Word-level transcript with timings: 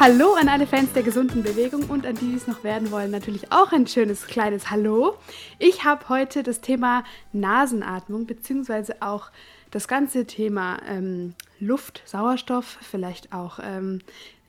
Hallo 0.00 0.32
an 0.32 0.48
alle 0.48 0.66
Fans 0.66 0.94
der 0.94 1.02
gesunden 1.02 1.42
Bewegung 1.42 1.82
und 1.90 2.06
an 2.06 2.14
die, 2.14 2.30
die 2.30 2.34
es 2.34 2.46
noch 2.46 2.64
werden 2.64 2.90
wollen, 2.90 3.10
natürlich 3.10 3.52
auch 3.52 3.70
ein 3.70 3.86
schönes 3.86 4.26
kleines 4.26 4.70
Hallo. 4.70 5.18
Ich 5.58 5.84
habe 5.84 6.08
heute 6.08 6.42
das 6.42 6.62
Thema 6.62 7.04
Nasenatmung 7.34 8.24
beziehungsweise 8.24 9.02
auch 9.02 9.30
das 9.70 9.88
ganze 9.88 10.24
Thema 10.24 10.78
ähm, 10.88 11.34
Luft, 11.60 12.02
Sauerstoff, 12.06 12.78
vielleicht 12.82 13.32
auch 13.32 13.58
ähm, 13.62 14.00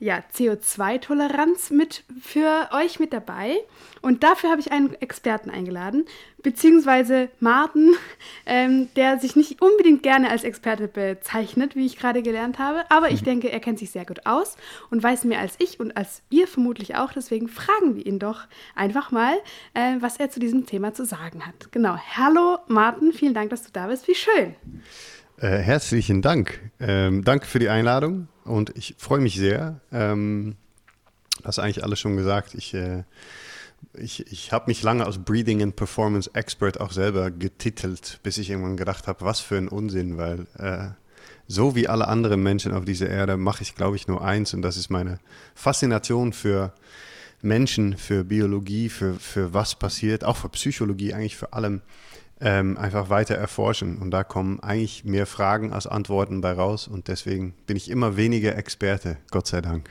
ja, 0.02 0.20
CO2-Toleranz 0.34 1.70
mit 1.70 2.02
für 2.20 2.68
euch 2.72 2.98
mit 2.98 3.12
dabei. 3.12 3.56
Und 4.00 4.24
dafür 4.24 4.50
habe 4.50 4.60
ich 4.60 4.72
einen 4.72 4.94
Experten 5.00 5.48
eingeladen, 5.48 6.06
beziehungsweise 6.42 7.28
Martin, 7.38 7.94
ähm, 8.46 8.88
der 8.96 9.20
sich 9.20 9.36
nicht 9.36 9.62
unbedingt 9.62 10.02
gerne 10.02 10.28
als 10.28 10.42
Experte 10.42 10.88
bezeichnet, 10.88 11.76
wie 11.76 11.86
ich 11.86 11.98
gerade 11.98 12.22
gelernt 12.22 12.58
habe. 12.58 12.84
Aber 12.90 13.12
ich 13.12 13.22
denke, 13.22 13.52
er 13.52 13.60
kennt 13.60 13.78
sich 13.78 13.92
sehr 13.92 14.04
gut 14.04 14.26
aus 14.26 14.56
und 14.90 15.02
weiß 15.02 15.22
mehr 15.22 15.38
als 15.38 15.54
ich 15.58 15.78
und 15.78 15.96
als 15.96 16.22
ihr 16.30 16.48
vermutlich 16.48 16.96
auch. 16.96 17.12
Deswegen 17.12 17.46
fragen 17.46 17.94
wir 17.94 18.04
ihn 18.04 18.18
doch 18.18 18.40
einfach 18.74 19.12
mal, 19.12 19.34
äh, 19.74 19.98
was 20.00 20.16
er 20.16 20.30
zu 20.30 20.40
diesem 20.40 20.66
Thema 20.66 20.94
zu 20.94 21.04
sagen 21.04 21.46
hat. 21.46 21.70
Genau. 21.70 21.96
Hallo 22.16 22.58
Martin, 22.66 23.12
vielen 23.12 23.34
Dank, 23.34 23.50
dass 23.50 23.62
du 23.62 23.70
da 23.72 23.86
bist. 23.86 24.08
Wie 24.08 24.16
schön. 24.16 24.56
Äh, 25.42 25.58
herzlichen 25.58 26.22
Dank. 26.22 26.60
Ähm, 26.78 27.24
danke 27.24 27.46
für 27.46 27.58
die 27.58 27.68
Einladung 27.68 28.28
und 28.44 28.76
ich 28.76 28.94
freue 28.96 29.18
mich 29.18 29.34
sehr. 29.34 29.80
Ähm, 29.90 30.54
hast 31.42 31.58
eigentlich 31.58 31.82
alles 31.82 31.98
schon 31.98 32.16
gesagt. 32.16 32.54
Ich, 32.54 32.74
äh, 32.74 33.02
ich, 33.94 34.24
ich 34.30 34.52
habe 34.52 34.66
mich 34.68 34.84
lange 34.84 35.04
als 35.04 35.18
Breathing 35.18 35.60
and 35.60 35.74
Performance 35.74 36.30
Expert 36.32 36.80
auch 36.80 36.92
selber 36.92 37.32
getitelt, 37.32 38.20
bis 38.22 38.38
ich 38.38 38.50
irgendwann 38.50 38.76
gedacht 38.76 39.08
habe, 39.08 39.24
was 39.24 39.40
für 39.40 39.56
ein 39.56 39.66
Unsinn, 39.66 40.16
weil 40.16 40.46
äh, 40.58 40.90
so 41.48 41.74
wie 41.74 41.88
alle 41.88 42.06
anderen 42.06 42.40
Menschen 42.40 42.72
auf 42.72 42.84
dieser 42.84 43.08
Erde 43.08 43.36
mache 43.36 43.62
ich, 43.62 43.74
glaube 43.74 43.96
ich, 43.96 44.06
nur 44.06 44.24
eins 44.24 44.54
und 44.54 44.62
das 44.62 44.76
ist 44.76 44.90
meine 44.90 45.18
Faszination 45.56 46.32
für 46.32 46.72
Menschen, 47.40 47.98
für 47.98 48.22
Biologie, 48.22 48.88
für, 48.88 49.14
für 49.14 49.52
was 49.52 49.74
passiert, 49.74 50.22
auch 50.22 50.36
für 50.36 50.50
Psychologie, 50.50 51.14
eigentlich 51.14 51.36
für 51.36 51.52
allem 51.52 51.82
ähm, 52.42 52.76
einfach 52.76 53.08
weiter 53.08 53.36
erforschen. 53.36 53.98
Und 53.98 54.10
da 54.10 54.24
kommen 54.24 54.60
eigentlich 54.60 55.04
mehr 55.04 55.26
Fragen 55.26 55.72
als 55.72 55.86
Antworten 55.86 56.40
bei 56.40 56.52
raus. 56.52 56.88
Und 56.88 57.08
deswegen 57.08 57.54
bin 57.66 57.76
ich 57.76 57.90
immer 57.90 58.16
weniger 58.16 58.56
Experte, 58.56 59.16
Gott 59.30 59.46
sei 59.46 59.60
Dank. 59.60 59.88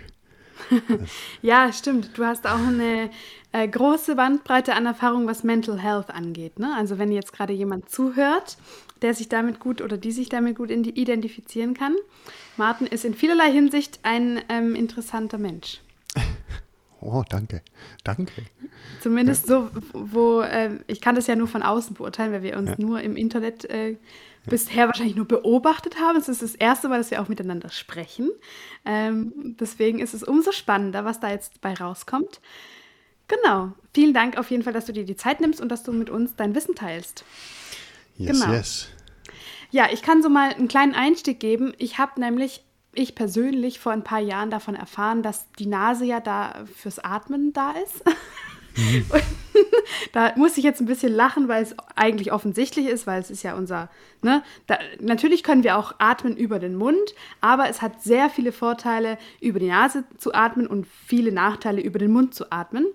ja, 1.42 1.72
stimmt. 1.72 2.18
Du 2.18 2.26
hast 2.26 2.46
auch 2.46 2.60
eine 2.60 3.10
äh, 3.52 3.68
große 3.68 4.16
Bandbreite 4.16 4.76
an 4.76 4.86
Erfahrung, 4.86 5.28
was 5.28 5.44
Mental 5.44 5.80
Health 5.80 6.12
angeht. 6.12 6.60
Ne? 6.60 6.74
Also 6.78 7.00
wenn 7.00 7.12
jetzt 7.12 7.34
gerade 7.34 7.54
jemand 7.54 7.90
zuhört, 7.90 8.58
der 9.02 9.14
sich 9.14 9.30
damit 9.30 9.60
gut 9.60 9.82
oder 9.82 9.98
die 9.98 10.12
sich 10.12 10.30
damit 10.30 10.58
gut 10.58 10.70
identifizieren 10.70 11.74
kann. 11.74 11.96
Martin 12.58 12.86
ist 12.86 13.06
in 13.06 13.16
vielerlei 13.16 13.52
Hinsicht 13.52 14.00
ein 14.04 14.42
ähm, 14.50 14.76
interessanter 14.76 15.38
Mensch. 15.40 15.82
Oh, 17.02 17.24
danke. 17.28 17.62
Danke. 18.04 18.32
Zumindest 19.02 19.50
ja. 19.50 19.56
so, 19.56 19.70
wo 19.94 20.42
äh, 20.42 20.78
ich 20.88 21.02
kann 21.02 21.16
das 21.16 21.28
ja 21.28 21.36
nur 21.36 21.48
von 21.48 21.64
außen 21.64 21.96
beurteilen, 21.96 22.32
weil 22.32 22.44
wir 22.44 22.58
uns 22.58 22.70
ja. 22.70 22.76
nur 22.78 23.02
im 23.02 23.16
Internet 23.16 23.66
äh, 23.66 23.98
bisher 24.46 24.88
wahrscheinlich 24.88 25.16
nur 25.16 25.28
beobachtet 25.28 26.00
haben. 26.00 26.18
Es 26.18 26.30
ist 26.30 26.42
das 26.42 26.56
erste 26.56 26.90
Mal, 26.90 27.00
dass 27.00 27.12
wir 27.12 27.22
auch 27.22 27.28
miteinander 27.28 27.70
sprechen. 27.70 28.30
Ähm, 28.86 29.56
deswegen 29.60 30.00
ist 30.00 30.14
es 30.14 30.24
umso 30.24 30.52
spannender, 30.52 31.04
was 31.04 31.20
da 31.20 31.32
jetzt 31.32 31.60
bei 31.62 31.74
rauskommt. 31.74 32.40
Genau. 33.28 33.74
Vielen 33.94 34.14
Dank 34.14 34.38
auf 34.38 34.52
jeden 34.52 34.64
Fall, 34.64 34.74
dass 34.74 34.86
du 34.86 34.94
dir 34.94 35.06
die 35.06 35.16
Zeit 35.16 35.42
nimmst 35.42 35.60
und 35.60 35.70
dass 35.70 35.84
du 35.84 35.92
mit 35.92 36.10
uns 36.10 36.36
dein 36.36 36.54
Wissen 36.54 36.76
teilst. 36.76 37.24
Yes, 38.18 38.40
genau. 38.40 38.54
yes. 38.54 38.88
Ja, 39.72 39.88
ich 39.92 40.02
kann 40.02 40.22
so 40.22 40.30
mal 40.30 40.54
einen 40.54 40.68
kleinen 40.68 40.94
Einstieg 40.94 41.40
geben. 41.40 41.74
Ich 41.78 41.98
habe 41.98 42.20
nämlich 42.20 42.64
ich 42.94 43.16
persönlich 43.16 43.79
vor 43.79 43.91
ein 43.91 44.03
paar 44.03 44.19
Jahren 44.19 44.52
davon 44.52 44.75
erfahren, 44.75 45.24
dass 45.24 45.52
die 45.59 45.68
Nase 45.68 46.06
ja 46.06 46.19
da 46.19 46.66
fürs 46.75 47.00
Atmen 47.00 47.53
da 47.53 47.72
ist. 47.72 48.03
Mhm. 48.78 49.06
da 50.13 50.34
muss 50.38 50.57
ich 50.57 50.63
jetzt 50.63 50.79
ein 50.79 50.85
bisschen 50.85 51.13
lachen, 51.13 51.47
weil 51.47 51.63
es 51.63 51.75
eigentlich 51.96 52.31
offensichtlich 52.31 52.88
ist, 52.88 53.06
weil 53.06 53.19
es 53.19 53.30
ist 53.30 53.44
ja 53.44 53.56
unser, 53.56 53.90
ne, 54.22 54.44
da, 54.68 54.80
natürlich 55.00 55.44
können 55.44 55.63
wir 55.63 55.78
auch 55.78 55.96
atmen 56.00 56.38
über 56.38 56.59
den 56.59 56.75
Mund, 56.75 57.13
aber 57.41 57.69
es 57.69 57.81
hat 57.81 58.01
sehr 58.01 58.30
viele 58.30 58.51
Vorteile, 58.51 59.18
über 59.40 59.59
die 59.59 59.68
Nase 59.68 60.06
zu 60.18 60.34
atmen 60.34 60.68
und 60.68 60.88
viele 60.88 61.31
Nachteile, 61.31 61.81
über 61.81 62.00
den 62.00 62.12
Mund 62.12 62.34
zu 62.34 62.51
atmen. 62.51 62.85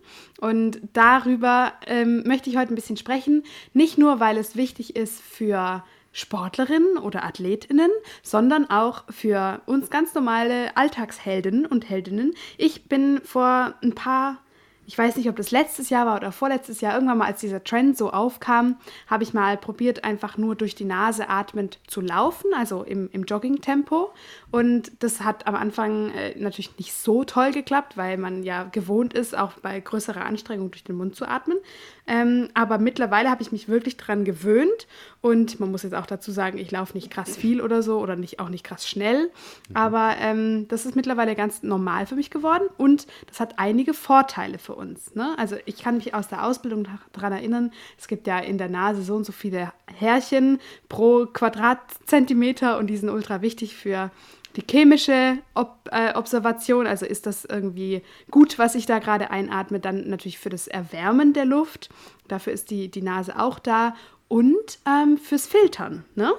Und 0.40 0.80
darüber 0.92 1.74
ähm, 1.86 2.22
möchte 2.26 2.50
ich 2.50 2.56
heute 2.56 2.72
ein 2.72 2.76
bisschen 2.76 2.96
sprechen, 2.96 3.44
nicht 3.74 3.98
nur, 3.98 4.20
weil 4.20 4.38
es 4.38 4.56
wichtig 4.56 4.96
ist 4.96 5.20
für 5.20 5.84
Sportlerinnen 6.16 6.96
oder 6.96 7.24
Athletinnen, 7.24 7.90
sondern 8.22 8.70
auch 8.70 9.04
für 9.10 9.60
uns 9.66 9.90
ganz 9.90 10.14
normale 10.14 10.74
Alltagsheldinnen 10.74 11.66
und 11.66 11.90
Heldinnen. 11.90 12.32
Ich 12.56 12.88
bin 12.88 13.20
vor 13.22 13.74
ein 13.82 13.94
paar 13.94 14.38
ich 14.86 14.96
weiß 14.96 15.16
nicht, 15.16 15.28
ob 15.28 15.34
das 15.36 15.50
letztes 15.50 15.90
Jahr 15.90 16.06
war 16.06 16.16
oder 16.16 16.30
vorletztes 16.30 16.80
Jahr, 16.80 16.94
irgendwann 16.94 17.18
mal, 17.18 17.26
als 17.26 17.40
dieser 17.40 17.64
Trend 17.64 17.98
so 17.98 18.12
aufkam, 18.12 18.76
habe 19.08 19.24
ich 19.24 19.34
mal 19.34 19.56
probiert, 19.56 20.04
einfach 20.04 20.38
nur 20.38 20.54
durch 20.54 20.76
die 20.76 20.84
Nase 20.84 21.28
atmend 21.28 21.80
zu 21.88 22.00
laufen, 22.00 22.54
also 22.56 22.84
im, 22.84 23.10
im 23.12 23.24
Jogging-Tempo. 23.24 24.12
Und 24.52 24.92
das 25.00 25.22
hat 25.22 25.46
am 25.48 25.56
Anfang 25.56 26.10
äh, 26.10 26.38
natürlich 26.38 26.78
nicht 26.78 26.92
so 26.92 27.24
toll 27.24 27.50
geklappt, 27.50 27.96
weil 27.96 28.16
man 28.16 28.44
ja 28.44 28.62
gewohnt 28.64 29.12
ist, 29.12 29.36
auch 29.36 29.54
bei 29.54 29.80
größerer 29.80 30.24
Anstrengung 30.24 30.70
durch 30.70 30.84
den 30.84 30.96
Mund 30.96 31.16
zu 31.16 31.26
atmen. 31.26 31.58
Ähm, 32.06 32.48
aber 32.54 32.78
mittlerweile 32.78 33.30
habe 33.30 33.42
ich 33.42 33.52
mich 33.52 33.68
wirklich 33.68 33.96
daran 33.96 34.24
gewöhnt. 34.24 34.86
Und 35.20 35.58
man 35.58 35.70
muss 35.70 35.82
jetzt 35.82 35.94
auch 35.94 36.06
dazu 36.06 36.30
sagen, 36.30 36.58
ich 36.58 36.70
laufe 36.70 36.94
nicht 36.94 37.10
krass 37.10 37.36
viel 37.36 37.60
oder 37.60 37.82
so 37.82 37.98
oder 37.98 38.14
nicht, 38.14 38.38
auch 38.38 38.48
nicht 38.48 38.64
krass 38.64 38.88
schnell. 38.88 39.30
Mhm. 39.68 39.76
Aber 39.76 40.14
ähm, 40.20 40.68
das 40.68 40.86
ist 40.86 40.94
mittlerweile 40.94 41.34
ganz 41.34 41.62
normal 41.62 42.06
für 42.06 42.14
mich 42.14 42.30
geworden. 42.30 42.64
Und 42.76 43.06
das 43.26 43.40
hat 43.40 43.58
einige 43.58 43.92
Vorteile 43.92 44.58
für 44.58 44.74
uns. 44.74 45.14
Ne? 45.14 45.34
Also 45.36 45.56
ich 45.64 45.78
kann 45.82 45.96
mich 45.96 46.14
aus 46.14 46.28
der 46.28 46.44
Ausbildung 46.44 46.86
daran 47.12 47.32
erinnern, 47.32 47.72
es 47.98 48.06
gibt 48.08 48.26
ja 48.26 48.38
in 48.38 48.58
der 48.58 48.68
Nase 48.68 49.02
so 49.02 49.16
und 49.16 49.24
so 49.24 49.32
viele 49.32 49.72
Härchen 49.86 50.60
pro 50.88 51.26
Quadratzentimeter 51.26 52.78
und 52.78 52.86
die 52.86 52.96
sind 52.96 53.10
ultra 53.10 53.42
wichtig 53.42 53.74
für 53.76 54.10
die 54.56 54.64
chemische 54.68 55.38
Ob 55.54 55.88
äh, 55.92 56.14
Observation, 56.14 56.86
also 56.86 57.06
ist 57.06 57.26
das 57.26 57.44
irgendwie 57.44 58.02
gut, 58.30 58.58
was 58.58 58.74
ich 58.74 58.86
da 58.86 58.98
gerade 58.98 59.30
einatme, 59.30 59.80
dann 59.80 60.08
natürlich 60.08 60.38
für 60.38 60.50
das 60.50 60.66
Erwärmen 60.66 61.32
der 61.32 61.44
Luft, 61.44 61.90
dafür 62.28 62.52
ist 62.52 62.70
die, 62.70 62.90
die 62.90 63.02
Nase 63.02 63.38
auch 63.38 63.58
da 63.58 63.94
und 64.28 64.78
ähm, 64.86 65.18
fürs 65.18 65.46
Filtern. 65.46 66.04
Ne? 66.14 66.32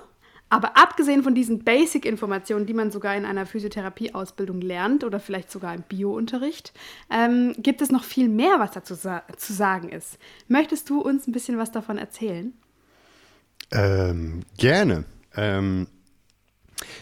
Aber 0.50 0.78
abgesehen 0.78 1.24
von 1.24 1.36
diesen 1.36 1.64
Basic-Informationen, 1.64 2.66
die 2.66 2.74
man 2.74 2.90
sogar 2.90 3.16
in 3.16 3.26
einer 3.26 3.46
Physiotherapie-Ausbildung 3.46 4.62
lernt 4.62 5.04
oder 5.04 5.20
vielleicht 5.20 5.52
sogar 5.52 5.76
im 5.76 5.84
Bio-Unterricht, 5.84 6.74
ähm, 7.10 7.54
gibt 7.58 7.82
es 7.82 7.92
noch 7.92 8.06
viel 8.06 8.30
mehr, 8.30 8.60
was 8.60 8.72
dazu 8.72 8.96
sa 8.96 9.24
zu 9.36 9.54
sagen 9.54 9.90
ist. 9.90 10.18
Möchtest 10.48 10.90
du 10.90 11.02
uns 11.02 11.28
ein 11.28 11.34
bisschen 11.34 11.58
was 11.58 11.72
davon 11.72 11.98
erzählen? 11.98 12.54
Ähm, 13.72 14.44
gerne. 14.58 15.04
Ähm, 15.36 15.88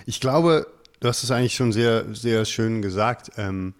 ich 0.07 0.19
glaube, 0.19 0.65
du 1.05 1.09
hast 1.09 1.23
es 1.23 1.29
eigentlich 1.29 1.53
schon 1.53 1.71
sehr, 1.71 2.15
sehr 2.15 2.45
schön 2.45 2.81
gesagt. 2.81 3.31
Ähm, 3.37 3.75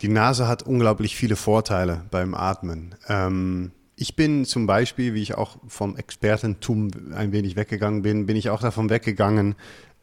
die 0.00 0.08
Nase 0.08 0.48
hat 0.48 0.62
unglaublich 0.62 1.16
viele 1.16 1.36
Vorteile 1.36 2.06
beim 2.10 2.34
Atmen. 2.34 2.94
Ähm, 3.08 3.72
ich 3.94 4.16
bin 4.16 4.46
zum 4.46 4.66
Beispiel, 4.66 5.12
wie 5.12 5.20
ich 5.20 5.34
auch 5.34 5.58
vom 5.68 5.96
Expertentum 5.96 6.90
ein 7.14 7.32
wenig 7.32 7.56
weggegangen 7.56 8.00
bin, 8.00 8.24
bin 8.24 8.36
ich 8.36 8.48
auch 8.48 8.62
davon 8.62 8.88
weggegangen, 8.88 9.54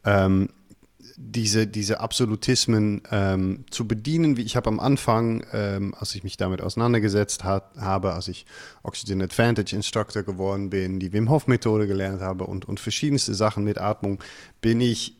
ähm, 0.04 0.48
diese, 1.16 1.66
diese 1.66 1.98
Absolutismen 1.98 3.02
ähm, 3.10 3.64
zu 3.70 3.88
bedienen, 3.88 4.36
wie 4.36 4.42
ich 4.42 4.54
habe 4.54 4.68
am 4.68 4.78
Anfang, 4.78 5.44
ähm, 5.52 5.92
als 5.98 6.14
ich 6.14 6.22
mich 6.22 6.36
damit 6.36 6.62
auseinandergesetzt 6.62 7.42
hat, 7.42 7.76
habe, 7.78 8.12
als 8.14 8.28
ich 8.28 8.46
Oxygen 8.84 9.20
Advantage 9.22 9.74
Instructor 9.74 10.22
geworden 10.22 10.70
bin, 10.70 11.00
die 11.00 11.12
Wim 11.12 11.28
Hof 11.28 11.48
Methode 11.48 11.88
gelernt 11.88 12.20
habe 12.20 12.44
und, 12.44 12.64
und 12.64 12.78
verschiedenste 12.78 13.34
Sachen 13.34 13.64
mit 13.64 13.78
Atmung, 13.78 14.22
bin 14.60 14.80
ich, 14.80 15.16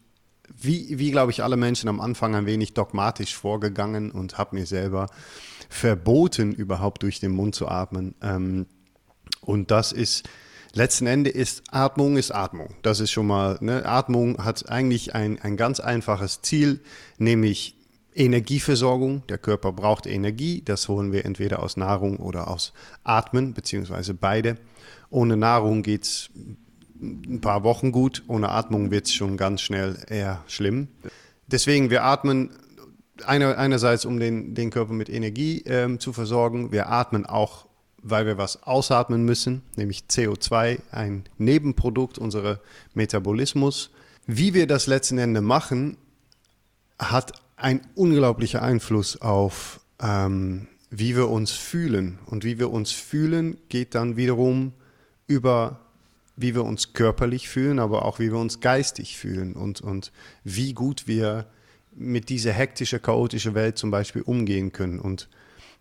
wie, 0.59 0.99
wie 0.99 1.11
glaube 1.11 1.33
ich 1.33 1.43
alle 1.43 1.57
Menschen 1.57 1.89
am 1.89 2.01
Anfang 2.01 2.35
ein 2.35 2.47
wenig 2.47 2.75
dogmatisch 2.75 3.37
vorgegangen 3.37 4.11
und 4.11 4.39
habe 4.39 4.57
mir 4.57 4.67
selber 4.67 5.09
verboten, 5.69 6.53
überhaupt 6.53 7.03
durch 7.03 7.21
den 7.21 7.33
Mund 7.33 7.55
zu 7.55 7.69
atmen. 7.69 8.15
Ähm, 8.23 8.67
und 9.41 9.71
das 9.71 9.93
ist, 9.93 10.29
letzten 10.75 11.07
Endes 11.07 11.35
ist 11.35 11.63
Atmung 11.71 12.17
ist 12.17 12.31
Atmung. 12.31 12.75
Das 12.83 13.01
ist 13.01 13.11
schon 13.11 13.27
mal, 13.27 13.59
ne? 13.61 13.85
Atmung 13.87 14.45
hat 14.45 14.69
eigentlich 14.69 15.15
ein, 15.15 15.41
ein 15.41 15.57
ganz 15.57 15.81
einfaches 15.81 16.43
Ziel, 16.43 16.81
nämlich 17.19 17.77
Energieversorgung. 18.15 19.27
Der 19.29 19.39
Körper 19.39 19.73
braucht 19.73 20.07
Energie. 20.07 20.63
Das 20.65 20.89
holen 20.89 21.13
wir 21.13 21.25
entweder 21.25 21.63
aus 21.63 21.77
Nahrung 21.77 22.17
oder 22.19 22.49
aus 22.49 22.73
Atmen, 23.05 23.55
beziehungsweise 23.55 24.15
beide. 24.15 24.59
Ohne 25.11 25.37
Nahrung 25.37 25.83
geht 25.83 26.05
es 26.05 26.31
ein 27.03 27.41
paar 27.41 27.65
Wochen 27.65 27.93
gut. 27.93 28.23
Ohne 28.29 28.51
Atmung 28.51 28.91
wird 28.91 29.07
es 29.07 29.15
schon 29.15 29.37
ganz 29.37 29.61
schnell 29.61 29.97
eher 30.09 30.43
schlimm. 30.47 30.89
Deswegen, 31.47 31.91
wir 31.91 32.05
atmen 32.05 32.51
eine, 33.27 33.59
einerseits, 33.59 34.05
um 34.05 34.19
den, 34.19 34.55
den 34.55 34.71
Körper 34.71 34.93
mit 34.93 35.09
Energie 35.09 35.63
ähm, 35.67 36.01
zu 36.01 36.13
versorgen. 36.13 36.73
Wir 36.73 36.89
atmen 36.89 37.27
auch, 37.27 37.67
weil 38.03 38.27
wir 38.27 38.39
was 38.39 38.63
ausatmen 38.63 39.25
müssen, 39.25 39.63
nämlich 39.77 40.05
CO2, 40.09 40.81
ein 40.91 41.25
Nebenprodukt 41.39 42.19
unseres 42.19 42.59
Metabolismus. 42.95 43.91
Wie 44.27 44.55
wir 44.55 44.67
das 44.67 44.87
letzten 44.87 45.19
Endes 45.19 45.43
machen, 45.43 45.97
hat 46.99 47.33
ein 47.57 47.81
unglaublicher 47.95 48.63
Einfluss 48.63 49.21
auf, 49.21 49.81
ähm, 50.01 50.69
wie 50.91 51.17
wir 51.17 51.29
uns 51.29 51.53
fühlen. 51.53 52.19
Und 52.27 52.45
wie 52.45 52.59
wir 52.59 52.71
uns 52.71 52.93
fühlen, 52.93 53.57
geht 53.69 53.95
dann 53.95 54.17
wiederum 54.17 54.73
über, 55.27 55.81
wie 56.37 56.55
wir 56.55 56.64
uns 56.64 56.93
körperlich 56.93 57.49
fühlen, 57.49 57.79
aber 57.79 58.05
auch 58.05 58.19
wie 58.19 58.31
wir 58.31 58.38
uns 58.38 58.61
geistig 58.61 59.17
fühlen 59.19 59.55
und, 59.55 59.81
und 59.81 60.12
wie 60.44 60.73
gut 60.73 61.06
wir 61.06 61.46
mit 61.94 62.29
dieser 62.29 62.52
hektischen, 62.52 63.02
chaotischen 63.02 63.55
Welt 63.55 63.76
zum 63.79 63.90
Beispiel 63.90 64.23
umgehen 64.23 64.73
können. 64.73 64.99
Und 64.99 65.29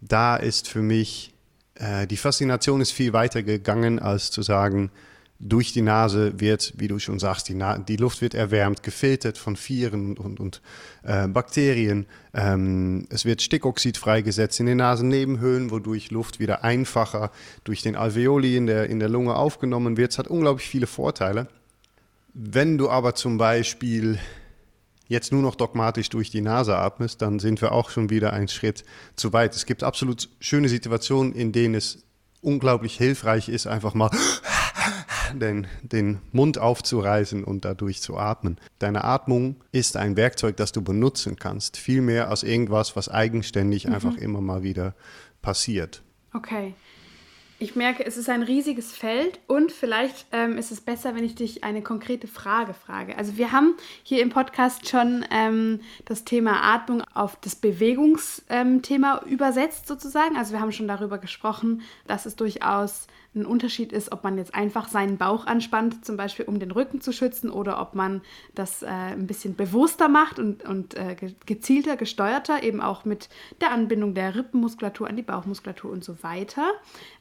da 0.01 0.35
ist 0.35 0.67
für 0.67 0.81
mich, 0.81 1.33
äh, 1.75 2.05
die 2.07 2.17
Faszination 2.17 2.81
ist 2.81 2.91
viel 2.91 3.13
weiter 3.13 3.43
gegangen, 3.43 3.99
als 3.99 4.31
zu 4.31 4.41
sagen, 4.41 4.91
durch 5.43 5.73
die 5.73 5.81
Nase 5.81 6.39
wird, 6.39 6.73
wie 6.77 6.87
du 6.87 6.99
schon 6.99 7.17
sagst, 7.17 7.49
die, 7.49 7.55
Na 7.55 7.79
die 7.79 7.95
Luft 7.95 8.21
wird 8.21 8.35
erwärmt, 8.35 8.83
gefiltert 8.83 9.39
von 9.39 9.57
Viren 9.57 10.15
und, 10.15 10.39
und 10.39 10.61
äh, 11.03 11.27
Bakterien. 11.27 12.05
Ähm, 12.33 13.07
es 13.09 13.25
wird 13.25 13.41
Stickoxid 13.41 13.97
freigesetzt 13.97 14.59
in 14.59 14.67
den 14.67 14.77
Nasennebenhöhlen, 14.77 15.71
wodurch 15.71 16.11
Luft 16.11 16.39
wieder 16.39 16.63
einfacher 16.63 17.31
durch 17.63 17.81
den 17.81 17.95
Alveoli 17.95 18.55
in 18.55 18.67
der, 18.67 18.89
in 18.89 18.99
der 18.99 19.09
Lunge 19.09 19.35
aufgenommen 19.35 19.97
wird. 19.97 20.11
Es 20.11 20.19
hat 20.19 20.27
unglaublich 20.27 20.67
viele 20.67 20.87
Vorteile. 20.87 21.47
Wenn 22.33 22.77
du 22.77 22.89
aber 22.89 23.15
zum 23.15 23.39
Beispiel 23.39 24.19
jetzt 25.07 25.31
nur 25.31 25.41
noch 25.41 25.55
dogmatisch 25.55 26.09
durch 26.09 26.29
die 26.29 26.41
Nase 26.41 26.77
atmest, 26.77 27.21
dann 27.21 27.39
sind 27.39 27.61
wir 27.61 27.71
auch 27.71 27.89
schon 27.89 28.11
wieder 28.11 28.31
einen 28.31 28.47
Schritt 28.47 28.85
zu 29.15 29.33
weit. 29.33 29.55
Es 29.55 29.65
gibt 29.65 29.83
absolut 29.83 30.29
schöne 30.39 30.69
Situationen, 30.69 31.33
in 31.33 31.51
denen 31.51 31.75
es 31.75 32.05
unglaublich 32.41 32.95
hilfreich 32.95 33.49
ist, 33.49 33.67
einfach 33.67 33.93
mal 33.95 34.11
den, 35.33 35.67
den 35.81 36.19
Mund 36.31 36.57
aufzureißen 36.57 37.43
und 37.43 37.65
dadurch 37.65 38.01
zu 38.01 38.17
atmen. 38.17 38.57
Deine 38.79 39.03
Atmung 39.03 39.55
ist 39.71 39.97
ein 39.97 40.15
Werkzeug, 40.17 40.57
das 40.57 40.71
du 40.71 40.81
benutzen 40.81 41.37
kannst, 41.37 41.77
viel 41.77 42.01
mehr 42.01 42.29
als 42.29 42.43
irgendwas, 42.43 42.95
was 42.95 43.09
eigenständig 43.09 43.87
mhm. 43.87 43.93
einfach 43.93 44.15
immer 44.15 44.41
mal 44.41 44.63
wieder 44.63 44.95
passiert. 45.41 46.01
Okay. 46.33 46.73
Ich 47.61 47.75
merke, 47.75 48.03
es 48.03 48.17
ist 48.17 48.27
ein 48.27 48.41
riesiges 48.41 48.91
Feld 48.91 49.39
und 49.45 49.71
vielleicht 49.71 50.25
ähm, 50.31 50.57
ist 50.57 50.71
es 50.71 50.81
besser, 50.81 51.13
wenn 51.13 51.23
ich 51.23 51.35
dich 51.35 51.63
eine 51.63 51.83
konkrete 51.83 52.25
Frage 52.25 52.73
frage. 52.73 53.15
Also 53.19 53.37
wir 53.37 53.51
haben 53.51 53.75
hier 54.01 54.23
im 54.23 54.29
Podcast 54.29 54.89
schon 54.89 55.23
ähm, 55.29 55.79
das 56.05 56.23
Thema 56.23 56.63
Atmung 56.73 57.03
auf 57.13 57.35
das 57.39 57.55
Bewegungsthema 57.55 59.21
ähm, 59.23 59.31
übersetzt 59.31 59.87
sozusagen. 59.87 60.37
Also 60.37 60.53
wir 60.53 60.59
haben 60.59 60.71
schon 60.71 60.87
darüber 60.87 61.19
gesprochen, 61.19 61.83
dass 62.07 62.25
es 62.25 62.35
durchaus 62.35 63.05
ein 63.33 63.45
Unterschied 63.45 63.93
ist, 63.93 64.11
ob 64.11 64.23
man 64.23 64.37
jetzt 64.37 64.53
einfach 64.53 64.89
seinen 64.89 65.17
Bauch 65.17 65.45
anspannt, 65.45 66.05
zum 66.05 66.17
Beispiel 66.17 66.45
um 66.45 66.59
den 66.59 66.71
Rücken 66.71 66.99
zu 66.99 67.13
schützen, 67.13 67.49
oder 67.49 67.81
ob 67.81 67.95
man 67.95 68.21
das 68.55 68.83
äh, 68.83 68.87
ein 68.87 69.25
bisschen 69.25 69.55
bewusster 69.55 70.09
macht 70.09 70.37
und, 70.37 70.63
und 70.63 70.95
äh, 70.95 71.15
gezielter, 71.45 71.95
gesteuerter, 71.95 72.63
eben 72.63 72.81
auch 72.81 73.05
mit 73.05 73.29
der 73.61 73.71
Anbindung 73.71 74.13
der 74.13 74.35
Rippenmuskulatur 74.35 75.07
an 75.07 75.15
die 75.15 75.21
Bauchmuskulatur 75.21 75.91
und 75.91 76.03
so 76.03 76.21
weiter. 76.23 76.71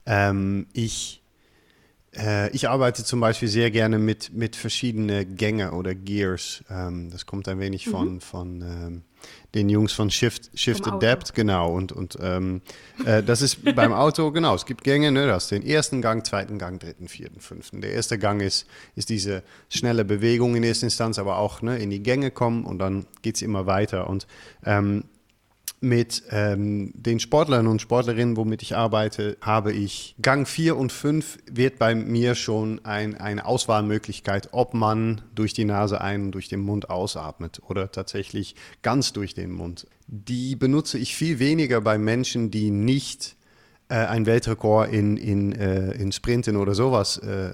ähm, 0.06 0.68
ich 0.74 1.24
ich 2.52 2.68
arbeite 2.68 3.04
zum 3.04 3.20
Beispiel 3.20 3.48
sehr 3.48 3.70
gerne 3.70 4.00
mit, 4.00 4.34
mit 4.34 4.56
verschiedenen 4.56 5.36
Gänge 5.36 5.72
oder 5.72 5.94
Gears. 5.94 6.64
Ähm, 6.70 7.10
das 7.12 7.26
kommt 7.26 7.48
ein 7.48 7.60
wenig 7.60 7.88
von, 7.88 8.16
mhm. 8.16 8.22
von 8.22 8.62
ähm, 8.62 9.02
den 9.56 9.70
Jungs 9.70 9.94
von 9.94 10.10
Shift, 10.12 10.52
Shift 10.56 10.88
Adapt, 10.88 11.34
genau. 11.34 11.74
Und, 11.74 11.92
und 11.92 12.18
ähm, 12.22 12.62
äh, 13.06 13.24
das 13.24 13.42
ist 13.42 13.64
beim 13.76 13.94
Auto, 13.94 14.32
genau, 14.32 14.56
es 14.56 14.66
gibt 14.66 14.84
Gänge, 14.84 15.12
ne, 15.12 15.26
du 15.26 15.34
hast 15.34 15.52
den 15.52 15.66
ersten 15.66 16.02
Gang, 16.02 16.26
zweiten 16.26 16.58
Gang, 16.60 16.80
dritten, 16.80 17.08
vierten, 17.08 17.40
fünften. 17.40 17.82
Der 17.82 17.92
erste 17.92 18.18
Gang 18.18 18.42
ist, 18.42 18.68
ist 18.96 19.10
diese 19.10 19.44
schnelle 19.70 20.06
Bewegung 20.06 20.56
in 20.56 20.64
erster 20.64 20.86
Instanz, 20.86 21.20
aber 21.20 21.38
auch 21.38 21.62
ne, 21.62 21.78
in 21.78 21.90
die 21.90 22.04
Gänge 22.04 22.32
kommen 22.32 22.66
und 22.66 22.80
dann 22.80 23.06
geht 23.22 23.36
es 23.36 23.42
immer 23.42 23.66
weiter. 23.66 24.10
Und 24.10 24.28
ähm, 24.66 25.04
mit 25.80 26.24
ähm, 26.32 26.92
den 26.96 27.20
Sportlern 27.20 27.68
und 27.68 27.82
Sportlerinnen, 27.82 28.36
womit 28.36 28.62
ich 28.62 28.76
arbeite, 28.76 29.38
habe 29.42 29.72
ich 29.72 30.16
Gang 30.22 30.48
4 30.48 30.76
und 30.76 30.92
5 30.92 31.38
wird 31.52 31.78
bei 31.78 31.94
mir 31.94 32.36
schon 32.36 32.84
ein, 32.84 33.16
eine 33.16 33.46
Auswahlmöglichkeit, 33.46 34.50
ob 34.52 34.74
man 34.74 35.22
durch 35.36 35.54
die 35.54 35.66
Nase 35.66 36.02
ein 36.02 36.26
und 36.26 36.32
durch 36.32 36.50
den 36.50 36.62
Mund 36.62 36.90
ausatmet 36.90 37.62
oder 37.68 37.92
tatsächlich 37.92 38.56
ganz 38.82 39.14
durch 39.14 39.34
den 39.34 39.52
Mund. 39.52 39.88
Die 40.08 40.56
benutze 40.56 40.98
ich 40.98 41.16
viel 41.16 41.40
weniger 41.40 41.82
bei 41.82 41.98
Menschen, 41.98 42.50
die 42.50 42.72
nicht 42.72 43.37
äh, 43.90 43.96
ein 43.96 44.26
Weltrekord 44.26 44.92
in, 44.92 45.16
in, 45.16 45.54
äh, 45.54 45.92
in 45.94 46.12
Sprinten 46.12 46.58
oder 46.58 46.74
sowas 46.74 47.18
äh, 47.20 47.54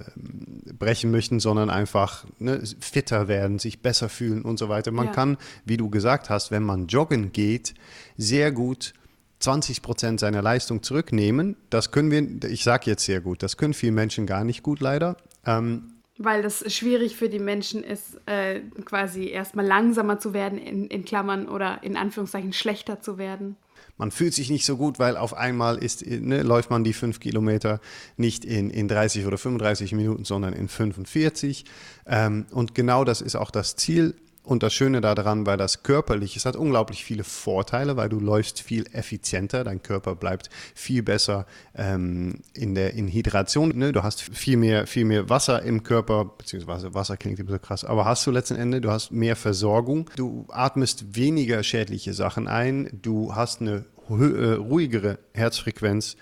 brechen 0.78 1.12
möchten, 1.12 1.40
sondern 1.40 1.70
einfach 1.70 2.26
ne, 2.40 2.64
fitter 2.80 3.28
werden, 3.28 3.60
sich 3.60 3.82
besser 3.82 4.10
fühlen 4.10 4.42
und 4.42 4.58
so 4.58 4.68
weiter. 4.68 4.92
Man 4.92 5.08
ja. 5.08 5.12
kann, 5.12 5.38
wie 5.66 5.78
du 5.78 5.90
gesagt 5.90 6.32
hast, 6.32 6.50
wenn 6.50 6.64
man 6.64 6.88
joggen 6.88 7.32
geht, 7.32 7.76
sehr 8.18 8.52
gut 8.52 8.94
20 9.40 9.82
Prozent 9.82 10.20
seiner 10.20 10.42
Leistung 10.42 10.82
zurücknehmen. 10.82 11.56
Das 11.70 11.92
können 11.92 12.10
wir, 12.10 12.50
ich 12.50 12.64
sage 12.64 12.90
jetzt 12.90 13.06
sehr 13.06 13.22
gut, 13.22 13.44
das 13.44 13.58
können 13.58 13.74
viele 13.74 13.92
Menschen 13.92 14.26
gar 14.26 14.44
nicht 14.44 14.64
gut 14.64 14.80
leider. 14.80 15.18
Ähm, 15.46 15.94
weil 16.18 16.42
das 16.42 16.72
schwierig 16.74 17.16
für 17.16 17.30
die 17.30 17.40
Menschen 17.40 17.84
ist, 17.84 18.20
äh, 18.28 18.62
quasi 18.86 19.28
erstmal 19.28 19.66
langsamer 19.66 20.20
zu 20.20 20.34
werden, 20.34 20.58
in, 20.58 20.88
in 20.88 21.06
Klammern 21.06 21.48
oder 21.48 21.84
in 21.84 21.98
Anführungszeichen 21.98 22.54
schlechter 22.54 23.02
zu 23.02 23.18
werden 23.18 23.56
man 23.98 24.12
fühlt 24.12 24.34
sich 24.34 24.50
nicht 24.50 24.66
so 24.66 24.78
gut, 24.78 25.00
weil 25.00 25.18
auf 25.18 25.34
einmal 25.36 25.78
ist, 25.78 26.06
ne, 26.06 26.42
läuft 26.42 26.70
man 26.70 26.84
die 26.84 26.94
fünf 26.94 27.20
Kilometer 27.20 27.80
nicht 28.18 28.44
in, 28.44 28.70
in 28.70 28.88
30 28.88 29.26
oder 29.26 29.38
35 29.38 29.94
Minuten, 29.94 30.26
sondern 30.26 30.54
in 30.54 30.68
45. 30.68 31.66
Ähm, 32.06 32.46
und 32.52 32.76
genau 32.76 33.04
das 33.04 33.22
ist 33.22 33.36
auch 33.36 33.52
das 33.52 33.76
Ziel 33.76 34.16
und 34.44 34.62
das 34.62 34.74
Schöne 34.74 35.02
daran, 35.02 35.46
weil 35.46 35.58
das 35.58 35.84
körperlich, 35.84 36.36
es 36.36 36.46
hat 36.46 36.56
unglaublich 36.56 37.04
viele 37.04 37.24
Vorteile, 37.24 37.96
weil 37.96 38.10
du 38.10 38.20
läufst 38.20 38.62
viel 38.62 38.86
effizienter, 38.92 39.64
dein 39.64 39.82
Körper 39.82 40.16
bleibt 40.16 40.50
viel 40.76 41.02
besser 41.02 41.46
ähm, 41.76 42.42
in 42.54 42.76
der 42.76 42.94
in 42.94 43.08
Hydration. 43.08 43.78
Ne? 43.78 43.94
Du 43.94 44.04
hast 44.04 44.22
viel 44.22 44.58
mehr, 44.58 44.86
viel 44.86 45.06
mehr 45.06 45.30
Wasser 45.30 45.64
im 45.64 45.84
Körper, 45.84 46.26
beziehungsweise 46.38 46.94
Wasser 46.94 47.18
klingt 47.18 47.40
immer 47.40 47.52
so 47.52 47.60
krass, 47.60 47.86
aber 47.86 48.06
hast 48.06 48.28
du 48.28 48.32
letzten 48.32 48.56
Endes, 48.56 48.82
du 48.82 48.92
hast 48.92 49.12
mehr 49.12 49.36
Versorgung, 49.36 50.10
du 50.16 50.46
atmest 50.50 51.16
weniger 51.16 51.64
schädliche 51.64 52.14
Sachen 52.14 52.48
ein, 52.48 52.90
du 53.02 53.36
hast 53.36 53.62
eine 53.62 53.86
ruhigere 54.10 55.20
Herzfrequenz. 55.34 56.18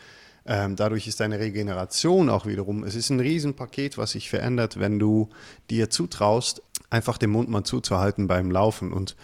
Ähm, 0.46 0.76
dadurch 0.76 1.08
ist 1.08 1.20
deine 1.20 1.40
Regeneration 1.40 2.30
auch 2.30 2.46
wiederum, 2.46 2.84
es 2.84 2.96
ist 2.96 3.10
ein 3.10 3.20
Riesenpaket, 3.20 3.98
was 3.98 4.12
sich 4.12 4.30
verändert, 4.30 4.80
wenn 4.80 4.98
du 4.98 5.30
dir 5.70 5.90
zutraust, 5.90 6.64
einfach 6.90 7.18
den 7.18 7.30
Mund 7.30 7.50
mal 7.50 7.64
zuzuhalten 7.64 8.28
beim 8.28 8.50
Laufen. 8.50 8.92
Und 8.92 9.16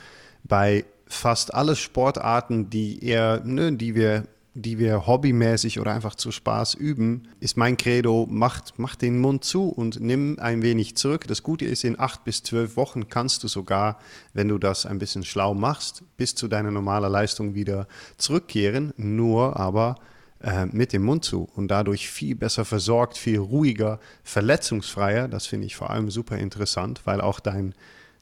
bei 0.44 0.86
fast 1.08 1.54
alle 1.54 1.76
Sportarten, 1.76 2.70
die 2.70 3.04
eher, 3.04 3.42
ne, 3.44 3.74
die 3.74 3.96
wir 3.96 4.26
die 4.58 4.80
wir 4.80 5.06
hobbymäßig 5.06 5.80
oder 5.80 5.94
einfach 5.94 6.16
zu 6.16 6.32
Spaß 6.32 6.74
üben, 6.74 7.28
ist 7.40 7.58
mein 7.58 7.78
Credo, 7.78 8.26
macht, 8.28 8.74
mach 8.78 8.96
den 8.96 9.20
Mund 9.20 9.44
zu 9.44 9.70
und 9.70 10.00
nimm 10.00 10.40
ein 10.40 10.64
wenig 10.64 10.98
zurück. 10.98 11.28
Das 11.28 11.44
Gute 11.44 11.66
ist, 11.66 11.84
in 11.84 12.00
acht 12.00 12.24
bis 12.24 12.42
zwölf 12.42 12.76
Wochen 12.76 13.08
kannst 13.08 13.44
du 13.44 13.48
sogar, 13.48 14.00
wenn 14.34 14.48
du 14.48 14.58
das 14.58 14.88
ein 14.88 14.98
bisschen 14.98 15.24
schlau 15.24 15.54
machst, 15.54 16.04
bis 16.18 16.34
zu 16.34 16.48
deiner 16.48 16.72
normalen 16.72 17.12
Leistung 17.12 17.54
wieder 17.54 17.88
zurückkehren, 18.18 18.94
nur 18.98 19.58
aber 19.58 19.98
äh, 20.42 20.66
mit 20.68 20.94
dem 20.94 21.04
Mund 21.04 21.26
zu 21.26 21.48
und 21.56 21.70
dadurch 21.70 22.10
viel 22.10 22.36
besser 22.36 22.66
versorgt, 22.66 23.18
viel 23.18 23.40
ruhiger, 23.40 24.00
verletzungsfreier. 24.24 25.28
Das 25.28 25.48
finde 25.48 25.68
ich 25.68 25.76
vor 25.76 25.90
allem 25.90 26.10
super 26.10 26.38
interessant, 26.38 27.02
weil 27.06 27.22
auch 27.22 27.40
dein 27.40 27.74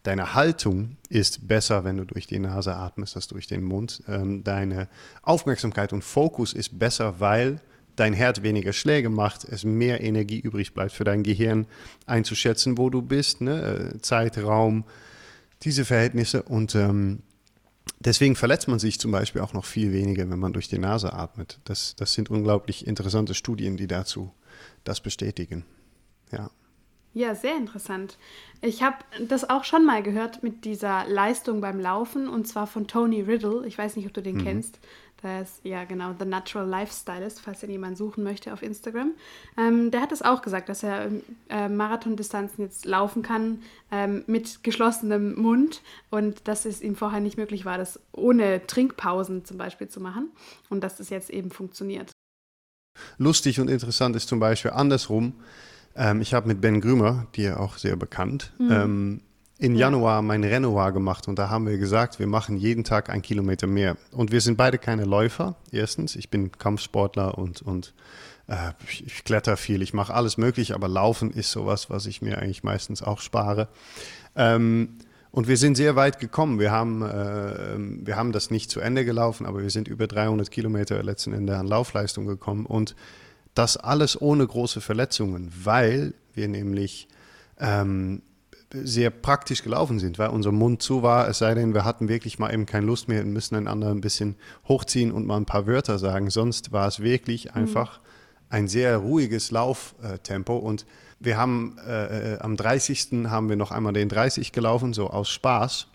deine 0.05 0.35
Haltung 0.35 0.97
ist 1.09 1.47
besser, 1.47 1.83
wenn 1.83 1.97
du 1.97 2.05
durch 2.05 2.27
die 2.27 2.39
Nase 2.39 2.75
atmest, 2.75 3.15
als 3.15 3.27
durch 3.27 3.47
den 3.47 3.63
Mund. 3.63 4.03
Ähm, 4.07 4.43
deine 4.43 4.87
Aufmerksamkeit 5.23 5.93
und 5.93 6.03
Fokus 6.03 6.53
ist 6.53 6.77
besser, 6.77 7.19
weil 7.19 7.59
dein 7.95 8.13
Herz 8.13 8.41
weniger 8.41 8.73
Schläge 8.73 9.09
macht, 9.09 9.45
es 9.45 9.63
mehr 9.63 10.01
Energie 10.01 10.39
übrig 10.39 10.73
bleibt 10.73 10.91
für 10.91 11.05
dein 11.05 11.23
Gehirn 11.23 11.65
einzuschätzen, 12.05 12.77
wo 12.77 12.89
du 12.89 13.01
bist, 13.01 13.41
ne? 13.41 13.93
Äh, 13.95 14.01
Zeitraum, 14.01 14.83
diese 15.63 15.85
Verhältnisse. 15.85 16.43
Und 16.43 16.75
ähm, 16.75 17.19
deswegen 18.05 18.35
verletzt 18.35 18.67
man 18.67 18.79
sich 18.79 18.99
zum 18.99 19.11
Beispiel 19.11 19.41
auch 19.41 19.53
noch 19.53 19.65
viel 19.65 19.91
weniger, 19.91 20.29
wenn 20.29 20.39
man 20.39 20.53
durch 20.53 20.67
die 20.67 20.77
Nase 20.77 21.13
atmet. 21.13 21.59
Das, 21.65 21.95
das 21.95 22.13
sind 22.13 22.29
unglaublich 22.29 22.87
interessante 22.87 23.33
Studien, 23.33 23.77
die 23.77 23.87
dazu 23.87 24.31
das 24.83 25.01
bestätigen. 25.01 25.65
Ja. 26.31 26.49
Ja, 27.13 27.33
sehr 27.33 27.55
interessant. 27.55 28.17
Ich 28.61 28.83
habe 28.83 28.97
das 29.29 29.49
auch 29.49 29.63
schon 29.63 29.85
mal 29.85 30.03
gehört 30.03 30.43
mit 30.43 30.65
dieser 30.65 31.05
Leistung 31.07 31.61
beim 31.61 31.79
Laufen 31.79 32.27
und 32.27 32.45
zwar 32.45 32.67
von 32.67 32.87
Tony 32.87 33.21
Riddle. 33.21 33.65
Ich 33.65 33.77
weiß 33.77 33.95
nicht, 33.95 34.05
ob 34.05 34.13
du 34.13 34.21
den 34.21 34.35
mhm. 34.35 34.43
kennst. 34.43 34.79
Der 35.23 35.41
ist 35.41 35.61
ja 35.63 35.85
genau 35.85 36.13
The 36.17 36.25
Natural 36.25 36.67
Lifestylist, 36.67 37.39
falls 37.39 37.63
ihr 37.63 37.69
jemanden 37.69 37.95
suchen 37.95 38.23
möchte 38.23 38.53
auf 38.53 38.61
Instagram. 38.61 39.11
Ähm, 39.57 39.91
der 39.91 40.01
hat 40.01 40.11
es 40.11 40.21
auch 40.21 40.41
gesagt, 40.41 40.69
dass 40.69 40.83
er 40.83 41.09
äh, 41.49 41.69
Marathondistanzen 41.69 42.63
jetzt 42.63 42.85
laufen 42.85 43.23
kann 43.23 43.59
ähm, 43.91 44.23
mit 44.27 44.63
geschlossenem 44.63 45.35
Mund 45.35 45.81
und 46.09 46.47
dass 46.47 46.65
es 46.65 46.81
ihm 46.81 46.95
vorher 46.95 47.21
nicht 47.21 47.37
möglich 47.37 47.65
war, 47.65 47.77
das 47.77 47.99
ohne 48.11 48.65
Trinkpausen 48.67 49.45
zum 49.45 49.57
Beispiel 49.57 49.87
zu 49.87 49.99
machen 49.99 50.29
und 50.69 50.83
dass 50.83 50.97
das 50.97 51.09
jetzt 51.09 51.29
eben 51.29 51.49
funktioniert. 51.49 52.11
Lustig 53.17 53.59
und 53.59 53.69
interessant 53.69 54.15
ist 54.15 54.27
zum 54.27 54.39
Beispiel 54.39 54.71
andersrum 54.71 55.33
ähm, 55.95 56.21
ich 56.21 56.33
habe 56.33 56.47
mit 56.47 56.61
Ben 56.61 56.81
Grümer, 56.81 57.27
dir 57.35 57.59
auch 57.59 57.77
sehr 57.77 57.95
bekannt, 57.95 58.51
mhm. 58.57 59.21
In 59.57 59.75
Januar 59.75 60.21
mein 60.21 60.43
Renoir 60.43 60.91
gemacht 60.91 61.27
und 61.27 61.39
da 61.39 61.49
haben 61.49 61.65
wir 61.65 61.77
gesagt, 61.77 62.19
wir 62.19 62.27
machen 62.27 62.57
jeden 62.57 62.83
Tag 62.83 63.09
ein 63.09 63.21
Kilometer 63.21 63.67
mehr. 63.67 63.95
Und 64.11 64.31
wir 64.31 64.41
sind 64.41 64.57
beide 64.57 64.77
keine 64.77 65.05
Läufer, 65.05 65.55
erstens. 65.71 66.15
Ich 66.15 66.29
bin 66.29 66.51
Kampfsportler 66.51 67.37
und, 67.37 67.61
und 67.61 67.93
äh, 68.47 68.71
ich, 68.89 69.05
ich 69.05 69.23
kletter 69.23 69.55
viel, 69.55 69.81
ich 69.81 69.93
mache 69.93 70.13
alles 70.13 70.37
möglich, 70.37 70.75
aber 70.75 70.89
Laufen 70.89 71.31
ist 71.31 71.51
sowas, 71.51 71.89
was 71.89 72.05
ich 72.05 72.21
mir 72.21 72.37
eigentlich 72.37 72.63
meistens 72.63 73.01
auch 73.01 73.21
spare. 73.21 73.69
Ähm, 74.35 74.97
und 75.31 75.47
wir 75.47 75.57
sind 75.57 75.75
sehr 75.75 75.95
weit 75.95 76.19
gekommen. 76.19 76.59
Wir 76.59 76.71
haben, 76.71 77.01
äh, 77.01 78.05
wir 78.05 78.15
haben 78.15 78.31
das 78.31 78.51
nicht 78.51 78.69
zu 78.69 78.79
Ende 78.79 79.03
gelaufen, 79.05 79.45
aber 79.45 79.61
wir 79.61 79.69
sind 79.69 79.87
über 79.87 80.07
300 80.07 80.51
Kilometer 80.51 81.01
letzten 81.03 81.33
Endes 81.33 81.55
an 81.55 81.67
Laufleistung 81.67 82.25
gekommen. 82.25 82.65
Und 82.65 82.95
das 83.53 83.77
alles 83.77 84.21
ohne 84.21 84.45
große 84.45 84.81
Verletzungen, 84.81 85.51
weil 85.63 86.13
wir 86.33 86.47
nämlich 86.47 87.07
ähm, 87.59 88.21
sehr 88.73 89.09
praktisch 89.09 89.63
gelaufen 89.63 89.99
sind, 89.99 90.19
weil 90.19 90.29
unser 90.29 90.51
Mund 90.51 90.81
zu 90.81 91.03
war, 91.03 91.27
es 91.27 91.39
sei 91.39 91.53
denn, 91.53 91.73
wir 91.73 91.85
hatten 91.85 92.07
wirklich 92.07 92.39
mal 92.39 92.53
eben 92.53 92.65
keine 92.65 92.85
Lust 92.85 93.07
mehr 93.07 93.21
und 93.21 93.31
müssen 93.31 93.55
einander 93.55 93.89
ein 93.89 94.01
bisschen 94.01 94.35
hochziehen 94.67 95.11
und 95.11 95.25
mal 95.25 95.37
ein 95.37 95.45
paar 95.45 95.67
Wörter 95.67 95.99
sagen. 95.99 96.29
Sonst 96.29 96.71
war 96.71 96.87
es 96.87 97.01
wirklich 97.01 97.45
mhm. 97.45 97.51
einfach 97.61 97.99
ein 98.49 98.67
sehr 98.67 98.97
ruhiges 98.97 99.51
Lauftempo 99.51 100.57
und 100.57 100.85
wir 101.19 101.37
haben 101.37 101.77
äh, 101.85 102.33
äh 102.33 102.39
am 102.39 102.55
30. 102.57 103.25
haben 103.27 103.49
wir 103.49 103.55
noch 103.55 103.71
einmal 103.71 103.93
den 103.93 104.09
30 104.09 104.51
gelaufen, 104.51 104.93
so 104.93 105.09
aus 105.09 105.29
Spaß. 105.29 105.87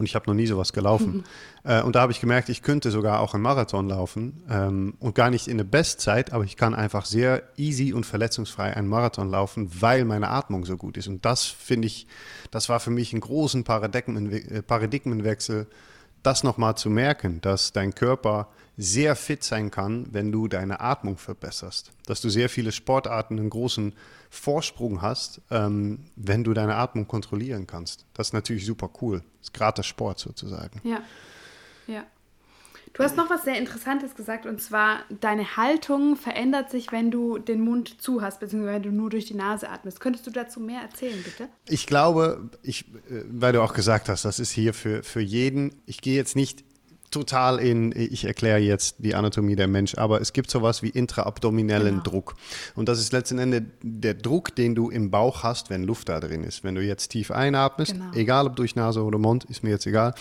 Und 0.00 0.06
ich 0.06 0.14
habe 0.14 0.24
noch 0.28 0.34
nie 0.34 0.46
sowas 0.46 0.72
gelaufen. 0.72 1.18
Mhm. 1.18 1.24
Äh, 1.62 1.82
und 1.82 1.94
da 1.94 2.00
habe 2.00 2.10
ich 2.10 2.22
gemerkt, 2.22 2.48
ich 2.48 2.62
könnte 2.62 2.90
sogar 2.90 3.20
auch 3.20 3.34
einen 3.34 3.42
Marathon 3.42 3.86
laufen. 3.86 4.42
Ähm, 4.48 4.94
und 4.98 5.14
gar 5.14 5.28
nicht 5.28 5.46
in 5.46 5.58
der 5.58 5.64
Bestzeit, 5.64 6.32
aber 6.32 6.42
ich 6.44 6.56
kann 6.56 6.74
einfach 6.74 7.04
sehr 7.04 7.42
easy 7.58 7.92
und 7.92 8.06
verletzungsfrei 8.06 8.74
einen 8.74 8.88
Marathon 8.88 9.28
laufen, 9.28 9.70
weil 9.78 10.06
meine 10.06 10.30
Atmung 10.30 10.64
so 10.64 10.78
gut 10.78 10.96
ist. 10.96 11.06
Und 11.06 11.26
das 11.26 11.44
finde 11.44 11.86
ich, 11.86 12.06
das 12.50 12.70
war 12.70 12.80
für 12.80 12.88
mich 12.88 13.12
ein 13.12 13.20
großen 13.20 13.62
äh, 13.66 14.62
Paradigmenwechsel, 14.62 15.66
das 16.22 16.44
nochmal 16.44 16.76
zu 16.76 16.88
merken, 16.88 17.42
dass 17.42 17.72
dein 17.72 17.94
Körper 17.94 18.48
sehr 18.78 19.16
fit 19.16 19.44
sein 19.44 19.70
kann, 19.70 20.06
wenn 20.12 20.32
du 20.32 20.48
deine 20.48 20.80
Atmung 20.80 21.18
verbesserst. 21.18 21.92
Dass 22.06 22.22
du 22.22 22.30
sehr 22.30 22.48
viele 22.48 22.72
Sportarten 22.72 23.38
einen 23.38 23.50
großen 23.50 23.92
Vorsprung 24.30 25.02
hast, 25.02 25.42
ähm, 25.50 26.04
wenn 26.14 26.44
du 26.44 26.54
deine 26.54 26.76
Atmung 26.76 27.08
kontrollieren 27.08 27.66
kannst. 27.66 28.06
Das 28.14 28.28
ist 28.28 28.32
natürlich 28.32 28.64
super 28.64 28.88
cool. 29.02 29.18
Das 29.38 29.48
ist 29.48 29.54
gratis 29.54 29.86
Sport 29.86 30.20
sozusagen. 30.20 30.80
Ja, 30.84 31.02
ja. 31.86 32.04
Du 32.92 33.04
hast 33.04 33.16
noch 33.16 33.30
was 33.30 33.44
sehr 33.44 33.56
Interessantes 33.56 34.16
gesagt 34.16 34.46
und 34.46 34.60
zwar, 34.60 35.04
deine 35.20 35.56
Haltung 35.56 36.16
verändert 36.16 36.70
sich, 36.70 36.90
wenn 36.90 37.10
du 37.10 37.38
den 37.38 37.60
Mund 37.60 38.02
zu 38.02 38.20
hast, 38.20 38.40
beziehungsweise 38.40 38.74
wenn 38.74 38.82
du 38.82 38.90
nur 38.90 39.10
durch 39.10 39.26
die 39.26 39.34
Nase 39.34 39.68
atmest. 39.68 40.00
Könntest 40.00 40.26
du 40.26 40.30
dazu 40.32 40.58
mehr 40.58 40.82
erzählen, 40.82 41.22
bitte? 41.22 41.48
Ich 41.68 41.86
glaube, 41.86 42.50
ich, 42.62 42.88
äh, 43.08 43.22
weil 43.30 43.52
du 43.52 43.62
auch 43.62 43.74
gesagt 43.74 44.08
hast, 44.08 44.24
das 44.24 44.40
ist 44.40 44.50
hier 44.50 44.74
für, 44.74 45.04
für 45.04 45.20
jeden. 45.20 45.82
Ich 45.86 46.00
gehe 46.00 46.16
jetzt 46.16 46.34
nicht 46.34 46.64
total 47.10 47.58
in, 47.58 47.92
ich 47.96 48.24
erkläre 48.24 48.58
jetzt 48.58 48.96
die 48.98 49.14
Anatomie 49.14 49.56
der 49.56 49.68
Mensch, 49.68 49.96
aber 49.96 50.20
es 50.20 50.32
gibt 50.32 50.50
sowas 50.50 50.82
wie 50.82 50.90
intraabdominellen 50.90 51.98
genau. 51.98 52.02
Druck. 52.02 52.36
Und 52.74 52.88
das 52.88 53.00
ist 53.00 53.12
letzten 53.12 53.38
Endes 53.38 53.62
der 53.82 54.14
Druck, 54.14 54.54
den 54.54 54.74
du 54.74 54.90
im 54.90 55.10
Bauch 55.10 55.42
hast, 55.42 55.70
wenn 55.70 55.82
Luft 55.84 56.08
da 56.08 56.20
drin 56.20 56.44
ist. 56.44 56.64
Wenn 56.64 56.74
du 56.74 56.82
jetzt 56.82 57.08
tief 57.08 57.30
einatmest, 57.30 57.92
genau. 57.92 58.12
egal 58.14 58.46
ob 58.46 58.56
durch 58.56 58.76
Nase 58.76 59.02
oder 59.02 59.18
Mund, 59.18 59.44
ist 59.44 59.62
mir 59.62 59.70
jetzt 59.70 59.86
egal, 59.86 60.14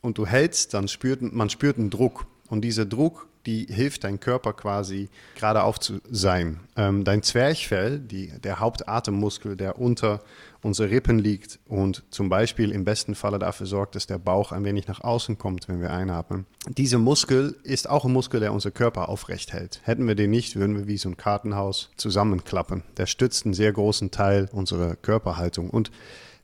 und 0.00 0.16
du 0.16 0.26
hältst, 0.26 0.74
dann 0.74 0.88
spürt 0.88 1.20
man 1.20 1.50
spürt 1.50 1.78
einen 1.78 1.90
Druck. 1.90 2.26
Und 2.48 2.62
dieser 2.62 2.84
Druck 2.84 3.28
die 3.46 3.66
hilft 3.66 4.04
dein 4.04 4.20
Körper 4.20 4.52
quasi 4.52 5.08
gerade 5.36 5.62
auf 5.62 5.80
zu 5.80 6.00
sein. 6.10 6.60
Ähm, 6.76 7.04
dein 7.04 7.22
Zwerchfell, 7.22 7.98
die, 7.98 8.32
der 8.40 8.60
Hauptatemmuskel, 8.60 9.56
der 9.56 9.78
unter 9.78 10.20
unsere 10.62 10.90
Rippen 10.90 11.18
liegt 11.18 11.58
und 11.66 12.02
zum 12.10 12.28
Beispiel 12.28 12.70
im 12.70 12.84
besten 12.84 13.14
Falle 13.14 13.38
dafür 13.38 13.66
sorgt, 13.66 13.94
dass 13.94 14.06
der 14.06 14.18
Bauch 14.18 14.52
ein 14.52 14.64
wenig 14.64 14.86
nach 14.88 15.00
außen 15.00 15.38
kommt, 15.38 15.68
wenn 15.68 15.80
wir 15.80 15.90
einatmen. 15.90 16.46
Dieser 16.68 16.98
Muskel 16.98 17.56
ist 17.62 17.88
auch 17.88 18.04
ein 18.04 18.12
Muskel, 18.12 18.40
der 18.40 18.52
unser 18.52 18.70
Körper 18.70 19.08
aufrecht 19.08 19.52
hält. 19.52 19.80
Hätten 19.84 20.06
wir 20.06 20.14
den 20.14 20.30
nicht, 20.30 20.56
würden 20.56 20.76
wir 20.76 20.86
wie 20.86 20.98
so 20.98 21.08
ein 21.08 21.16
Kartenhaus 21.16 21.90
zusammenklappen. 21.96 22.82
Der 22.98 23.06
stützt 23.06 23.46
einen 23.46 23.54
sehr 23.54 23.72
großen 23.72 24.10
Teil 24.10 24.48
unserer 24.52 24.96
Körperhaltung. 24.96 25.70
Und 25.70 25.90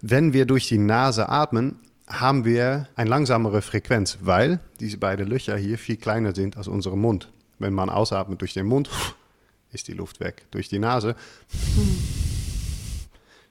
wenn 0.00 0.32
wir 0.32 0.46
durch 0.46 0.68
die 0.68 0.78
Nase 0.78 1.28
atmen, 1.28 1.80
haben 2.06 2.44
wir 2.44 2.88
eine 2.94 3.10
langsamere 3.10 3.62
Frequenz, 3.62 4.18
weil 4.20 4.60
diese 4.80 4.98
beiden 4.98 5.26
Löcher 5.28 5.56
hier 5.56 5.78
viel 5.78 5.96
kleiner 5.96 6.34
sind 6.34 6.56
als 6.56 6.68
unser 6.68 6.94
Mund. 6.94 7.30
Wenn 7.58 7.72
man 7.72 7.90
ausatmet 7.90 8.40
durch 8.40 8.54
den 8.54 8.66
Mund, 8.66 8.90
ist 9.72 9.88
die 9.88 9.92
Luft 9.92 10.20
weg. 10.20 10.44
Durch 10.50 10.68
die 10.68 10.78
Nase 10.78 11.16
hm. 11.74 11.98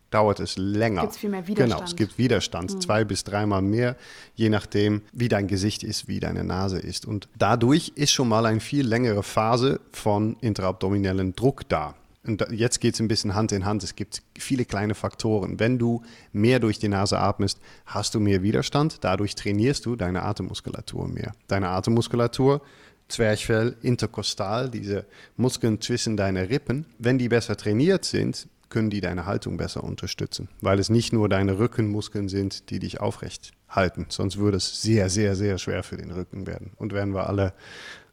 dauert 0.09 0.39
es 0.39 0.57
länger. 0.57 1.01
Gibt 1.01 1.15
viel 1.15 1.29
mehr 1.29 1.47
Widerstand. 1.47 1.73
Genau, 1.73 1.83
es 1.83 1.95
gibt 1.95 2.17
Widerstand, 2.17 2.71
hm. 2.71 2.81
zwei 2.81 3.03
bis 3.03 3.23
dreimal 3.25 3.61
mehr, 3.61 3.97
je 4.35 4.49
nachdem, 4.49 5.01
wie 5.11 5.27
dein 5.27 5.47
Gesicht 5.47 5.83
ist, 5.83 6.07
wie 6.07 6.21
deine 6.21 6.43
Nase 6.43 6.79
ist. 6.79 7.05
Und 7.05 7.27
dadurch 7.37 7.91
ist 7.95 8.11
schon 8.11 8.29
mal 8.29 8.45
eine 8.45 8.61
viel 8.61 8.87
längere 8.87 9.23
Phase 9.23 9.81
von 9.91 10.37
intraabdominellen 10.39 11.35
Druck 11.35 11.67
da. 11.67 11.95
Und 12.27 12.45
jetzt 12.51 12.79
geht 12.79 12.95
es 12.95 12.99
ein 12.99 13.07
bisschen 13.07 13.35
Hand 13.35 13.51
in 13.51 13.65
Hand. 13.65 13.83
Es 13.83 13.95
gibt 13.95 14.23
viele 14.37 14.65
kleine 14.65 14.95
Faktoren. 14.95 15.59
Wenn 15.59 15.77
du 15.77 16.01
mehr 16.33 16.59
durch 16.59 16.79
die 16.79 16.87
Nase 16.87 17.19
atmest, 17.19 17.59
hast 17.85 18.15
du 18.15 18.19
mehr 18.19 18.41
Widerstand. 18.41 19.03
Dadurch 19.03 19.35
trainierst 19.35 19.85
du 19.85 19.95
deine 19.95 20.23
Atemmuskulatur 20.23 21.07
mehr. 21.07 21.33
Deine 21.47 21.69
Atemmuskulatur, 21.69 22.61
Zwerchfell, 23.07 23.75
Interkostal, 23.81 24.69
diese 24.69 25.05
Muskeln 25.37 25.79
zwischen 25.79 26.17
deinen 26.17 26.47
Rippen, 26.47 26.85
wenn 26.97 27.17
die 27.17 27.29
besser 27.29 27.55
trainiert 27.55 28.05
sind, 28.05 28.47
können 28.69 28.89
die 28.89 29.01
deine 29.01 29.25
Haltung 29.25 29.57
besser 29.57 29.83
unterstützen. 29.83 30.49
Weil 30.61 30.79
es 30.79 30.89
nicht 30.89 31.13
nur 31.13 31.29
deine 31.29 31.59
Rückenmuskeln 31.59 32.29
sind, 32.29 32.69
die 32.71 32.79
dich 32.79 32.99
aufrecht 32.99 33.51
halten. 33.69 34.07
Sonst 34.09 34.37
würde 34.37 34.57
es 34.57 34.81
sehr, 34.81 35.09
sehr, 35.09 35.35
sehr 35.35 35.57
schwer 35.57 35.83
für 35.83 35.97
den 35.97 36.11
Rücken 36.11 36.47
werden. 36.47 36.71
Und 36.77 36.93
wären 36.93 37.13
wir 37.13 37.29
alle 37.29 37.53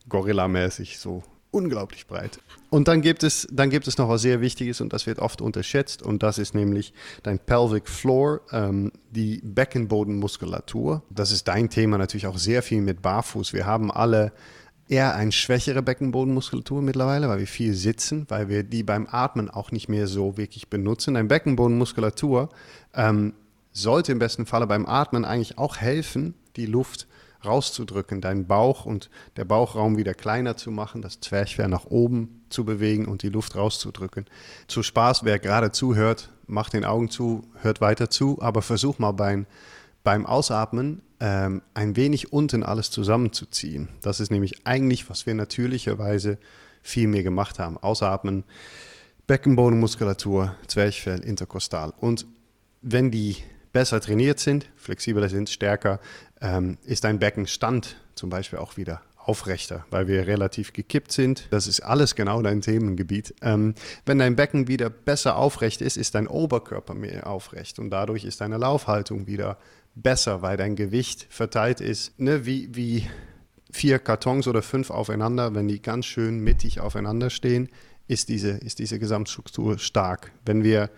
gorillamäßig 0.08 0.98
so 0.98 1.22
unglaublich 1.52 2.08
breit. 2.08 2.40
Und 2.70 2.88
dann 2.88 3.02
gibt 3.02 3.22
es, 3.22 3.46
dann 3.52 3.70
gibt 3.70 3.86
es 3.86 3.98
noch 3.98 4.08
was 4.08 4.22
sehr 4.22 4.40
Wichtiges 4.40 4.80
und 4.80 4.92
das 4.92 5.06
wird 5.06 5.20
oft 5.20 5.40
unterschätzt 5.40 6.02
und 6.02 6.22
das 6.22 6.38
ist 6.38 6.54
nämlich 6.54 6.92
dein 7.22 7.38
Pelvic 7.38 7.88
Floor, 7.88 8.40
ähm, 8.50 8.90
die 9.10 9.40
Beckenbodenmuskulatur. 9.44 11.02
Das 11.10 11.30
ist 11.30 11.46
dein 11.46 11.70
Thema 11.70 11.98
natürlich 11.98 12.26
auch 12.26 12.38
sehr 12.38 12.62
viel 12.62 12.80
mit 12.80 13.02
Barfuß. 13.02 13.52
Wir 13.52 13.66
haben 13.66 13.92
alle 13.92 14.32
eher 14.88 15.14
eine 15.14 15.32
schwächere 15.32 15.82
Beckenbodenmuskulatur 15.82 16.82
mittlerweile, 16.82 17.28
weil 17.28 17.38
wir 17.38 17.46
viel 17.46 17.74
sitzen, 17.74 18.26
weil 18.28 18.48
wir 18.48 18.62
die 18.62 18.82
beim 18.82 19.06
Atmen 19.10 19.50
auch 19.50 19.70
nicht 19.70 19.88
mehr 19.88 20.06
so 20.06 20.36
wirklich 20.36 20.68
benutzen. 20.68 21.14
Deine 21.14 21.28
Beckenbodenmuskulatur 21.28 22.48
ähm, 22.94 23.34
sollte 23.72 24.12
im 24.12 24.18
besten 24.18 24.46
Falle 24.46 24.66
beim 24.66 24.86
Atmen 24.86 25.24
eigentlich 25.24 25.58
auch 25.58 25.76
helfen, 25.76 26.34
die 26.56 26.66
Luft 26.66 27.06
rauszudrücken, 27.44 28.20
deinen 28.20 28.46
Bauch 28.46 28.86
und 28.86 29.10
der 29.36 29.44
Bauchraum 29.44 29.96
wieder 29.96 30.14
kleiner 30.14 30.56
zu 30.56 30.70
machen, 30.70 31.02
das 31.02 31.20
Zwerchfell 31.20 31.68
nach 31.68 31.86
oben 31.86 32.42
zu 32.48 32.64
bewegen 32.64 33.06
und 33.06 33.22
die 33.22 33.28
Luft 33.28 33.56
rauszudrücken. 33.56 34.26
Zu 34.68 34.82
Spaß, 34.82 35.24
wer 35.24 35.38
gerade 35.38 35.72
zuhört, 35.72 36.30
macht 36.46 36.72
den 36.72 36.84
Augen 36.84 37.10
zu, 37.10 37.42
hört 37.60 37.80
weiter 37.80 38.10
zu, 38.10 38.40
aber 38.40 38.62
versuch 38.62 38.98
mal 38.98 39.12
beim, 39.12 39.46
beim 40.04 40.26
Ausatmen 40.26 41.02
ähm, 41.20 41.62
ein 41.74 41.96
wenig 41.96 42.32
unten 42.32 42.62
alles 42.62 42.90
zusammenzuziehen. 42.90 43.88
Das 44.02 44.20
ist 44.20 44.30
nämlich 44.30 44.66
eigentlich, 44.66 45.08
was 45.08 45.26
wir 45.26 45.34
natürlicherweise 45.34 46.38
viel 46.82 47.06
mehr 47.06 47.22
gemacht 47.22 47.58
haben. 47.58 47.78
Ausatmen, 47.78 48.44
Beckenbodenmuskulatur, 49.26 50.56
Zwerchfell, 50.66 51.20
Interkostal. 51.20 51.92
Und 52.00 52.26
wenn 52.82 53.10
die 53.10 53.36
besser 53.72 54.00
trainiert 54.00 54.38
sind, 54.38 54.68
flexibler 54.76 55.28
sind, 55.28 55.50
stärker, 55.50 56.00
ähm, 56.40 56.78
ist 56.84 57.04
dein 57.04 57.18
Beckenstand 57.18 57.96
zum 58.14 58.30
Beispiel 58.30 58.58
auch 58.58 58.76
wieder 58.76 59.02
aufrechter, 59.24 59.86
weil 59.90 60.08
wir 60.08 60.26
relativ 60.26 60.72
gekippt 60.72 61.12
sind. 61.12 61.46
Das 61.50 61.66
ist 61.66 61.80
alles 61.80 62.14
genau 62.14 62.42
dein 62.42 62.60
Themengebiet. 62.60 63.34
Ähm, 63.40 63.74
wenn 64.04 64.18
dein 64.18 64.36
Becken 64.36 64.68
wieder 64.68 64.90
besser 64.90 65.36
aufrecht 65.36 65.80
ist, 65.80 65.96
ist 65.96 66.14
dein 66.14 66.26
Oberkörper 66.26 66.94
mehr 66.94 67.26
aufrecht 67.26 67.78
und 67.78 67.90
dadurch 67.90 68.24
ist 68.24 68.40
deine 68.40 68.58
Laufhaltung 68.58 69.26
wieder 69.26 69.58
besser, 69.94 70.42
weil 70.42 70.56
dein 70.56 70.74
Gewicht 70.74 71.26
verteilt 71.30 71.80
ist, 71.80 72.18
ne, 72.18 72.46
wie, 72.46 72.74
wie 72.74 73.06
vier 73.70 73.98
Kartons 73.98 74.48
oder 74.48 74.62
fünf 74.62 74.90
aufeinander, 74.90 75.54
wenn 75.54 75.68
die 75.68 75.80
ganz 75.80 76.06
schön 76.06 76.40
mittig 76.40 76.80
aufeinander 76.80 77.30
stehen, 77.30 77.68
ist 78.08 78.28
diese, 78.28 78.50
ist 78.50 78.78
diese 78.78 78.98
Gesamtstruktur 78.98 79.78
stark. 79.78 80.32
Wenn 80.44 80.64
wir 80.64 80.90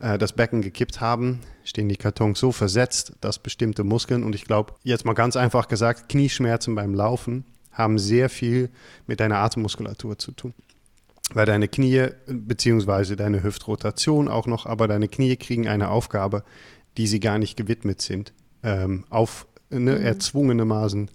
das 0.00 0.32
Becken 0.32 0.62
gekippt 0.62 1.00
haben, 1.00 1.40
stehen 1.62 1.88
die 1.88 1.96
Kartons 1.96 2.40
so 2.40 2.52
versetzt, 2.52 3.12
dass 3.20 3.38
bestimmte 3.38 3.84
Muskeln, 3.84 4.24
und 4.24 4.34
ich 4.34 4.44
glaube, 4.44 4.74
jetzt 4.82 5.04
mal 5.04 5.12
ganz 5.12 5.36
einfach 5.36 5.68
gesagt, 5.68 6.08
Knieschmerzen 6.08 6.74
beim 6.74 6.94
Laufen 6.94 7.44
haben 7.72 7.98
sehr 7.98 8.30
viel 8.30 8.70
mit 9.06 9.20
deiner 9.20 9.38
Atemmuskulatur 9.38 10.18
zu 10.18 10.32
tun. 10.32 10.54
Weil 11.32 11.46
deine 11.46 11.68
Knie, 11.68 12.08
beziehungsweise 12.26 13.14
deine 13.14 13.42
Hüftrotation 13.42 14.28
auch 14.28 14.46
noch, 14.46 14.66
aber 14.66 14.88
deine 14.88 15.06
Knie 15.06 15.36
kriegen 15.36 15.68
eine 15.68 15.90
Aufgabe, 15.90 16.44
die 16.96 17.06
sie 17.06 17.20
gar 17.20 17.38
nicht 17.38 17.56
gewidmet 17.56 18.00
sind, 18.00 18.32
ähm, 18.62 19.04
auf 19.10 19.46
ne, 19.68 19.96
mhm. 19.96 20.02
erzwungenermaßen 20.02 21.10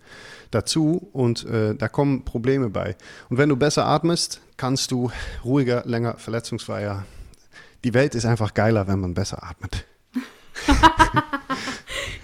dazu 0.52 1.10
und 1.12 1.46
äh, 1.46 1.76
da 1.76 1.88
kommen 1.88 2.24
Probleme 2.24 2.70
bei. 2.70 2.96
Und 3.30 3.38
wenn 3.38 3.50
du 3.50 3.58
besser 3.58 3.86
atmest, 3.86 4.42
kannst 4.58 4.92
du 4.92 5.12
ruhiger, 5.44 5.84
länger, 5.86 6.18
verletzungsfreier 6.18 7.06
die 7.86 7.94
Welt 7.94 8.16
ist 8.16 8.26
einfach 8.26 8.56
geiler, 8.56 8.88
wenn 8.88 9.00
man 9.00 9.14
besser 9.14 9.44
atmet. 9.44 9.86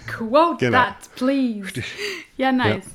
Quote 0.07 0.57
genau. 0.65 0.79
that, 0.79 0.95
please. 1.15 1.71
Ja, 2.35 2.51
nice. 2.51 2.85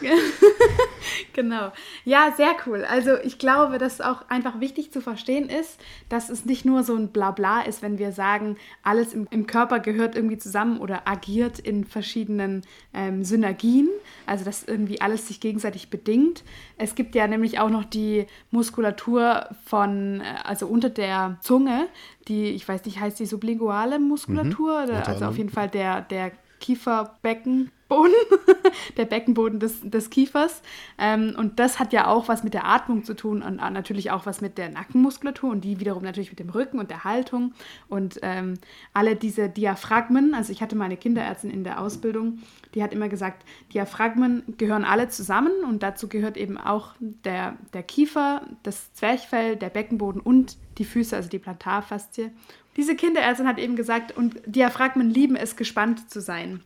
Ja. 0.00 0.12
genau. 1.34 1.72
Ja, 2.04 2.32
sehr 2.36 2.52
cool. 2.66 2.84
Also 2.84 3.16
ich 3.22 3.38
glaube, 3.38 3.78
dass 3.78 4.00
auch 4.00 4.28
einfach 4.28 4.60
wichtig 4.60 4.92
zu 4.92 5.00
verstehen 5.00 5.48
ist, 5.48 5.78
dass 6.08 6.30
es 6.30 6.46
nicht 6.46 6.64
nur 6.64 6.82
so 6.82 6.94
ein 6.94 7.08
Blabla 7.08 7.62
ist, 7.62 7.82
wenn 7.82 7.98
wir 7.98 8.12
sagen, 8.12 8.56
alles 8.82 9.12
im, 9.12 9.26
im 9.30 9.46
Körper 9.46 9.80
gehört 9.80 10.16
irgendwie 10.16 10.38
zusammen 10.38 10.78
oder 10.78 11.06
agiert 11.06 11.58
in 11.58 11.84
verschiedenen 11.84 12.62
ähm, 12.94 13.24
Synergien. 13.24 13.88
Also 14.26 14.44
dass 14.44 14.64
irgendwie 14.64 15.00
alles 15.00 15.28
sich 15.28 15.40
gegenseitig 15.40 15.90
bedingt. 15.90 16.44
Es 16.78 16.94
gibt 16.94 17.14
ja 17.14 17.26
nämlich 17.26 17.58
auch 17.58 17.70
noch 17.70 17.84
die 17.84 18.26
Muskulatur 18.50 19.48
von, 19.66 20.20
äh, 20.20 20.24
also 20.44 20.66
unter 20.66 20.88
der 20.88 21.36
Zunge, 21.42 21.88
die, 22.28 22.50
ich 22.50 22.66
weiß 22.66 22.84
nicht, 22.84 23.00
heißt 23.00 23.18
die 23.18 23.26
sublinguale 23.26 23.98
Muskulatur, 23.98 24.86
mhm, 24.86 24.94
also 25.04 25.26
auf 25.26 25.36
jeden 25.36 25.50
Fall 25.50 25.68
der, 25.68 26.00
der 26.00 26.32
Kieferbecken 26.60 27.70
Boden, 27.88 28.12
der 28.96 29.04
Beckenboden 29.04 29.60
des, 29.60 29.80
des 29.82 30.10
Kiefers. 30.10 30.62
Ähm, 30.98 31.34
und 31.36 31.58
das 31.58 31.78
hat 31.78 31.92
ja 31.92 32.06
auch 32.06 32.28
was 32.28 32.44
mit 32.44 32.54
der 32.54 32.66
Atmung 32.66 33.04
zu 33.04 33.14
tun 33.14 33.42
und 33.42 33.56
natürlich 33.56 34.10
auch 34.10 34.26
was 34.26 34.40
mit 34.40 34.58
der 34.58 34.70
Nackenmuskulatur 34.70 35.50
und 35.50 35.62
die 35.62 35.80
wiederum 35.80 36.02
natürlich 36.02 36.30
mit 36.30 36.38
dem 36.38 36.50
Rücken 36.50 36.78
und 36.78 36.90
der 36.90 37.04
Haltung. 37.04 37.52
Und 37.88 38.18
ähm, 38.22 38.54
alle 38.92 39.16
diese 39.16 39.48
Diaphragmen, 39.48 40.34
also 40.34 40.52
ich 40.52 40.62
hatte 40.62 40.76
meine 40.76 40.96
Kinderärztin 40.96 41.50
in 41.50 41.64
der 41.64 41.80
Ausbildung, 41.80 42.38
die 42.74 42.82
hat 42.82 42.92
immer 42.92 43.08
gesagt, 43.08 43.44
Diaphragmen 43.72 44.42
gehören 44.58 44.84
alle 44.84 45.08
zusammen 45.08 45.52
und 45.68 45.82
dazu 45.82 46.08
gehört 46.08 46.36
eben 46.36 46.58
auch 46.58 46.94
der, 46.98 47.56
der 47.72 47.82
Kiefer, 47.82 48.42
das 48.62 48.92
Zwerchfell, 48.94 49.56
der 49.56 49.70
Beckenboden 49.70 50.20
und 50.20 50.56
die 50.78 50.84
Füße, 50.84 51.14
also 51.14 51.28
die 51.28 51.38
Plantarfaszie. 51.38 52.30
Diese 52.76 52.96
Kinderärztin 52.96 53.46
hat 53.46 53.58
eben 53.58 53.76
gesagt, 53.76 54.16
und 54.16 54.40
Diaphragmen 54.46 55.08
lieben 55.08 55.36
es, 55.36 55.56
gespannt 55.56 56.10
zu 56.10 56.20
sein. 56.20 56.62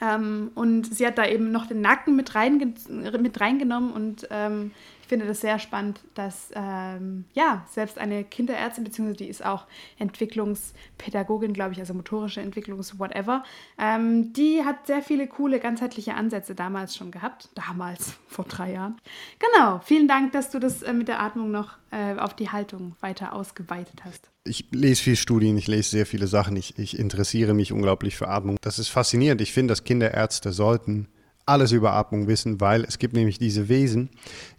Ähm, 0.00 0.50
und 0.54 0.94
sie 0.94 1.06
hat 1.06 1.18
da 1.18 1.26
eben 1.26 1.50
noch 1.50 1.66
den 1.66 1.80
Nacken 1.80 2.16
mit, 2.16 2.34
reinge 2.34 2.74
mit 3.20 3.40
reingenommen 3.40 3.92
und 3.92 4.28
ähm, 4.30 4.72
ich 5.08 5.10
finde 5.10 5.24
das 5.24 5.40
sehr 5.40 5.58
spannend, 5.58 6.00
dass 6.12 6.50
ähm, 6.54 7.24
ja, 7.32 7.64
selbst 7.70 7.96
eine 7.96 8.24
Kinderärztin, 8.24 8.84
beziehungsweise 8.84 9.16
die 9.16 9.28
ist 9.30 9.42
auch 9.42 9.64
Entwicklungspädagogin, 9.98 11.54
glaube 11.54 11.72
ich, 11.72 11.78
also 11.78 11.94
motorische 11.94 12.42
Entwicklungs 12.42 12.98
whatever, 12.98 13.42
ähm, 13.78 14.34
die 14.34 14.66
hat 14.66 14.86
sehr 14.86 15.00
viele 15.00 15.26
coole 15.26 15.60
ganzheitliche 15.60 16.12
Ansätze 16.12 16.54
damals 16.54 16.94
schon 16.94 17.10
gehabt. 17.10 17.48
Damals, 17.54 18.18
vor 18.28 18.44
drei 18.44 18.72
Jahren. 18.72 19.00
Genau, 19.38 19.80
vielen 19.82 20.08
Dank, 20.08 20.32
dass 20.32 20.50
du 20.50 20.58
das 20.58 20.82
äh, 20.82 20.92
mit 20.92 21.08
der 21.08 21.22
Atmung 21.22 21.50
noch 21.50 21.78
äh, 21.90 22.18
auf 22.18 22.36
die 22.36 22.50
Haltung 22.50 22.94
weiter 23.00 23.32
ausgeweitet 23.32 24.04
hast. 24.04 24.28
Ich 24.44 24.66
lese 24.72 25.02
viel 25.02 25.16
Studien, 25.16 25.56
ich 25.56 25.68
lese 25.68 25.88
sehr 25.88 26.04
viele 26.04 26.26
Sachen, 26.26 26.54
ich, 26.54 26.78
ich 26.78 26.98
interessiere 26.98 27.54
mich 27.54 27.72
unglaublich 27.72 28.14
für 28.14 28.28
Atmung. 28.28 28.58
Das 28.60 28.78
ist 28.78 28.88
faszinierend. 28.88 29.40
Ich 29.40 29.54
finde, 29.54 29.72
dass 29.72 29.84
Kinderärzte 29.84 30.52
sollten 30.52 31.08
alles 31.48 31.72
über 31.72 31.92
Atmung 31.92 32.28
wissen, 32.28 32.60
weil 32.60 32.84
es 32.84 32.98
gibt 32.98 33.14
nämlich 33.14 33.38
diese 33.38 33.68
Wesen, 33.68 34.10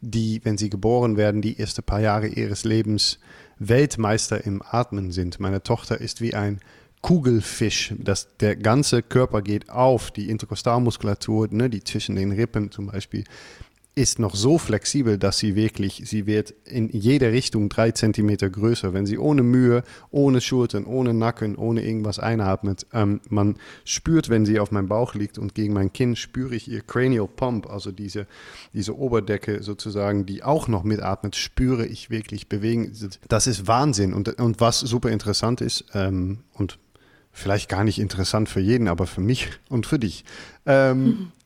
die, 0.02 0.42
wenn 0.44 0.58
sie 0.58 0.70
geboren 0.70 1.18
werden, 1.18 1.42
die 1.42 1.60
ersten 1.60 1.84
paar 1.84 2.02
Jahre 2.02 2.28
ihres 2.28 2.64
Lebens 2.64 3.20
Weltmeister 3.60 4.46
im 4.46 4.62
Atmen 4.64 5.12
sind. 5.12 5.40
Meine 5.40 5.62
Tochter 5.62 6.00
ist 6.00 6.22
wie 6.22 6.34
ein 6.34 6.60
Kugelfisch. 7.02 7.94
Das, 7.98 8.36
der 8.38 8.56
ganze 8.56 9.02
Körper 9.02 9.42
geht 9.42 9.70
auf, 9.70 10.12
die 10.12 10.30
Interkostalmuskulatur, 10.30 11.48
ne, 11.52 11.70
die 11.70 11.84
zwischen 11.84 12.16
den 12.16 12.32
Rippen 12.32 12.72
zum 12.72 12.88
Beispiel, 12.88 13.24
ist 14.00 14.18
noch 14.18 14.34
so 14.34 14.58
flexibel, 14.58 15.18
dass 15.18 15.40
sie 15.40 15.58
wirklich, 15.58 16.04
sie 16.06 16.26
wird 16.26 16.54
in 16.64 16.88
jede 16.90 17.34
Richtung 17.34 17.68
drei 17.68 17.92
Zentimeter 17.92 18.50
größer. 18.50 18.94
Wenn 18.94 19.06
sie 19.06 19.18
ohne 19.18 19.44
Mühe, 19.44 19.84
ohne 20.10 20.40
Schultern, 20.40 20.86
ohne 20.86 21.14
Nacken, 21.14 21.58
ohne 21.58 21.84
irgendwas 21.84 22.18
einatmet, 22.18 22.88
ähm, 22.94 23.20
man 23.28 23.58
spürt, 23.84 24.30
wenn 24.30 24.46
sie 24.46 24.62
auf 24.62 24.72
meinem 24.72 24.88
Bauch 24.88 25.16
liegt 25.16 25.38
und 25.38 25.54
gegen 25.54 25.74
mein 25.74 25.92
Kinn 25.92 26.16
spüre 26.16 26.56
ich 26.56 26.72
ihr 26.72 26.80
Cranial 26.80 27.28
Pump, 27.28 27.70
also 27.70 27.92
diese, 27.92 28.26
diese 28.74 28.98
Oberdecke 28.98 29.62
sozusagen, 29.64 30.26
die 30.26 30.44
auch 30.44 30.70
noch 30.70 30.84
mitatmet, 30.84 31.36
spüre 31.36 31.86
ich 31.86 32.10
wirklich 32.10 32.48
bewegen. 32.48 32.96
Das 33.28 33.48
ist 33.48 33.68
Wahnsinn. 33.68 34.14
Und, 34.14 34.40
und 34.40 34.62
was 34.62 34.80
super 34.80 35.10
interessant 35.10 35.60
ist, 35.60 35.84
ähm, 35.94 36.40
und 36.54 36.80
vielleicht 37.34 37.68
gar 37.68 37.84
nicht 37.84 38.00
interessant 38.00 38.48
für 38.48 38.62
jeden, 38.62 38.88
aber 38.88 39.08
für 39.08 39.22
mich 39.22 39.50
und 39.68 39.86
für 39.86 40.00
dich. 40.00 40.24
Ähm. 40.66 41.34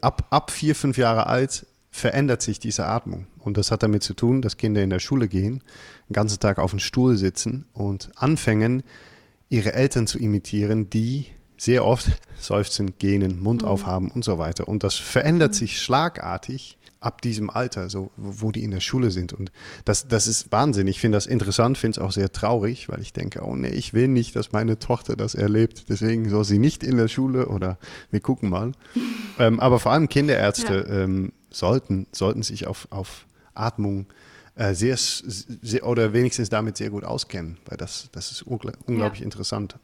Ab, 0.00 0.28
ab 0.30 0.52
vier, 0.52 0.76
fünf 0.76 0.96
Jahre 0.96 1.26
alt 1.26 1.66
verändert 1.92 2.42
sich 2.42 2.58
diese 2.58 2.86
Atmung. 2.86 3.26
Und 3.38 3.56
das 3.58 3.70
hat 3.70 3.82
damit 3.82 4.02
zu 4.02 4.14
tun, 4.14 4.42
dass 4.42 4.56
Kinder 4.56 4.82
in 4.82 4.90
der 4.90 4.98
Schule 4.98 5.28
gehen, 5.28 5.62
den 6.08 6.14
ganzen 6.14 6.40
Tag 6.40 6.58
auf 6.58 6.70
dem 6.70 6.80
Stuhl 6.80 7.16
sitzen 7.16 7.66
und 7.74 8.10
anfangen, 8.16 8.82
ihre 9.50 9.74
Eltern 9.74 10.06
zu 10.06 10.18
imitieren, 10.18 10.88
die 10.88 11.26
sehr 11.58 11.84
oft 11.84 12.08
seufzen, 12.40 12.94
gähnen, 12.98 13.40
Mund 13.40 13.62
mhm. 13.62 13.68
aufhaben 13.68 14.10
und 14.10 14.24
so 14.24 14.38
weiter. 14.38 14.66
Und 14.66 14.82
das 14.82 14.96
verändert 14.96 15.52
mhm. 15.52 15.56
sich 15.56 15.80
schlagartig 15.80 16.78
ab 16.98 17.20
diesem 17.20 17.50
Alter, 17.50 17.90
so 17.90 18.10
wo 18.16 18.52
die 18.52 18.62
in 18.62 18.70
der 18.70 18.80
Schule 18.80 19.10
sind. 19.10 19.32
Und 19.32 19.52
das, 19.84 20.08
das 20.08 20.26
ist 20.26 20.50
Wahnsinn. 20.50 20.86
Ich 20.86 21.00
finde 21.00 21.16
das 21.16 21.26
interessant, 21.26 21.76
finde 21.76 21.98
es 21.98 22.04
auch 22.04 22.12
sehr 22.12 22.32
traurig, 22.32 22.88
weil 22.88 23.02
ich 23.02 23.12
denke, 23.12 23.42
oh 23.44 23.54
nee, 23.56 23.68
ich 23.68 23.92
will 23.92 24.08
nicht, 24.08 24.34
dass 24.34 24.52
meine 24.52 24.78
Tochter 24.78 25.16
das 25.16 25.34
erlebt. 25.34 25.86
Deswegen 25.88 26.30
soll 26.30 26.44
sie 26.44 26.58
nicht 26.58 26.82
in 26.82 26.96
der 26.96 27.08
Schule 27.08 27.48
oder 27.48 27.76
wir 28.10 28.20
gucken 28.20 28.48
mal. 28.48 28.72
ähm, 29.38 29.60
aber 29.60 29.78
vor 29.78 29.92
allem 29.92 30.08
Kinderärzte 30.08 30.86
ja. 30.88 31.02
ähm, 31.02 31.32
sollten, 31.52 32.06
sollten 32.12 32.42
sich 32.42 32.66
auf, 32.66 32.88
auf 32.90 33.26
Atmung 33.54 34.06
äh, 34.54 34.74
sehr, 34.74 34.96
sehr, 34.96 35.86
oder 35.86 36.12
wenigstens 36.12 36.48
damit 36.48 36.76
sehr 36.76 36.90
gut 36.90 37.04
auskennen, 37.04 37.58
weil 37.66 37.76
das, 37.76 38.08
das 38.12 38.30
ist 38.30 38.42
ungl 38.42 38.72
unglaublich 38.86 39.20
ja. 39.20 39.24
interessant. 39.24 39.78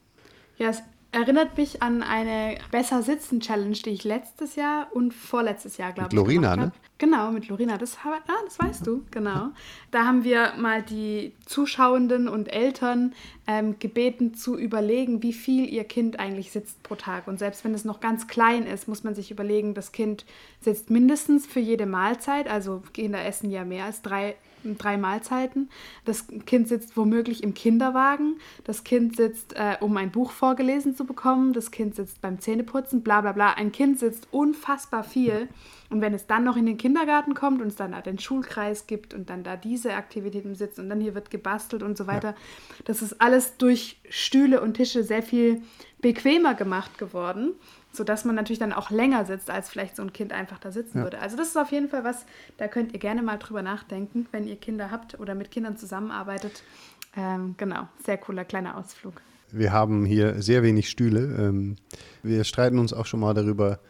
Ja, 0.59 0.69
es 0.71 0.83
erinnert 1.13 1.57
mich 1.57 1.83
an 1.83 2.03
eine 2.03 2.59
Besser 2.71 3.03
Sitzen 3.03 3.41
Challenge, 3.41 3.77
die 3.77 3.91
ich 3.91 4.05
letztes 4.05 4.57
Jahr 4.57 4.89
und 4.93 5.15
vorletztes 5.15 5.77
Jahr, 5.77 5.93
glaube 5.93 6.09
ich. 6.11 6.15
Lorina, 6.15 6.57
ne? 6.57 6.73
Genau, 6.99 7.31
mit 7.31 7.49
Lorina. 7.49 7.79
Das, 7.79 7.97
ah, 8.05 8.19
das 8.45 8.59
weißt 8.59 8.87
du, 8.87 9.05
genau. 9.11 9.51
Da 9.93 10.05
haben 10.05 10.25
wir 10.25 10.55
mal 10.59 10.83
die 10.83 11.33
Zuschauenden 11.47 12.29
und 12.29 12.53
Eltern 12.53 13.15
ähm, 13.47 13.79
gebeten 13.79 14.35
zu 14.35 14.59
überlegen, 14.59 15.23
wie 15.23 15.33
viel 15.33 15.73
ihr 15.73 15.85
Kind 15.85 16.19
eigentlich 16.19 16.51
sitzt 16.51 16.83
pro 16.83 16.97
Tag. 16.97 17.29
Und 17.29 17.39
selbst 17.39 17.65
wenn 17.65 17.73
es 17.73 17.85
noch 17.85 18.01
ganz 18.01 18.27
klein 18.27 18.67
ist, 18.67 18.89
muss 18.89 19.05
man 19.05 19.15
sich 19.15 19.31
überlegen, 19.31 19.75
das 19.75 19.93
Kind 19.93 20.27
sitzt 20.61 20.91
mindestens 20.91 21.47
für 21.47 21.61
jede 21.61 21.87
Mahlzeit. 21.87 22.49
Also 22.49 22.83
Kinder 22.93 23.25
essen 23.25 23.51
ja 23.51 23.65
mehr 23.65 23.85
als 23.85 24.03
drei 24.03 24.35
drei 24.65 24.97
Mahlzeiten. 24.97 25.71
Das 26.05 26.27
Kind 26.47 26.69
sitzt 26.69 26.97
womöglich 26.97 27.43
im 27.43 27.55
Kinderwagen. 27.55 28.39
Das 28.65 28.85
Kind 28.85 29.17
sitzt, 29.17 29.55
äh, 29.55 29.77
um 29.81 29.97
ein 29.97 30.11
Buch 30.11 30.31
vorgelesen 30.31 30.95
zu 30.97 31.05
bekommen. 31.05 31.53
Das 31.53 31.71
Kind 31.71 31.95
sitzt 31.95 32.21
beim 32.21 32.41
Zähneputzen, 32.41 33.03
bla 33.03 33.21
bla 33.21 33.33
bla. 33.33 33.53
Ein 33.55 33.73
Kind 33.73 33.99
sitzt 33.99 34.29
unfassbar 34.31 35.05
viel. 35.05 35.49
Und 35.91 36.01
wenn 36.01 36.13
es 36.13 36.27
dann 36.27 36.45
noch 36.45 36.57
in 36.57 36.67
den 36.67 36.77
Kindergarten 36.77 37.35
kommt 37.35 37.63
und 37.63 37.69
es 37.69 37.77
dann 37.77 37.93
da 37.93 38.03
den 38.03 38.19
Schulkreis 38.19 38.87
gibt 38.87 39.15
und 39.15 39.31
dann 39.31 39.43
da 39.43 39.57
diese 39.57 39.95
Aktivitäten 39.95 40.55
sitzt 40.55 40.79
und 40.79 40.91
dann 40.91 41.01
hier 41.01 41.15
wird 41.15 41.31
gebastelt 41.31 41.83
und 41.83 41.97
so 41.97 42.07
weiter, 42.07 42.31
ja. 42.31 42.37
das 42.85 43.01
ist 43.01 43.21
alles 43.23 43.57
durch 43.57 43.99
Stühle 44.11 44.61
und 44.61 44.75
Tische 44.75 45.03
sehr 45.03 45.23
viel 45.23 45.63
bequemer 46.01 46.55
gemacht 46.55 46.99
geworden 46.99 47.55
sodass 47.99 48.25
man 48.25 48.35
natürlich 48.35 48.59
dann 48.59 48.73
auch 48.73 48.91
länger 48.91 49.27
sitzt, 49.27 49.51
als 49.51 49.69
vielleicht 49.69 49.97
so 49.97 50.03
ein 50.03 50.15
Kind 50.15 50.33
einfach 50.33 50.59
da 50.59 50.73
sitzen 50.73 50.99
ja. 50.99 51.05
würde. 51.05 51.21
Also 51.21 51.37
das 51.37 51.49
ist 51.49 51.57
auf 51.59 51.71
jeden 51.71 51.91
Fall 51.91 52.05
was, 52.05 52.25
da 52.57 52.69
könnt 52.69 52.95
ihr 52.95 52.99
gerne 52.99 53.23
mal 53.23 53.37
drüber 53.37 53.61
nachdenken, 53.61 54.27
wenn 54.33 54.49
ihr 54.49 54.57
Kinder 54.57 54.91
habt 54.91 55.21
oder 55.21 55.35
mit 55.35 55.51
Kindern 55.51 55.77
zusammenarbeitet. 55.77 56.63
Ähm, 57.17 57.55
genau, 57.59 57.89
sehr 58.05 58.17
cooler 58.17 58.47
kleiner 58.47 58.79
Ausflug. 58.79 59.21
Wir 59.51 59.73
haben 59.73 60.05
hier 60.05 60.41
sehr 60.41 60.63
wenig 60.63 60.89
Stühle. 60.89 61.21
Ähm, 61.21 61.77
wir 62.23 62.45
streiten 62.45 62.79
uns 62.79 62.93
auch 62.93 63.07
schon 63.07 63.21
mal 63.21 63.35
darüber, 63.35 63.81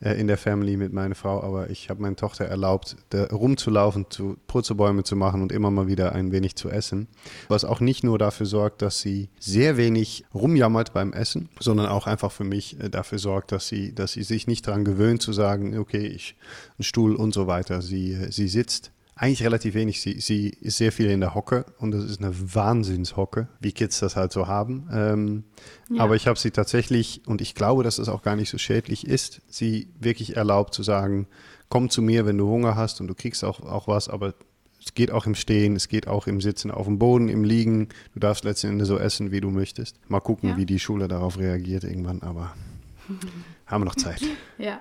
in 0.00 0.26
der 0.26 0.36
Family 0.36 0.76
mit 0.76 0.92
meiner 0.92 1.14
Frau, 1.14 1.42
aber 1.42 1.70
ich 1.70 1.88
habe 1.88 2.02
meiner 2.02 2.16
Tochter 2.16 2.44
erlaubt, 2.44 2.96
rumzulaufen, 3.14 4.06
zu 4.10 4.36
Purzelbäume 4.46 5.04
zu 5.04 5.16
machen 5.16 5.40
und 5.40 5.52
immer 5.52 5.70
mal 5.70 5.86
wieder 5.86 6.12
ein 6.12 6.32
wenig 6.32 6.56
zu 6.56 6.68
essen. 6.68 7.08
Was 7.48 7.64
auch 7.64 7.80
nicht 7.80 8.04
nur 8.04 8.18
dafür 8.18 8.46
sorgt, 8.46 8.82
dass 8.82 9.00
sie 9.00 9.30
sehr 9.40 9.76
wenig 9.76 10.24
rumjammert 10.34 10.92
beim 10.92 11.12
Essen, 11.12 11.48
sondern 11.60 11.86
auch 11.86 12.06
einfach 12.06 12.30
für 12.30 12.44
mich 12.44 12.78
äh, 12.80 12.90
dafür 12.90 13.18
sorgt, 13.18 13.52
dass 13.52 13.68
sie, 13.68 13.94
dass 13.94 14.12
sie 14.12 14.22
sich 14.22 14.46
nicht 14.46 14.66
daran 14.66 14.84
gewöhnt 14.84 15.22
zu 15.22 15.32
sagen, 15.32 15.78
okay, 15.78 16.06
ich, 16.06 16.36
ein 16.78 16.82
Stuhl 16.82 17.14
und 17.14 17.32
so 17.32 17.46
weiter. 17.46 17.80
Sie, 17.80 18.12
äh, 18.12 18.30
sie 18.30 18.48
sitzt 18.48 18.92
eigentlich 19.16 19.42
relativ 19.42 19.74
wenig. 19.74 20.02
Sie, 20.02 20.20
sie 20.20 20.50
ist 20.50 20.76
sehr 20.76 20.92
viel 20.92 21.10
in 21.10 21.20
der 21.20 21.34
Hocke 21.34 21.64
und 21.78 21.90
das 21.92 22.04
ist 22.04 22.20
eine 22.20 22.32
Wahnsinnshocke, 22.54 23.48
wie 23.60 23.72
Kids 23.72 23.98
das 23.98 24.14
halt 24.14 24.30
so 24.30 24.46
haben. 24.46 24.88
Ähm, 24.92 25.44
ja. 25.88 26.02
Aber 26.02 26.16
ich 26.16 26.26
habe 26.26 26.38
sie 26.38 26.50
tatsächlich, 26.50 27.22
und 27.26 27.40
ich 27.40 27.54
glaube, 27.54 27.82
dass 27.82 27.96
das 27.96 28.10
auch 28.10 28.22
gar 28.22 28.36
nicht 28.36 28.50
so 28.50 28.58
schädlich 28.58 29.06
ist, 29.06 29.40
sie 29.48 29.88
wirklich 29.98 30.36
erlaubt 30.36 30.74
zu 30.74 30.82
sagen, 30.82 31.26
komm 31.70 31.88
zu 31.88 32.02
mir, 32.02 32.26
wenn 32.26 32.36
du 32.36 32.46
Hunger 32.46 32.76
hast 32.76 33.00
und 33.00 33.08
du 33.08 33.14
kriegst 33.14 33.42
auch, 33.42 33.60
auch 33.60 33.88
was, 33.88 34.10
aber 34.10 34.34
es 34.84 34.92
geht 34.92 35.10
auch 35.10 35.24
im 35.24 35.34
Stehen, 35.34 35.76
es 35.76 35.88
geht 35.88 36.06
auch 36.06 36.26
im 36.26 36.42
Sitzen 36.42 36.70
auf 36.70 36.84
dem 36.84 36.98
Boden, 36.98 37.28
im 37.28 37.42
Liegen. 37.42 37.88
Du 38.12 38.20
darfst 38.20 38.44
letztendlich 38.44 38.86
so 38.86 38.98
essen, 38.98 39.32
wie 39.32 39.40
du 39.40 39.50
möchtest. 39.50 39.98
Mal 40.08 40.20
gucken, 40.20 40.50
ja. 40.50 40.56
wie 40.58 40.66
die 40.66 40.78
Schule 40.78 41.08
darauf 41.08 41.38
reagiert 41.38 41.84
irgendwann, 41.84 42.20
aber 42.20 42.54
haben 43.66 43.80
wir 43.80 43.86
noch 43.86 43.96
Zeit. 43.96 44.20
Ja. 44.58 44.80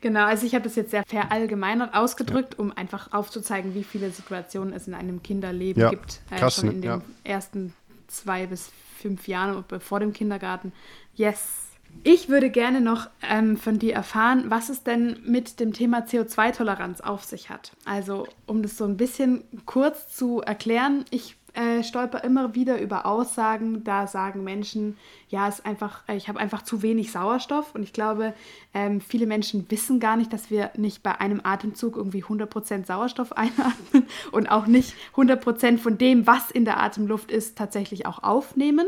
Genau, 0.00 0.26
also 0.26 0.46
ich 0.46 0.54
habe 0.54 0.64
das 0.64 0.76
jetzt 0.76 0.90
sehr 0.90 1.04
verallgemeinert 1.04 1.94
ausgedrückt, 1.94 2.54
ja. 2.54 2.60
um 2.60 2.72
einfach 2.76 3.12
aufzuzeigen, 3.12 3.74
wie 3.74 3.84
viele 3.84 4.10
Situationen 4.10 4.72
es 4.72 4.86
in 4.86 4.94
einem 4.94 5.22
Kinderleben 5.22 5.80
ja. 5.80 5.90
gibt. 5.90 6.20
Äh, 6.30 6.36
Krass, 6.36 6.56
schon 6.56 6.70
in 6.70 6.82
den 6.82 6.90
ja. 6.90 7.02
ersten 7.24 7.72
zwei 8.06 8.46
bis 8.46 8.70
fünf 8.98 9.28
Jahren 9.28 9.64
vor 9.80 10.00
dem 10.00 10.12
Kindergarten. 10.12 10.72
Yes. 11.14 11.64
Ich 12.04 12.28
würde 12.28 12.50
gerne 12.50 12.80
noch 12.82 13.08
ähm, 13.22 13.56
von 13.56 13.78
dir 13.78 13.94
erfahren, 13.94 14.44
was 14.48 14.68
es 14.68 14.82
denn 14.82 15.20
mit 15.24 15.58
dem 15.58 15.72
Thema 15.72 16.00
CO2-Toleranz 16.00 17.00
auf 17.00 17.24
sich 17.24 17.48
hat. 17.48 17.72
Also, 17.86 18.26
um 18.46 18.62
das 18.62 18.76
so 18.76 18.84
ein 18.84 18.98
bisschen 18.98 19.42
kurz 19.64 20.14
zu 20.14 20.42
erklären, 20.42 21.06
ich 21.10 21.37
äh, 21.54 21.82
stolper 21.82 22.24
immer 22.24 22.54
wieder 22.54 22.80
über 22.80 23.06
Aussagen, 23.06 23.84
da 23.84 24.06
sagen 24.06 24.44
Menschen, 24.44 24.96
ja, 25.28 25.48
ist 25.48 25.64
einfach, 25.64 26.02
äh, 26.08 26.16
ich 26.16 26.28
habe 26.28 26.38
einfach 26.38 26.62
zu 26.62 26.82
wenig 26.82 27.12
Sauerstoff 27.12 27.74
und 27.74 27.82
ich 27.82 27.92
glaube, 27.92 28.34
ähm, 28.74 29.00
viele 29.00 29.26
Menschen 29.26 29.66
wissen 29.70 30.00
gar 30.00 30.16
nicht, 30.16 30.32
dass 30.32 30.50
wir 30.50 30.70
nicht 30.76 31.02
bei 31.02 31.20
einem 31.20 31.40
Atemzug 31.42 31.96
irgendwie 31.96 32.24
100% 32.24 32.86
Sauerstoff 32.86 33.32
einatmen 33.36 34.06
und 34.32 34.50
auch 34.50 34.66
nicht 34.66 34.94
100% 35.16 35.78
von 35.78 35.98
dem, 35.98 36.26
was 36.26 36.50
in 36.50 36.64
der 36.64 36.80
Atemluft 36.80 37.30
ist, 37.30 37.56
tatsächlich 37.56 38.06
auch 38.06 38.22
aufnehmen. 38.22 38.86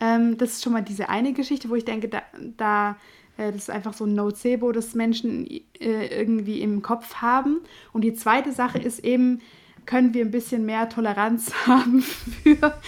Ähm, 0.00 0.38
das 0.38 0.52
ist 0.52 0.64
schon 0.64 0.72
mal 0.72 0.82
diese 0.82 1.08
eine 1.08 1.32
Geschichte, 1.32 1.68
wo 1.68 1.74
ich 1.74 1.84
denke, 1.84 2.08
da, 2.08 2.22
da 2.56 2.96
äh, 3.38 3.52
das 3.52 3.62
ist 3.62 3.70
einfach 3.70 3.94
so 3.94 4.04
ein 4.04 4.14
Nocebo, 4.14 4.72
das 4.72 4.94
Menschen 4.94 5.46
äh, 5.80 6.06
irgendwie 6.06 6.60
im 6.60 6.82
Kopf 6.82 7.16
haben. 7.16 7.60
Und 7.92 8.02
die 8.02 8.12
zweite 8.12 8.52
Sache 8.52 8.78
ist 8.78 8.98
eben, 9.00 9.40
können 9.88 10.12
wir 10.12 10.22
ein 10.24 10.30
bisschen 10.30 10.66
mehr 10.66 10.88
Toleranz 10.90 11.50
haben 11.66 12.02
für, 12.02 12.78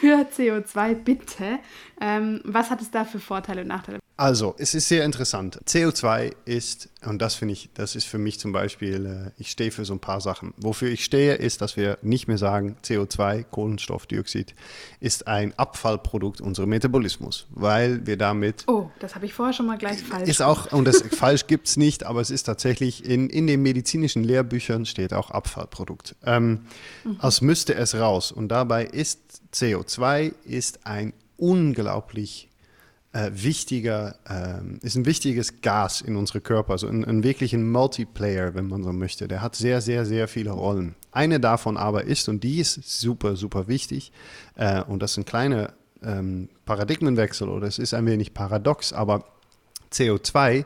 für 0.00 0.26
CO2, 0.34 0.94
bitte. 0.94 1.58
Ähm, 2.00 2.40
was 2.44 2.70
hat 2.70 2.80
es 2.80 2.90
da 2.90 3.04
für 3.04 3.20
Vorteile 3.20 3.60
und 3.60 3.68
Nachteile? 3.68 3.98
Also, 4.18 4.56
es 4.58 4.74
ist 4.74 4.88
sehr 4.88 5.04
interessant. 5.04 5.60
CO2 5.64 6.32
ist, 6.44 6.88
und 7.06 7.22
das 7.22 7.36
finde 7.36 7.52
ich, 7.52 7.70
das 7.74 7.94
ist 7.94 8.04
für 8.04 8.18
mich 8.18 8.40
zum 8.40 8.50
Beispiel, 8.50 9.06
äh, 9.06 9.40
ich 9.40 9.48
stehe 9.48 9.70
für 9.70 9.84
so 9.84 9.92
ein 9.92 10.00
paar 10.00 10.20
Sachen. 10.20 10.54
Wofür 10.56 10.88
ich 10.88 11.04
stehe, 11.04 11.36
ist, 11.36 11.60
dass 11.60 11.76
wir 11.76 11.98
nicht 12.02 12.26
mehr 12.26 12.36
sagen, 12.36 12.76
CO2, 12.84 13.44
Kohlenstoffdioxid, 13.44 14.56
ist 14.98 15.28
ein 15.28 15.56
Abfallprodukt 15.56 16.40
unseres 16.40 16.68
Metabolismus, 16.68 17.46
weil 17.50 18.08
wir 18.08 18.16
damit. 18.16 18.64
Oh, 18.66 18.90
das 18.98 19.14
habe 19.14 19.24
ich 19.24 19.34
vorher 19.34 19.52
schon 19.52 19.66
mal 19.66 19.78
gleich 19.78 20.02
falsch. 20.02 20.28
Ist 20.28 20.42
auch, 20.42 20.72
und 20.72 20.84
das 20.84 21.00
falsch 21.12 21.46
gibt 21.46 21.68
es 21.68 21.76
nicht, 21.76 22.02
aber 22.02 22.20
es 22.20 22.30
ist 22.30 22.42
tatsächlich, 22.42 23.04
in, 23.04 23.30
in 23.30 23.46
den 23.46 23.62
medizinischen 23.62 24.24
Lehrbüchern 24.24 24.84
steht 24.84 25.14
auch 25.14 25.30
Abfallprodukt. 25.30 26.16
Ähm, 26.24 26.66
mhm. 27.04 27.18
Als 27.20 27.40
müsste 27.40 27.76
es 27.76 27.94
raus. 27.94 28.32
Und 28.32 28.48
dabei 28.48 28.84
ist 28.84 29.42
CO2 29.54 30.32
ist 30.42 30.86
ein 30.88 31.12
unglaublich 31.36 32.47
äh, 33.18 33.30
wichtiger, 33.32 34.14
äh, 34.28 34.86
ist 34.86 34.96
ein 34.96 35.06
wichtiges 35.06 35.60
Gas 35.60 36.00
in 36.00 36.16
unsere 36.16 36.40
Körper, 36.40 36.72
also 36.72 36.86
ein, 36.86 37.04
ein 37.04 37.24
wirklichen 37.24 37.68
Multiplayer, 37.70 38.54
wenn 38.54 38.68
man 38.68 38.84
so 38.84 38.92
möchte. 38.92 39.26
Der 39.26 39.42
hat 39.42 39.56
sehr, 39.56 39.80
sehr, 39.80 40.06
sehr 40.06 40.28
viele 40.28 40.52
Rollen. 40.52 40.94
Eine 41.10 41.40
davon 41.40 41.76
aber 41.76 42.04
ist, 42.04 42.28
und 42.28 42.44
die 42.44 42.60
ist 42.60 43.00
super, 43.00 43.34
super 43.34 43.66
wichtig, 43.66 44.12
äh, 44.54 44.82
und 44.82 45.02
das 45.02 45.12
ist 45.12 45.18
ein 45.18 45.24
kleiner 45.24 45.72
ähm, 46.02 46.48
Paradigmenwechsel 46.64 47.48
oder 47.48 47.66
es 47.66 47.78
ist 47.78 47.92
ein 47.92 48.06
wenig 48.06 48.34
paradox, 48.34 48.92
aber 48.92 49.24
CO2 49.92 50.64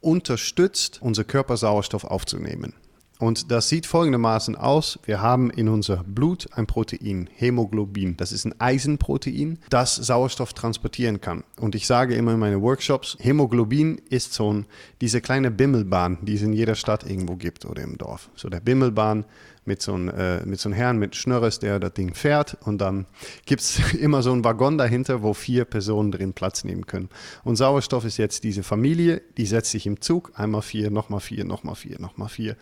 unterstützt 0.00 1.00
unser 1.00 1.24
Körper 1.24 1.56
Sauerstoff 1.56 2.04
aufzunehmen. 2.04 2.74
Und 3.18 3.50
das 3.50 3.68
sieht 3.68 3.84
folgendermaßen 3.84 4.54
aus. 4.54 5.00
Wir 5.04 5.20
haben 5.20 5.50
in 5.50 5.68
unser 5.68 6.04
Blut 6.04 6.46
ein 6.52 6.68
Protein, 6.68 7.28
Hämoglobin. 7.34 8.16
Das 8.16 8.30
ist 8.30 8.44
ein 8.44 8.54
Eisenprotein, 8.60 9.58
das 9.70 9.96
Sauerstoff 9.96 10.52
transportieren 10.52 11.20
kann. 11.20 11.42
Und 11.58 11.74
ich 11.74 11.88
sage 11.88 12.14
immer 12.14 12.34
in 12.34 12.38
meinen 12.38 12.62
Workshops, 12.62 13.16
Hämoglobin 13.18 14.00
ist 14.08 14.34
so 14.34 14.52
ein, 14.52 14.66
diese 15.00 15.20
kleine 15.20 15.50
Bimmelbahn, 15.50 16.18
die 16.22 16.34
es 16.34 16.42
in 16.42 16.52
jeder 16.52 16.76
Stadt 16.76 17.08
irgendwo 17.08 17.34
gibt 17.34 17.64
oder 17.64 17.82
im 17.82 17.98
Dorf. 17.98 18.30
So 18.36 18.48
der 18.48 18.60
Bimmelbahn 18.60 19.24
mit 19.68 19.80
so 19.82 19.94
einem 19.94 20.08
äh, 20.08 20.44
mit 20.44 20.58
so 20.58 20.68
einem 20.68 20.76
Herrn 20.76 20.98
mit 20.98 21.14
Schnörres, 21.14 21.60
der 21.60 21.78
das 21.78 21.92
Ding 21.92 22.14
fährt. 22.14 22.56
Und 22.64 22.78
dann 22.78 23.06
gibt 23.46 23.60
es 23.60 23.92
immer 24.00 24.22
so 24.22 24.32
einen 24.32 24.42
Waggon 24.42 24.78
dahinter, 24.78 25.22
wo 25.22 25.34
vier 25.34 25.64
Personen 25.64 26.10
drin 26.10 26.32
Platz 26.32 26.64
nehmen 26.64 26.86
können. 26.86 27.08
Und 27.44 27.54
Sauerstoff 27.54 28.04
ist 28.04 28.16
jetzt 28.16 28.42
diese 28.42 28.64
Familie, 28.64 29.22
die 29.36 29.46
setzt 29.46 29.70
sich 29.70 29.86
im 29.86 30.00
Zug, 30.00 30.32
einmal 30.34 30.62
vier, 30.62 30.90
nochmal 30.90 31.20
vier, 31.20 31.44
nochmal 31.44 31.76
vier, 31.76 32.00
nochmal 32.00 32.28
vier. 32.28 32.56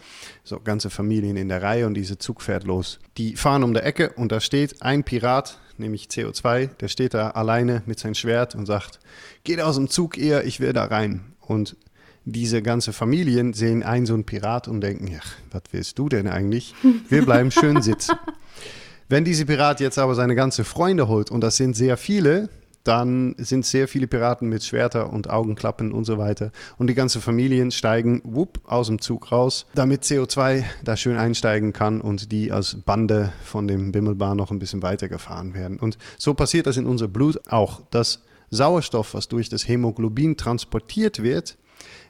So 0.44 0.60
ganze 0.60 0.90
Familien 0.90 1.36
in 1.36 1.48
der 1.48 1.62
Reihe 1.62 1.86
und 1.86 1.94
dieser 1.94 2.18
Zug 2.18 2.42
fährt 2.42 2.64
los. 2.64 2.98
Die 3.16 3.36
fahren 3.36 3.62
um 3.62 3.72
der 3.72 3.86
Ecke 3.86 4.10
und 4.10 4.32
da 4.32 4.40
steht 4.40 4.82
ein 4.82 5.04
Pirat, 5.04 5.58
nämlich 5.78 6.08
CO2, 6.08 6.66
der 6.66 6.88
steht 6.88 7.14
da 7.14 7.30
alleine 7.30 7.82
mit 7.86 7.98
seinem 7.98 8.14
Schwert 8.14 8.54
und 8.54 8.66
sagt, 8.66 8.98
geht 9.44 9.60
aus 9.60 9.76
dem 9.76 9.88
Zug 9.88 10.18
eher, 10.18 10.44
ich 10.44 10.60
will 10.60 10.72
da 10.72 10.84
rein. 10.84 11.32
Und 11.40 11.76
diese 12.26 12.60
ganze 12.60 12.92
Familien 12.92 13.52
sehen 13.52 13.84
einen 13.84 14.04
so 14.04 14.12
einen 14.12 14.24
Pirat 14.24 14.66
und 14.66 14.80
denken, 14.80 15.06
ja, 15.06 15.20
was 15.52 15.62
willst 15.70 15.98
du 15.98 16.08
denn 16.08 16.26
eigentlich? 16.26 16.74
Wir 17.08 17.24
bleiben 17.24 17.52
schön 17.52 17.80
sitzen. 17.80 18.16
Wenn 19.08 19.24
diese 19.24 19.46
Pirat 19.46 19.78
jetzt 19.78 19.98
aber 19.98 20.16
seine 20.16 20.34
ganze 20.34 20.64
Freunde 20.64 21.06
holt, 21.06 21.30
und 21.30 21.40
das 21.40 21.56
sind 21.56 21.76
sehr 21.76 21.96
viele, 21.96 22.48
dann 22.82 23.36
sind 23.38 23.64
sehr 23.64 23.86
viele 23.86 24.08
Piraten 24.08 24.48
mit 24.48 24.64
Schwerter 24.64 25.12
und 25.12 25.30
Augenklappen 25.30 25.92
und 25.92 26.04
so 26.04 26.18
weiter. 26.18 26.50
Und 26.78 26.88
die 26.88 26.94
ganze 26.94 27.20
Familien 27.20 27.70
steigen 27.70 28.20
wupp, 28.24 28.60
aus 28.64 28.88
dem 28.88 29.00
Zug 29.00 29.30
raus, 29.30 29.66
damit 29.76 30.02
CO2 30.02 30.64
da 30.82 30.96
schön 30.96 31.16
einsteigen 31.16 31.72
kann 31.72 32.00
und 32.00 32.32
die 32.32 32.50
als 32.50 32.76
Bande 32.84 33.32
von 33.44 33.68
dem 33.68 33.92
Bimmelbahn 33.92 34.36
noch 34.36 34.50
ein 34.50 34.58
bisschen 34.58 34.82
weiter 34.82 35.08
gefahren 35.08 35.54
werden. 35.54 35.78
Und 35.78 35.96
so 36.18 36.34
passiert 36.34 36.66
das 36.66 36.76
in 36.76 36.86
unser 36.86 37.06
Blut 37.06 37.40
auch. 37.48 37.82
Das 37.92 38.24
Sauerstoff, 38.50 39.14
was 39.14 39.28
durch 39.28 39.48
das 39.48 39.68
Hämoglobin 39.68 40.36
transportiert 40.36 41.22
wird, 41.22 41.56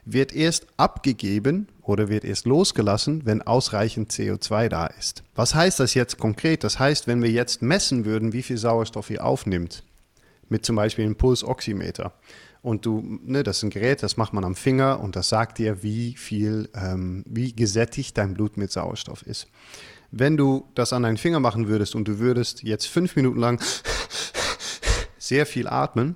wird 0.09 0.33
erst 0.33 0.67
abgegeben 0.77 1.67
oder 1.81 2.07
wird 2.07 2.23
erst 2.23 2.45
losgelassen, 2.45 3.25
wenn 3.25 3.41
ausreichend 3.41 4.11
CO2 4.11 4.69
da 4.69 4.87
ist. 4.87 5.23
Was 5.35 5.53
heißt 5.53 5.79
das 5.79 5.93
jetzt 5.93 6.17
konkret? 6.17 6.63
Das 6.63 6.79
heißt, 6.79 7.07
wenn 7.07 7.21
wir 7.21 7.29
jetzt 7.29 7.61
messen 7.61 8.05
würden, 8.05 8.31
wie 8.31 8.43
viel 8.43 8.57
Sauerstoff 8.57 9.09
ihr 9.09 9.23
aufnimmt, 9.23 9.83
mit 10.49 10.65
zum 10.65 10.77
Beispiel 10.77 11.05
einem 11.05 11.17
Pulsoximeter. 11.17 12.13
Und 12.61 12.85
du, 12.85 13.19
ne, 13.23 13.43
das 13.43 13.57
ist 13.57 13.63
ein 13.63 13.69
Gerät, 13.69 14.01
das 14.01 14.17
macht 14.17 14.33
man 14.33 14.45
am 14.45 14.55
Finger 14.55 14.99
und 15.01 15.15
das 15.15 15.29
sagt 15.29 15.57
dir, 15.57 15.83
wie 15.83 16.15
viel, 16.15 16.69
ähm, 16.73 17.23
wie 17.27 17.53
gesättigt 17.53 18.17
dein 18.17 18.33
Blut 18.33 18.57
mit 18.57 18.71
Sauerstoff 18.71 19.23
ist. 19.23 19.47
Wenn 20.11 20.37
du 20.37 20.67
das 20.73 20.93
an 20.93 21.03
deinen 21.03 21.17
Finger 21.17 21.41
machen 21.41 21.67
würdest 21.67 21.95
und 21.95 22.07
du 22.07 22.19
würdest 22.19 22.63
jetzt 22.63 22.87
fünf 22.87 23.15
Minuten 23.17 23.39
lang 23.39 23.61
sehr 25.17 25.45
viel 25.45 25.67
atmen, 25.67 26.15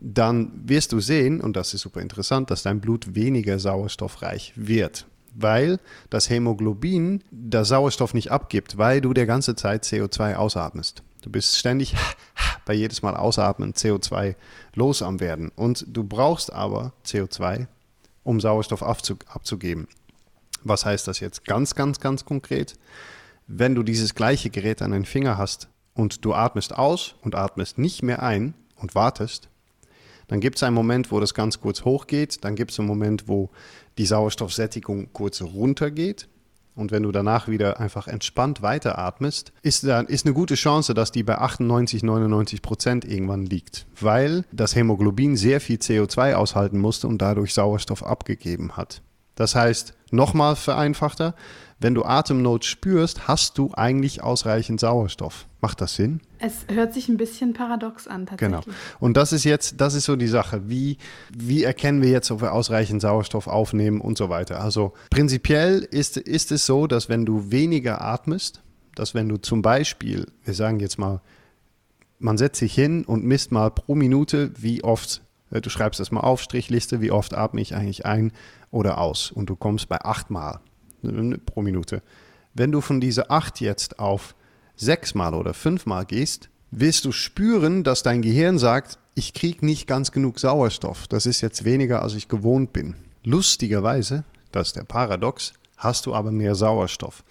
dann 0.00 0.50
wirst 0.64 0.92
du 0.92 1.00
sehen, 1.00 1.40
und 1.40 1.56
das 1.56 1.74
ist 1.74 1.82
super 1.82 2.00
interessant, 2.00 2.50
dass 2.50 2.62
dein 2.62 2.80
Blut 2.80 3.14
weniger 3.14 3.58
sauerstoffreich 3.58 4.52
wird, 4.56 5.06
weil 5.34 5.78
das 6.08 6.30
Hämoglobin 6.30 7.22
das 7.30 7.68
Sauerstoff 7.68 8.14
nicht 8.14 8.30
abgibt, 8.30 8.78
weil 8.78 9.00
du 9.00 9.12
der 9.12 9.26
ganze 9.26 9.54
Zeit 9.54 9.84
CO2 9.84 10.34
ausatmest. 10.34 11.02
Du 11.22 11.30
bist 11.30 11.58
ständig 11.58 11.94
bei 12.64 12.72
jedes 12.72 13.02
Mal 13.02 13.14
ausatmen 13.14 13.74
CO2 13.74 14.36
los 14.74 15.02
am 15.02 15.20
werden 15.20 15.52
und 15.54 15.84
du 15.88 16.02
brauchst 16.02 16.52
aber 16.52 16.92
CO2, 17.04 17.66
um 18.24 18.40
Sauerstoff 18.40 18.82
abzugeben. 18.82 19.86
Was 20.62 20.84
heißt 20.84 21.06
das 21.08 21.20
jetzt 21.20 21.44
ganz, 21.44 21.74
ganz, 21.74 22.00
ganz 22.00 22.24
konkret? 22.24 22.78
Wenn 23.46 23.74
du 23.74 23.82
dieses 23.82 24.14
gleiche 24.14 24.50
Gerät 24.50 24.80
an 24.82 24.92
den 24.92 25.04
Finger 25.04 25.36
hast 25.36 25.68
und 25.94 26.24
du 26.24 26.34
atmest 26.34 26.76
aus 26.76 27.16
und 27.22 27.34
atmest 27.34 27.78
nicht 27.78 28.02
mehr 28.02 28.22
ein 28.22 28.54
und 28.76 28.94
wartest, 28.94 29.49
dann 30.30 30.38
gibt 30.38 30.58
es 30.58 30.62
einen 30.62 30.76
Moment, 30.76 31.10
wo 31.10 31.18
das 31.18 31.34
ganz 31.34 31.60
kurz 31.60 31.84
hochgeht, 31.84 32.44
dann 32.44 32.54
gibt 32.54 32.70
es 32.70 32.78
einen 32.78 32.86
Moment, 32.86 33.26
wo 33.26 33.50
die 33.98 34.06
Sauerstoffsättigung 34.06 35.08
kurz 35.12 35.42
runtergeht. 35.42 36.28
Und 36.76 36.92
wenn 36.92 37.02
du 37.02 37.10
danach 37.10 37.48
wieder 37.48 37.80
einfach 37.80 38.06
entspannt 38.06 38.62
weiteratmest, 38.62 39.52
ist, 39.62 39.82
da, 39.82 40.02
ist 40.02 40.24
eine 40.24 40.32
gute 40.32 40.54
Chance, 40.54 40.94
dass 40.94 41.10
die 41.10 41.24
bei 41.24 41.36
98, 41.36 42.04
99 42.04 42.62
Prozent 42.62 43.04
irgendwann 43.04 43.44
liegt, 43.44 43.86
weil 44.00 44.44
das 44.52 44.76
Hämoglobin 44.76 45.36
sehr 45.36 45.60
viel 45.60 45.78
CO2 45.78 46.34
aushalten 46.34 46.78
musste 46.78 47.08
und 47.08 47.20
dadurch 47.20 47.52
Sauerstoff 47.52 48.04
abgegeben 48.04 48.76
hat. 48.76 49.02
Das 49.34 49.54
heißt, 49.54 49.94
nochmal 50.10 50.56
vereinfachter, 50.56 51.34
wenn 51.80 51.94
du 51.94 52.04
Atemnot 52.04 52.66
spürst, 52.66 53.26
hast 53.26 53.56
du 53.56 53.70
eigentlich 53.74 54.22
ausreichend 54.22 54.80
Sauerstoff. 54.80 55.46
Macht 55.62 55.80
das 55.80 55.94
Sinn? 55.94 56.20
Es 56.38 56.66
hört 56.68 56.92
sich 56.92 57.08
ein 57.08 57.16
bisschen 57.16 57.54
paradox 57.54 58.06
an, 58.06 58.26
tatsächlich. 58.26 58.64
Genau. 58.64 58.76
Und 58.98 59.16
das 59.16 59.32
ist 59.32 59.44
jetzt, 59.44 59.80
das 59.80 59.94
ist 59.94 60.04
so 60.04 60.16
die 60.16 60.26
Sache. 60.26 60.68
Wie, 60.68 60.98
wie 61.34 61.64
erkennen 61.64 62.02
wir 62.02 62.10
jetzt, 62.10 62.30
ob 62.30 62.42
wir 62.42 62.52
ausreichend 62.52 63.00
Sauerstoff 63.00 63.46
aufnehmen 63.46 64.02
und 64.02 64.18
so 64.18 64.28
weiter? 64.28 64.60
Also 64.60 64.92
prinzipiell 65.08 65.78
ist, 65.78 66.18
ist 66.18 66.52
es 66.52 66.66
so, 66.66 66.86
dass 66.86 67.08
wenn 67.08 67.24
du 67.24 67.50
weniger 67.50 68.02
atmest, 68.02 68.62
dass 68.94 69.14
wenn 69.14 69.28
du 69.28 69.38
zum 69.38 69.62
Beispiel, 69.62 70.26
wir 70.44 70.54
sagen 70.54 70.80
jetzt 70.80 70.98
mal, 70.98 71.22
man 72.18 72.36
setzt 72.36 72.58
sich 72.58 72.74
hin 72.74 73.04
und 73.04 73.24
misst 73.24 73.52
mal 73.52 73.70
pro 73.70 73.94
Minute, 73.94 74.52
wie 74.58 74.84
oft, 74.84 75.22
du 75.50 75.70
schreibst 75.70 76.00
das 76.00 76.10
mal 76.10 76.20
auf, 76.20 76.40
Strichliste, 76.40 77.00
wie 77.00 77.10
oft 77.10 77.34
atme 77.34 77.60
ich 77.60 77.74
eigentlich 77.74 78.06
ein 78.06 78.32
oder 78.70 78.98
aus. 78.98 79.30
Und 79.30 79.50
du 79.50 79.56
kommst 79.56 79.88
bei 79.88 80.00
achtmal 80.00 80.60
pro 81.46 81.62
Minute. 81.62 82.02
Wenn 82.54 82.72
du 82.72 82.80
von 82.80 83.00
dieser 83.00 83.30
acht 83.30 83.60
jetzt 83.60 83.98
auf 83.98 84.34
sechsmal 84.76 85.34
oder 85.34 85.54
fünfmal 85.54 86.04
gehst, 86.04 86.48
wirst 86.70 87.04
du 87.04 87.12
spüren, 87.12 87.84
dass 87.84 88.02
dein 88.02 88.22
Gehirn 88.22 88.58
sagt, 88.58 88.98
ich 89.14 89.34
kriege 89.34 89.66
nicht 89.66 89.86
ganz 89.86 90.12
genug 90.12 90.38
Sauerstoff. 90.38 91.08
Das 91.08 91.26
ist 91.26 91.40
jetzt 91.40 91.64
weniger, 91.64 92.02
als 92.02 92.14
ich 92.14 92.28
gewohnt 92.28 92.72
bin. 92.72 92.94
Lustigerweise, 93.24 94.24
das 94.52 94.68
ist 94.68 94.76
der 94.76 94.84
Paradox, 94.84 95.52
hast 95.76 96.06
du 96.06 96.14
aber 96.14 96.30
mehr 96.30 96.54
Sauerstoff. 96.54 97.24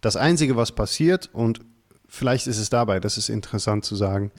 Das 0.00 0.16
Einzige, 0.16 0.56
was 0.56 0.72
passiert, 0.72 1.30
und 1.32 1.60
vielleicht 2.08 2.46
ist 2.46 2.58
es 2.58 2.70
dabei, 2.70 3.00
das 3.00 3.18
ist 3.18 3.28
interessant 3.28 3.84
zu 3.84 3.96
sagen, 3.96 4.30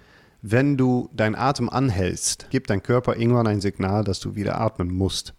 wenn 0.41 0.77
du 0.77 1.09
deinen 1.13 1.35
Atem 1.35 1.69
anhältst, 1.69 2.47
gibt 2.49 2.69
dein 2.69 2.83
Körper 2.83 3.17
irgendwann 3.17 3.47
ein 3.47 3.61
Signal, 3.61 4.03
dass 4.03 4.19
du 4.19 4.35
wieder 4.35 4.59
atmen 4.59 4.93
musst. 4.93 5.33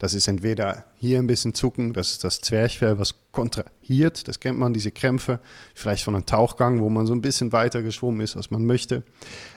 Das 0.00 0.14
ist 0.14 0.28
entweder 0.28 0.86
hier 0.96 1.18
ein 1.18 1.26
bisschen 1.26 1.52
zucken, 1.52 1.92
das 1.92 2.12
ist 2.12 2.24
das 2.24 2.40
Zwerchfell, 2.40 2.98
was 2.98 3.16
kontrahiert, 3.32 4.28
das 4.28 4.40
kennt 4.40 4.58
man, 4.58 4.72
diese 4.72 4.90
Krämpfe, 4.90 5.40
vielleicht 5.74 6.04
von 6.04 6.14
einem 6.14 6.24
Tauchgang, 6.24 6.80
wo 6.80 6.88
man 6.88 7.06
so 7.06 7.12
ein 7.12 7.20
bisschen 7.20 7.52
weiter 7.52 7.82
geschwommen 7.82 8.22
ist, 8.22 8.34
als 8.34 8.50
man 8.50 8.64
möchte. 8.64 9.02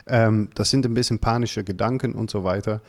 Ähm, 0.05 0.49
das 0.53 0.69
sind 0.69 0.85
ein 0.85 0.93
bisschen 0.93 1.19
panische 1.19 1.63
Gedanken 1.63 2.13
und 2.13 2.29
so 2.29 2.43
weiter. 2.43 2.81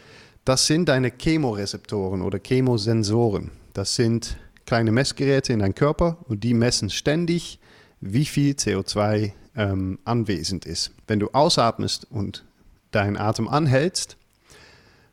Das 0.45 0.67
sind 0.67 0.89
deine 0.89 1.13
Chemorezeptoren 1.13 2.23
oder 2.23 2.41
Chemosensoren. 2.45 3.53
Das 3.73 3.95
sind 3.95 4.37
kleine 4.67 4.91
Messgeräte 4.91 5.53
in 5.53 5.61
deinem 5.61 5.77
Körper 5.77 6.19
und 6.25 6.43
die 6.43 6.55
messen 6.55 6.91
ständig, 6.91 7.61
wie 8.01 8.25
viel 8.25 8.55
CO2 8.55 9.33
ähm, 9.57 9.99
anwesend 10.05 10.67
ist. 10.67 10.93
Wenn 11.07 11.21
du 11.21 11.29
ausatmest 11.31 12.07
und 12.11 12.45
deinen 12.91 13.17
Atem 13.17 13.49
anhältst, 13.49 14.17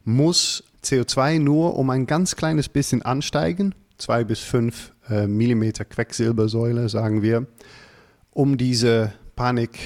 muss 0.03 0.63
CO2 0.83 1.39
nur 1.39 1.77
um 1.77 1.89
ein 1.89 2.07
ganz 2.07 2.35
kleines 2.35 2.69
bisschen 2.69 3.01
ansteigen, 3.01 3.75
zwei 3.97 4.23
bis 4.23 4.39
fünf 4.39 4.93
äh, 5.09 5.27
Millimeter 5.27 5.85
Quecksilbersäule, 5.85 6.89
sagen 6.89 7.21
wir, 7.21 7.45
um 8.31 8.57
diese 8.57 9.13
Panik, 9.35 9.77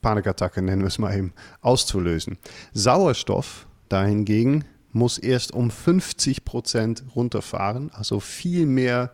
Panikattacke, 0.00 0.62
nennen 0.62 0.82
wir 0.82 0.88
es 0.88 0.98
mal 0.98 1.16
eben, 1.16 1.32
auszulösen. 1.60 2.38
Sauerstoff 2.72 3.66
dahingegen 3.88 4.64
muss 4.92 5.18
erst 5.18 5.52
um 5.52 5.70
50 5.70 6.44
Prozent 6.44 7.04
runterfahren, 7.14 7.90
also 7.92 8.20
viel 8.20 8.64
mehr, 8.64 9.10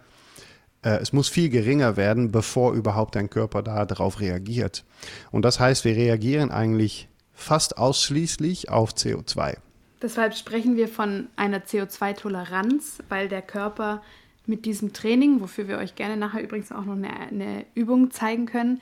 es 0.83 1.13
muss 1.13 1.29
viel 1.29 1.51
geringer 1.51 1.97
werden, 1.97 2.31
bevor 2.31 2.73
überhaupt 2.73 3.15
dein 3.15 3.31
Körper 3.31 3.63
da 3.63 3.85
darauf 3.85 4.21
reagiert. 4.21 4.85
Und 5.31 5.45
das 5.45 5.61
heißt, 5.61 5.85
wir 5.85 5.97
reagieren 5.97 6.51
eigentlich 6.51 7.09
fast 7.35 7.79
ausschließlich 7.79 8.71
auf 8.71 8.93
CO2. 8.93 9.57
Deshalb 10.03 10.35
sprechen 10.35 10.77
wir 10.77 10.89
von 10.89 11.29
einer 11.37 11.59
CO2-Toleranz, 11.59 13.03
weil 13.09 13.29
der 13.29 13.43
Körper 13.43 14.03
mit 14.47 14.65
diesem 14.65 14.93
Training, 14.93 15.41
wofür 15.41 15.69
wir 15.69 15.79
euch 15.79 15.95
gerne 15.95 16.17
nachher 16.17 16.43
übrigens 16.43 16.73
auch 16.73 16.85
noch 16.85 16.97
eine, 16.97 17.11
eine 17.11 17.67
Übung 17.75 18.11
zeigen 18.11 18.47
können, 18.47 18.81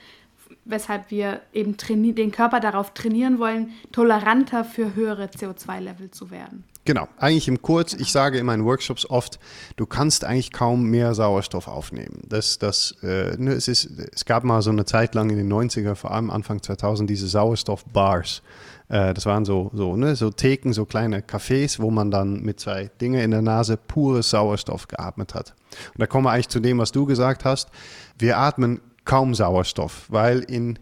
weshalb 0.69 1.11
wir 1.11 1.41
eben 1.53 1.75
den 2.15 2.31
Körper 2.31 2.59
darauf 2.59 2.93
trainieren 2.93 3.39
wollen, 3.39 3.71
toleranter 3.91 4.63
für 4.63 4.95
höhere 4.95 5.25
CO2-Level 5.25 6.11
zu 6.11 6.31
werden. 6.31 6.63
Genau, 6.85 7.07
eigentlich 7.17 7.47
im 7.47 7.61
Kurz, 7.61 7.93
ich 7.93 8.11
sage 8.11 8.39
in 8.39 8.47
meinen 8.47 8.65
Workshops 8.65 9.07
oft, 9.07 9.39
du 9.75 9.85
kannst 9.85 10.23
eigentlich 10.23 10.51
kaum 10.51 10.85
mehr 10.85 11.13
Sauerstoff 11.13 11.67
aufnehmen. 11.67 12.21
Das, 12.27 12.57
das, 12.57 12.95
äh, 13.03 13.35
ne, 13.37 13.51
es, 13.51 13.67
ist, 13.67 13.91
es 14.11 14.25
gab 14.25 14.43
mal 14.43 14.61
so 14.61 14.71
eine 14.71 14.85
Zeit 14.85 15.13
lang 15.13 15.29
in 15.29 15.37
den 15.37 15.51
90er, 15.51 15.93
vor 15.93 16.11
allem 16.11 16.31
Anfang 16.31 16.63
2000, 16.63 17.07
diese 17.07 17.27
Sauerstoff-Bars. 17.27 18.41
Äh, 18.87 19.13
das 19.13 19.27
waren 19.27 19.45
so, 19.45 19.69
so, 19.73 19.95
ne, 19.95 20.15
so 20.15 20.31
Theken, 20.31 20.73
so 20.73 20.85
kleine 20.85 21.19
Cafés, 21.19 21.79
wo 21.79 21.91
man 21.91 22.09
dann 22.09 22.41
mit 22.41 22.59
zwei 22.59 22.89
Dingen 22.99 23.21
in 23.21 23.31
der 23.31 23.43
Nase 23.43 23.77
pures 23.77 24.31
Sauerstoff 24.31 24.87
geatmet 24.87 25.35
hat. 25.35 25.53
Und 25.93 25.99
da 25.99 26.07
kommen 26.07 26.25
wir 26.25 26.31
eigentlich 26.31 26.49
zu 26.49 26.59
dem, 26.59 26.79
was 26.79 26.91
du 26.91 27.05
gesagt 27.05 27.45
hast. 27.45 27.69
Wir 28.17 28.39
atmen 28.39 28.81
kaum 29.09 29.33
Sauerstoff, 29.33 30.05
weil 30.09 30.41
in 30.41 30.77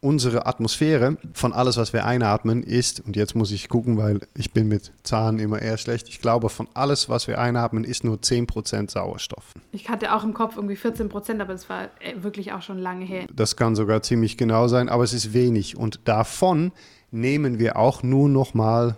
unsere 0.00 0.46
Atmosphäre 0.46 1.18
von 1.34 1.52
alles, 1.52 1.76
was 1.76 1.92
wir 1.92 2.06
einatmen, 2.06 2.62
ist, 2.62 3.00
und 3.00 3.14
jetzt 3.14 3.34
muss 3.34 3.50
ich 3.50 3.68
gucken, 3.68 3.98
weil 3.98 4.20
ich 4.34 4.54
bin 4.54 4.68
mit 4.68 4.92
Zahlen 5.02 5.38
immer 5.38 5.60
eher 5.60 5.76
schlecht, 5.76 6.08
ich 6.08 6.22
glaube, 6.22 6.48
von 6.48 6.66
alles, 6.72 7.10
was 7.10 7.28
wir 7.28 7.38
einatmen, 7.38 7.84
ist 7.84 8.04
nur 8.04 8.16
10% 8.16 8.90
Sauerstoff. 8.90 9.52
Ich 9.72 9.90
hatte 9.90 10.14
auch 10.14 10.24
im 10.24 10.32
Kopf 10.32 10.56
irgendwie 10.56 10.76
14%, 10.76 11.42
aber 11.42 11.52
das 11.52 11.68
war 11.68 11.90
äh, 12.00 12.14
wirklich 12.22 12.54
auch 12.54 12.62
schon 12.62 12.78
lange 12.78 13.04
her. 13.04 13.26
Das 13.34 13.54
kann 13.54 13.76
sogar 13.76 14.00
ziemlich 14.00 14.38
genau 14.38 14.66
sein, 14.68 14.88
aber 14.88 15.04
es 15.04 15.12
ist 15.12 15.34
wenig. 15.34 15.76
Und 15.76 16.00
davon 16.04 16.72
nehmen 17.10 17.58
wir 17.58 17.76
auch 17.76 18.02
nur 18.02 18.30
noch 18.30 18.54
mal 18.54 18.96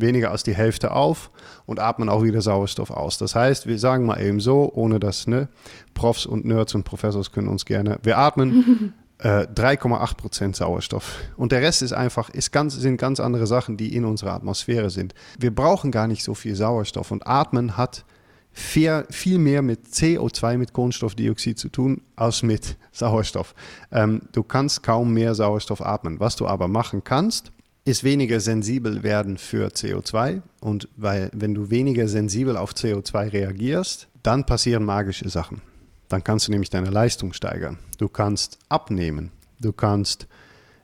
weniger 0.00 0.30
als 0.30 0.42
die 0.42 0.54
Hälfte 0.54 0.92
auf 0.92 1.30
und 1.66 1.80
atmen 1.80 2.08
auch 2.08 2.22
wieder 2.22 2.40
Sauerstoff 2.40 2.90
aus. 2.90 3.18
Das 3.18 3.34
heißt, 3.34 3.66
wir 3.66 3.78
sagen 3.78 4.06
mal 4.06 4.20
eben 4.20 4.40
so, 4.40 4.70
ohne 4.72 5.00
dass 5.00 5.26
ne, 5.26 5.48
Profs 5.94 6.26
und 6.26 6.44
Nerds 6.44 6.74
und 6.74 6.84
Professors 6.84 7.32
können 7.32 7.48
uns 7.48 7.64
gerne, 7.64 7.98
wir 8.02 8.18
atmen 8.18 8.94
äh, 9.18 9.46
3,8 9.46 10.16
Prozent 10.16 10.56
Sauerstoff 10.56 11.16
und 11.36 11.52
der 11.52 11.62
Rest 11.62 11.82
ist 11.82 11.92
einfach, 11.92 12.30
ist 12.30 12.52
ganz, 12.52 12.74
sind 12.74 12.96
ganz 12.96 13.20
andere 13.20 13.46
Sachen, 13.46 13.76
die 13.76 13.94
in 13.94 14.04
unserer 14.04 14.32
Atmosphäre 14.32 14.90
sind. 14.90 15.14
Wir 15.38 15.54
brauchen 15.54 15.90
gar 15.90 16.06
nicht 16.06 16.24
so 16.24 16.34
viel 16.34 16.54
Sauerstoff 16.54 17.10
und 17.10 17.26
Atmen 17.26 17.76
hat 17.76 18.04
viel, 18.52 19.06
viel 19.10 19.38
mehr 19.38 19.62
mit 19.62 19.86
CO2, 19.86 20.58
mit 20.58 20.72
Kohlenstoffdioxid 20.72 21.58
zu 21.58 21.68
tun, 21.68 22.02
als 22.16 22.42
mit 22.42 22.76
Sauerstoff. 22.92 23.54
Ähm, 23.92 24.22
du 24.32 24.42
kannst 24.42 24.82
kaum 24.82 25.12
mehr 25.12 25.34
Sauerstoff 25.34 25.80
atmen. 25.80 26.20
Was 26.20 26.36
du 26.36 26.46
aber 26.46 26.68
machen 26.68 27.04
kannst, 27.04 27.52
ist 27.84 28.04
weniger 28.04 28.40
sensibel 28.40 29.02
werden 29.02 29.38
für 29.38 29.68
CO2. 29.68 30.42
Und 30.60 30.88
weil, 30.96 31.30
wenn 31.32 31.54
du 31.54 31.70
weniger 31.70 32.08
sensibel 32.08 32.56
auf 32.56 32.72
CO2 32.72 33.32
reagierst, 33.32 34.08
dann 34.22 34.44
passieren 34.44 34.84
magische 34.84 35.28
Sachen. 35.28 35.62
Dann 36.08 36.24
kannst 36.24 36.48
du 36.48 36.52
nämlich 36.52 36.70
deine 36.70 36.90
Leistung 36.90 37.32
steigern. 37.32 37.78
Du 37.98 38.08
kannst 38.08 38.58
abnehmen. 38.68 39.30
Du 39.60 39.72
kannst 39.72 40.26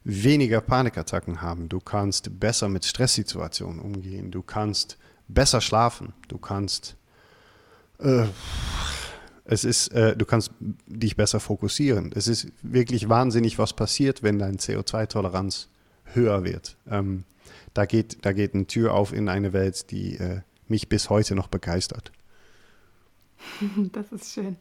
weniger 0.04 0.60
Panikattacken 0.60 1.42
haben. 1.42 1.68
Du 1.68 1.80
kannst 1.80 2.38
besser 2.38 2.68
mit 2.68 2.84
Stresssituationen 2.84 3.80
umgehen. 3.80 4.30
Du 4.30 4.42
kannst 4.42 4.96
besser 5.28 5.60
schlafen. 5.60 6.12
Du 6.28 6.38
kannst 6.38 6.96
äh, 7.98 8.26
es 9.48 9.64
ist, 9.64 9.88
äh, 9.88 10.16
du 10.16 10.24
kannst 10.24 10.50
dich 10.86 11.16
besser 11.16 11.40
fokussieren. 11.40 12.12
Es 12.14 12.26
ist 12.28 12.48
wirklich 12.62 13.08
wahnsinnig, 13.08 13.58
was 13.58 13.72
passiert, 13.72 14.22
wenn 14.22 14.38
deine 14.38 14.56
CO2-Toleranz 14.56 15.68
höher 16.14 16.44
wird. 16.44 16.76
Ähm, 16.88 17.24
da, 17.74 17.84
geht, 17.86 18.24
da 18.24 18.32
geht 18.32 18.54
eine 18.54 18.66
Tür 18.66 18.94
auf 18.94 19.12
in 19.12 19.28
eine 19.28 19.52
Welt, 19.52 19.90
die 19.90 20.16
äh, 20.16 20.40
mich 20.68 20.88
bis 20.88 21.10
heute 21.10 21.34
noch 21.34 21.48
begeistert. 21.48 22.12
Das 23.92 24.12
ist 24.12 24.32
schön. 24.32 24.56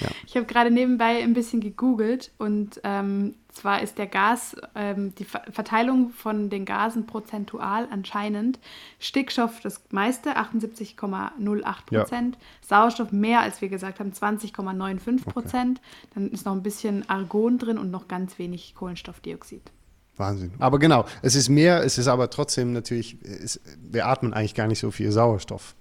Ja. 0.00 0.08
Ich 0.26 0.36
habe 0.36 0.46
gerade 0.46 0.70
nebenbei 0.70 1.22
ein 1.22 1.32
bisschen 1.32 1.60
gegoogelt 1.60 2.30
und 2.38 2.80
ähm, 2.84 3.34
zwar 3.48 3.80
ist 3.82 3.96
der 3.96 4.06
Gas, 4.06 4.54
ähm, 4.74 5.14
die 5.14 5.24
Verteilung 5.24 6.10
von 6.10 6.50
den 6.50 6.66
Gasen 6.66 7.06
prozentual 7.06 7.88
anscheinend 7.90 8.58
Stickstoff 8.98 9.60
das 9.60 9.82
meiste, 9.90 10.36
78,08 10.36 11.86
Prozent, 11.86 12.36
ja. 12.36 12.40
Sauerstoff 12.60 13.12
mehr, 13.12 13.40
als 13.40 13.62
wir 13.62 13.70
gesagt 13.70 14.00
haben, 14.00 14.12
20,95 14.12 15.24
Prozent. 15.24 15.78
Okay. 15.78 16.08
Dann 16.14 16.30
ist 16.30 16.44
noch 16.44 16.52
ein 16.52 16.62
bisschen 16.62 17.08
Argon 17.08 17.58
drin 17.58 17.78
und 17.78 17.90
noch 17.90 18.08
ganz 18.08 18.38
wenig 18.38 18.74
Kohlenstoffdioxid. 18.74 19.72
Wahnsinn. 20.18 20.52
Aber 20.58 20.78
genau, 20.78 21.04
es 21.22 21.34
ist 21.34 21.48
mehr, 21.48 21.84
es 21.84 21.98
ist 21.98 22.08
aber 22.08 22.30
trotzdem 22.30 22.72
natürlich, 22.72 23.18
es, 23.22 23.60
wir 23.78 24.06
atmen 24.06 24.32
eigentlich 24.32 24.54
gar 24.54 24.66
nicht 24.66 24.78
so 24.78 24.90
viel 24.90 25.12
Sauerstoff. 25.12 25.74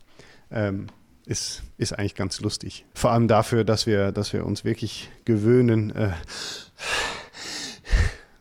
Ähm, 0.51 0.87
ist, 1.25 1.63
ist 1.77 1.93
eigentlich 1.93 2.15
ganz 2.15 2.39
lustig. 2.41 2.85
Vor 2.93 3.11
allem 3.11 3.27
dafür, 3.27 3.63
dass 3.63 3.87
wir, 3.87 4.11
dass 4.11 4.31
wir 4.33 4.45
uns 4.45 4.63
wirklich 4.63 5.09
gewöhnen, 5.25 5.89
äh, 5.95 6.11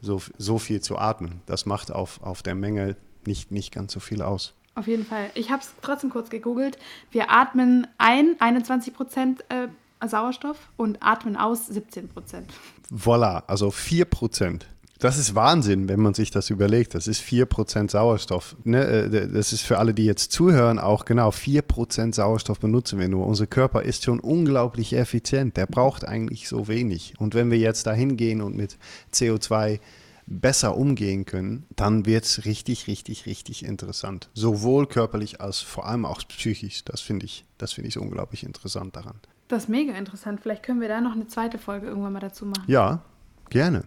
so, 0.00 0.20
so 0.37 0.59
viel 0.59 0.80
zu 0.80 0.98
atmen. 0.98 1.40
Das 1.46 1.66
macht 1.66 1.90
auf, 1.90 2.22
auf 2.22 2.42
der 2.42 2.54
Menge 2.54 2.96
nicht, 3.26 3.50
nicht 3.50 3.72
ganz 3.72 3.92
so 3.92 4.00
viel 4.00 4.20
aus. 4.22 4.54
Auf 4.74 4.87
jeden 4.87 5.07
Fall. 5.07 5.30
Ich 5.35 5.50
habe 5.50 5.62
es 5.62 5.72
trotzdem 5.83 6.11
kurz 6.11 6.30
gegoogelt. 6.30 6.78
Wir 7.11 7.30
atmen 7.30 7.87
ein 7.96 8.37
21 8.38 8.92
Prozent 8.92 9.44
äh, 9.48 9.68
Sauerstoff 10.07 10.59
und 10.76 11.02
atmen 11.02 11.37
aus 11.37 11.66
17 11.66 12.09
Prozent. 12.09 12.52
Voilà, 12.92 13.44
also 13.46 13.70
4 13.70 14.04
Prozent. 14.04 14.66
Das 15.05 15.19
ist 15.19 15.35
Wahnsinn, 15.35 15.90
wenn 15.90 16.01
man 16.01 16.14
sich 16.14 16.31
das 16.31 16.49
überlegt. 16.49 16.95
Das 16.95 17.07
ist 17.09 17.21
4% 17.21 17.90
Sauerstoff. 17.90 18.57
Ne? 18.64 18.87
Äh, 18.87 19.29
das 19.29 19.53
ist 19.53 19.61
für 19.61 19.77
alle, 19.77 19.93
die 19.93 20.07
jetzt 20.07 20.33
zuhören, 20.33 20.79
auch 20.79 21.05
genau 21.05 21.29
4% 21.29 22.14
Sauerstoff 22.14 22.59
benutzen 22.59 22.99
wir 22.99 23.09
nur. 23.09 23.27
Unser 23.27 23.47
Körper 23.47 23.83
ist 23.83 24.05
schon 24.05 24.19
unglaublich 24.19 24.95
effizient. 24.95 25.59
Der 25.59 25.67
braucht 25.67 26.09
eigentlich 26.09 26.49
so 26.49 26.69
wenig. 26.69 27.12
Und 27.19 27.35
wenn 27.35 27.51
wir 27.51 27.59
jetzt 27.59 27.87
da 27.87 27.93
hingehen 27.93 28.40
und 28.40 28.57
mit 28.57 28.79
CO2 29.12 29.79
besser 30.27 30.75
umgehen 30.75 31.27
können, 31.27 31.67
dann 31.77 32.07
wird 32.07 32.25
es 32.25 32.47
richtig, 32.47 32.87
richtig, 32.87 33.27
richtig 33.27 33.62
interessant. 33.62 34.31
Sowohl 34.33 34.87
körperlich 34.87 35.38
als 35.43 35.61
vor 35.61 35.87
allem 35.87 36.07
auch 36.07 36.23
psychisch. 36.29 36.83
Das 36.83 37.03
finde 37.03 37.27
ich, 37.27 37.45
das 37.59 37.75
finde 37.75 37.88
ich 37.88 37.99
unglaublich 37.99 38.43
interessant 38.43 38.97
daran. 38.97 39.17
Das 39.49 39.64
ist 39.64 39.69
mega 39.69 39.93
interessant. 39.93 40.40
Vielleicht 40.40 40.62
können 40.62 40.81
wir 40.81 40.88
da 40.88 41.03
noch 41.03 41.12
eine 41.12 41.27
zweite 41.27 41.59
Folge 41.59 41.88
irgendwann 41.88 42.14
mal 42.14 42.21
dazu 42.21 42.47
machen. 42.47 42.64
Ja, 42.69 43.03
gerne. 43.51 43.85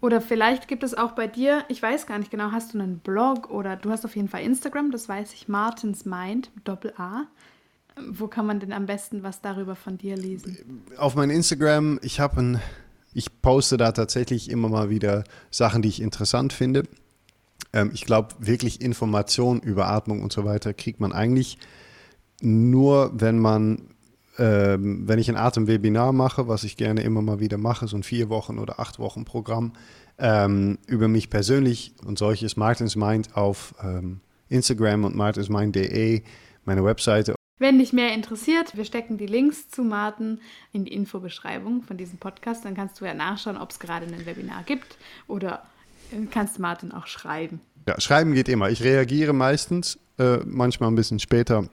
Oder 0.00 0.20
vielleicht 0.20 0.66
gibt 0.66 0.82
es 0.82 0.94
auch 0.94 1.12
bei 1.12 1.26
dir, 1.26 1.64
ich 1.68 1.82
weiß 1.82 2.06
gar 2.06 2.18
nicht 2.18 2.30
genau, 2.30 2.52
hast 2.52 2.72
du 2.72 2.78
einen 2.78 3.00
Blog 3.00 3.50
oder 3.50 3.76
du 3.76 3.90
hast 3.90 4.04
auf 4.04 4.16
jeden 4.16 4.28
Fall 4.28 4.42
Instagram, 4.42 4.90
das 4.90 5.08
weiß 5.08 5.34
ich, 5.34 5.48
Martins 5.48 6.06
Mind, 6.06 6.50
Doppel 6.64 6.94
A. 6.96 7.24
Wo 8.08 8.26
kann 8.28 8.46
man 8.46 8.60
denn 8.60 8.72
am 8.72 8.86
besten 8.86 9.22
was 9.22 9.42
darüber 9.42 9.76
von 9.76 9.98
dir 9.98 10.16
lesen? 10.16 10.84
Auf 10.96 11.16
meinem 11.16 11.30
Instagram, 11.30 11.98
ich 12.02 12.18
habe 12.18 12.40
ein, 12.40 12.60
ich 13.12 13.42
poste 13.42 13.76
da 13.76 13.92
tatsächlich 13.92 14.50
immer 14.50 14.70
mal 14.70 14.88
wieder 14.88 15.24
Sachen, 15.50 15.82
die 15.82 15.90
ich 15.90 16.00
interessant 16.00 16.54
finde. 16.54 16.84
Ähm, 17.74 17.90
ich 17.92 18.06
glaube, 18.06 18.34
wirklich 18.38 18.80
Informationen 18.80 19.60
über 19.60 19.88
Atmung 19.88 20.22
und 20.22 20.32
so 20.32 20.44
weiter 20.44 20.72
kriegt 20.72 21.00
man 21.00 21.12
eigentlich 21.12 21.58
nur, 22.40 23.10
wenn 23.12 23.38
man 23.38 23.90
ähm, 24.40 25.06
wenn 25.06 25.18
ich 25.18 25.28
ein 25.28 25.36
Atemwebinar 25.36 26.14
mache, 26.14 26.48
was 26.48 26.64
ich 26.64 26.78
gerne 26.78 27.02
immer 27.02 27.20
mal 27.20 27.40
wieder 27.40 27.58
mache, 27.58 27.86
so 27.86 27.96
ein 27.96 28.02
vier 28.02 28.30
Wochen 28.30 28.58
oder 28.58 28.80
acht 28.80 28.98
Wochen 28.98 29.26
Programm, 29.26 29.74
ähm, 30.18 30.78
über 30.86 31.08
mich 31.08 31.28
persönlich 31.28 31.92
und 32.06 32.18
solches 32.18 32.56
Martins 32.56 32.96
Mind 32.96 33.36
auf 33.36 33.74
ähm, 33.82 34.20
Instagram 34.48 35.04
und 35.04 35.14
martinsmind.de, 35.14 36.22
meine 36.64 36.82
Webseite. 36.82 37.34
Wenn 37.58 37.78
dich 37.78 37.92
mehr 37.92 38.14
interessiert, 38.14 38.74
wir 38.78 38.86
stecken 38.86 39.18
die 39.18 39.26
Links 39.26 39.68
zu 39.68 39.82
Martin 39.82 40.40
in 40.72 40.86
die 40.86 40.94
Infobeschreibung 40.94 41.82
von 41.82 41.98
diesem 41.98 42.18
Podcast. 42.18 42.64
Dann 42.64 42.74
kannst 42.74 42.98
du 42.98 43.04
ja 43.04 43.12
nachschauen, 43.12 43.58
ob 43.58 43.70
es 43.70 43.78
gerade 43.78 44.06
ein 44.06 44.24
Webinar 44.24 44.62
gibt 44.64 44.96
oder 45.28 45.66
äh, 46.12 46.24
kannst 46.30 46.58
Martin 46.58 46.92
auch 46.92 47.06
schreiben. 47.06 47.60
Ja, 47.86 48.00
schreiben 48.00 48.32
geht 48.32 48.48
immer. 48.48 48.70
Ich 48.70 48.82
reagiere 48.82 49.34
meistens, 49.34 49.98
äh, 50.18 50.38
manchmal 50.46 50.90
ein 50.90 50.94
bisschen 50.94 51.18
später 51.18 51.68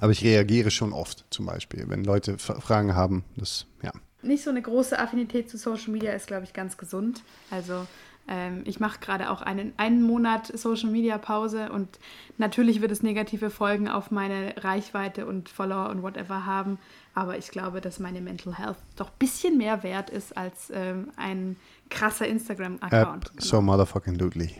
aber 0.00 0.12
ich 0.12 0.24
reagiere 0.24 0.70
schon 0.70 0.92
oft, 0.92 1.24
zum 1.30 1.46
Beispiel, 1.46 1.84
wenn 1.88 2.04
Leute 2.04 2.38
Fragen 2.38 2.94
haben. 2.94 3.24
Das, 3.36 3.66
ja. 3.82 3.92
Nicht 4.22 4.42
so 4.42 4.50
eine 4.50 4.62
große 4.62 4.98
Affinität 4.98 5.50
zu 5.50 5.58
Social 5.58 5.92
Media 5.92 6.12
ist, 6.12 6.26
glaube 6.26 6.44
ich, 6.44 6.52
ganz 6.52 6.76
gesund. 6.76 7.22
Also 7.50 7.86
ähm, 8.26 8.62
ich 8.64 8.80
mache 8.80 9.00
gerade 9.00 9.30
auch 9.30 9.42
einen, 9.42 9.72
einen 9.76 10.02
Monat 10.02 10.46
Social 10.56 10.90
Media 10.90 11.18
Pause 11.18 11.70
und 11.70 11.98
natürlich 12.38 12.80
wird 12.80 12.90
es 12.90 13.02
negative 13.02 13.50
Folgen 13.50 13.88
auf 13.88 14.10
meine 14.10 14.54
Reichweite 14.58 15.26
und 15.26 15.48
Follower 15.48 15.90
und 15.90 16.02
whatever 16.02 16.46
haben. 16.46 16.78
Aber 17.14 17.36
ich 17.38 17.48
glaube, 17.50 17.80
dass 17.80 17.98
meine 17.98 18.20
Mental 18.20 18.56
Health 18.56 18.78
doch 18.96 19.08
ein 19.08 19.18
bisschen 19.18 19.58
mehr 19.58 19.82
wert 19.82 20.10
ist 20.10 20.36
als 20.36 20.70
ähm, 20.72 21.10
ein 21.16 21.56
krasser 21.90 22.26
Instagram-Account. 22.26 23.30
Genau. 23.30 23.42
So 23.42 23.60
motherfucking 23.60 24.16
doodly. 24.16 24.56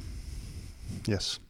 Yes. 1.06 1.40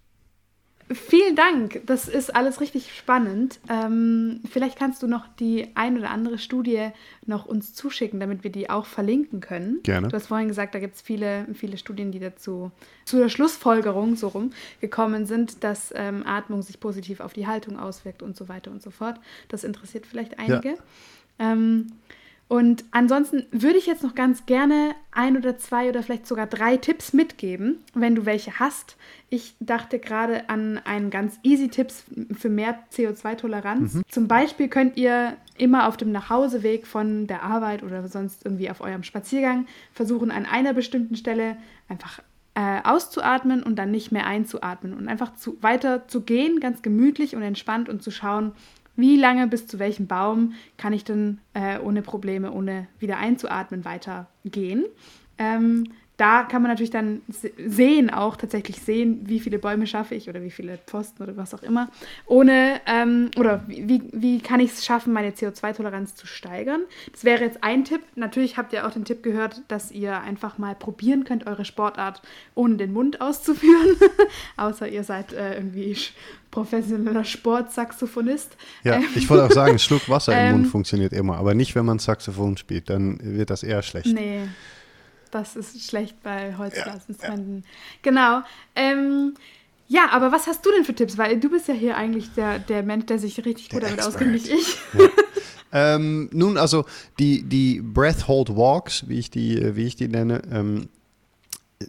Vielen 0.91 1.35
Dank. 1.35 1.81
Das 1.87 2.09
ist 2.09 2.35
alles 2.35 2.61
richtig 2.61 2.95
spannend. 2.95 3.59
Ähm, 3.71 4.41
vielleicht 4.51 4.79
kannst 4.79 5.03
du 5.03 5.07
noch 5.07 5.27
die 5.41 5.69
ein 5.75 5.97
oder 5.97 6.11
andere 6.11 6.39
Studie 6.39 6.91
noch 7.25 7.47
uns 7.47 7.73
zuschicken, 7.73 8.21
damit 8.21 8.45
wir 8.45 8.53
die 8.53 8.69
auch 8.69 8.85
verlinken 8.85 9.41
können. 9.41 9.83
Gerne. 9.83 10.09
Du 10.09 10.15
hast 10.15 10.27
vorhin 10.27 10.49
gesagt, 10.49 10.75
da 10.75 10.79
gibt 10.79 10.97
es 10.97 11.03
viele, 11.03 11.47
viele 11.55 11.79
Studien, 11.79 12.13
die 12.13 12.19
dazu 12.19 12.71
zu 13.07 13.19
der 13.19 13.31
Schlussfolgerung 13.31 14.17
so 14.17 14.29
rum 14.29 14.53
gekommen 14.81 15.25
sind, 15.25 15.65
dass 15.65 15.93
ähm, 15.97 16.23
Atmung 16.27 16.61
sich 16.63 16.81
positiv 16.81 17.21
auf 17.21 17.33
die 17.33 17.47
Haltung 17.47 17.79
auswirkt 17.79 18.23
und 18.23 18.37
so 18.37 18.49
weiter 18.49 18.71
und 18.71 18.83
so 18.83 18.91
fort. 18.91 19.19
Das 19.49 19.65
interessiert 19.65 20.07
vielleicht 20.07 20.39
einige. 20.39 20.69
Ja. 20.69 21.53
Ähm, 21.53 21.87
und 22.55 22.85
ansonsten 22.93 23.47
würde 23.51 23.79
ich 23.79 23.87
jetzt 23.87 24.05
noch 24.05 24.15
ganz 24.15 24.47
gerne 24.47 24.95
ein 25.11 25.37
oder 25.37 25.59
zwei 25.59 25.89
oder 25.89 26.05
vielleicht 26.05 26.25
sogar 26.25 26.47
drei 26.47 26.77
Tipps 26.77 27.13
mitgeben, 27.13 27.81
wenn 27.95 28.15
du 28.15 28.27
welche 28.27 28.61
hast. 28.61 28.97
Ich 29.29 29.57
dachte 29.59 29.99
gerade 29.99 30.49
an 30.49 30.81
einen 30.85 31.11
ganz 31.11 31.41
easy 31.43 31.67
Tipps 31.67 32.05
für 32.39 32.51
mehr 32.51 32.79
CO2-Toleranz. 32.93 33.95
Mhm. 33.95 34.03
Zum 34.09 34.29
Beispiel 34.29 34.69
könnt 34.69 34.97
ihr 34.97 35.37
immer 35.59 35.89
auf 35.89 35.97
dem 35.97 36.13
Nachhauseweg 36.13 36.87
von 36.87 37.27
der 37.27 37.43
Arbeit 37.43 37.83
oder 37.83 38.07
sonst 38.07 38.45
irgendwie 38.45 38.71
auf 38.71 38.81
eurem 38.81 39.03
Spaziergang 39.03 39.67
versuchen, 39.93 40.31
an 40.31 40.47
einer 40.47 40.75
bestimmten 40.75 41.17
Stelle 41.17 41.57
einfach 41.89 42.21
äh, 42.55 42.83
auszuatmen 42.85 43.65
und 43.65 43.81
dann 43.81 43.91
nicht 43.91 44.13
mehr 44.13 44.27
einzuatmen 44.27 44.95
und 44.95 45.09
einfach 45.09 45.35
zu, 45.35 45.61
weiter 45.61 46.07
zu 46.07 46.21
gehen, 46.21 46.61
ganz 46.61 46.83
gemütlich 46.83 47.35
und 47.35 47.43
entspannt 47.43 47.89
und 47.89 48.01
zu 48.01 48.13
schauen, 48.13 48.53
wie 48.97 49.17
lange 49.17 49.47
bis 49.49 49.67
zu 49.67 49.79
welchem 49.79 50.07
Baum 50.07 50.55
kann 50.77 50.93
ich 50.93 51.05
denn 51.05 51.41
äh, 51.55 51.79
ohne 51.79 52.03
Probleme, 52.03 52.53
ohne 52.53 52.87
wieder 52.99 53.19
einzuatmen, 53.19 53.85
weitergehen. 53.85 54.85
Ähm, 55.39 55.89
da 56.17 56.45
kann 56.45 56.63
man 56.63 56.71
natürlich 56.71 56.93
dann 56.93 57.23
sehen, 57.67 58.09
auch 58.09 58.37
tatsächlich 58.37 58.81
sehen, 58.81 59.23
wie 59.25 59.41
viele 59.41 59.59
Bäume 59.59 59.87
schaffe 59.87 60.15
ich 60.15 60.29
oder 60.29 60.43
wie 60.43 60.51
viele 60.51 60.79
Pfosten 60.79 61.23
oder 61.23 61.37
was 61.37 61.55
auch 61.55 61.63
immer, 61.63 61.89
ohne, 62.27 62.81
ähm, 62.87 63.31
oder 63.37 63.65
wie, 63.67 64.03
wie 64.13 64.41
kann 64.41 64.61
ich 64.61 64.73
es 64.73 64.85
schaffen, 64.85 65.13
meine 65.13 65.31
CO2-Toleranz 65.31 66.15
zu 66.15 66.29
steigern. 66.29 66.83
Das 67.11 67.25
wäre 67.25 67.43
jetzt 67.43 67.65
ein 67.65 67.85
Tipp. 67.85 68.01
Natürlich 68.15 68.57
habt 68.57 68.73
ihr 68.73 68.87
auch 68.87 68.93
den 68.93 69.05
Tipp 69.05 69.25
gehört, 69.25 69.63
dass 69.67 69.91
ihr 69.91 70.21
einfach 70.21 70.57
mal 70.57 70.77
probieren 70.77 71.25
könnt, 71.25 71.49
eure 71.49 71.65
Sportart 71.65 72.23
ohne 72.55 72.77
den 72.77 72.93
Mund 72.93 73.21
auszuführen, 73.21 73.97
außer 74.57 74.87
ihr 74.89 75.03
seid 75.03 75.33
äh, 75.33 75.57
irgendwie 75.57 75.97
professioneller 76.53 77.25
Sportsaxophonist. 77.25 78.57
Ja, 78.85 78.97
ähm, 78.97 79.05
ich 79.17 79.29
wollte 79.29 79.47
auch 79.47 79.51
sagen, 79.51 79.73
ein 79.73 79.79
Schluck 79.81 80.09
Wasser 80.09 80.39
im 80.39 80.53
Mund 80.53 80.65
ähm, 80.67 80.71
funktioniert 80.71 81.13
immer, 81.13 81.39
aber 81.39 81.55
nicht, 81.55 81.75
wenn 81.75 81.85
man 81.85 81.99
Saxophon 81.99 82.57
spielt, 82.57 82.89
dann 82.89 83.19
wird 83.21 83.51
das 83.51 83.65
eher 83.65 83.83
schlecht. 83.83 84.15
Nee 84.15 84.43
das 85.35 85.57
ist 85.57 85.89
schlecht 85.89 86.23
bei 86.23 86.57
Holzblasinstrumenten. 86.57 87.57
Ja, 87.57 87.61
ja. 87.61 88.01
Genau. 88.03 88.43
Ähm, 88.75 89.35
ja, 89.87 90.09
aber 90.11 90.33
was 90.33 90.47
hast 90.47 90.65
du 90.65 90.71
denn 90.71 90.85
für 90.85 90.95
Tipps? 90.95 91.19
Weil 91.19 91.39
du 91.39 91.51
bist 91.51 91.69
ja 91.69 91.75
hier 91.75 91.97
eigentlich 91.97 92.33
der, 92.35 92.59
der 92.59 92.83
Mensch, 92.83 93.07
der 93.07 93.19
sich 93.19 93.45
richtig 93.45 93.69
gut 93.69 93.83
der 93.83 93.91
damit 93.91 94.05
auskennt, 94.05 94.33
nicht 94.33 94.49
ich. 94.49 94.79
Ja. 94.93 95.09
ähm, 95.97 96.31
nun, 96.33 96.57
also 96.57 96.85
die, 97.19 97.43
die 97.43 97.81
Breath 97.81 98.29
Hold 98.29 98.57
Walks, 98.57 99.09
wie 99.09 99.19
ich 99.19 99.31
die, 99.31 99.77
wie 99.77 99.87
ich 99.87 99.97
die 99.97 100.09
nenne, 100.09 100.41
ähm, 100.51 100.89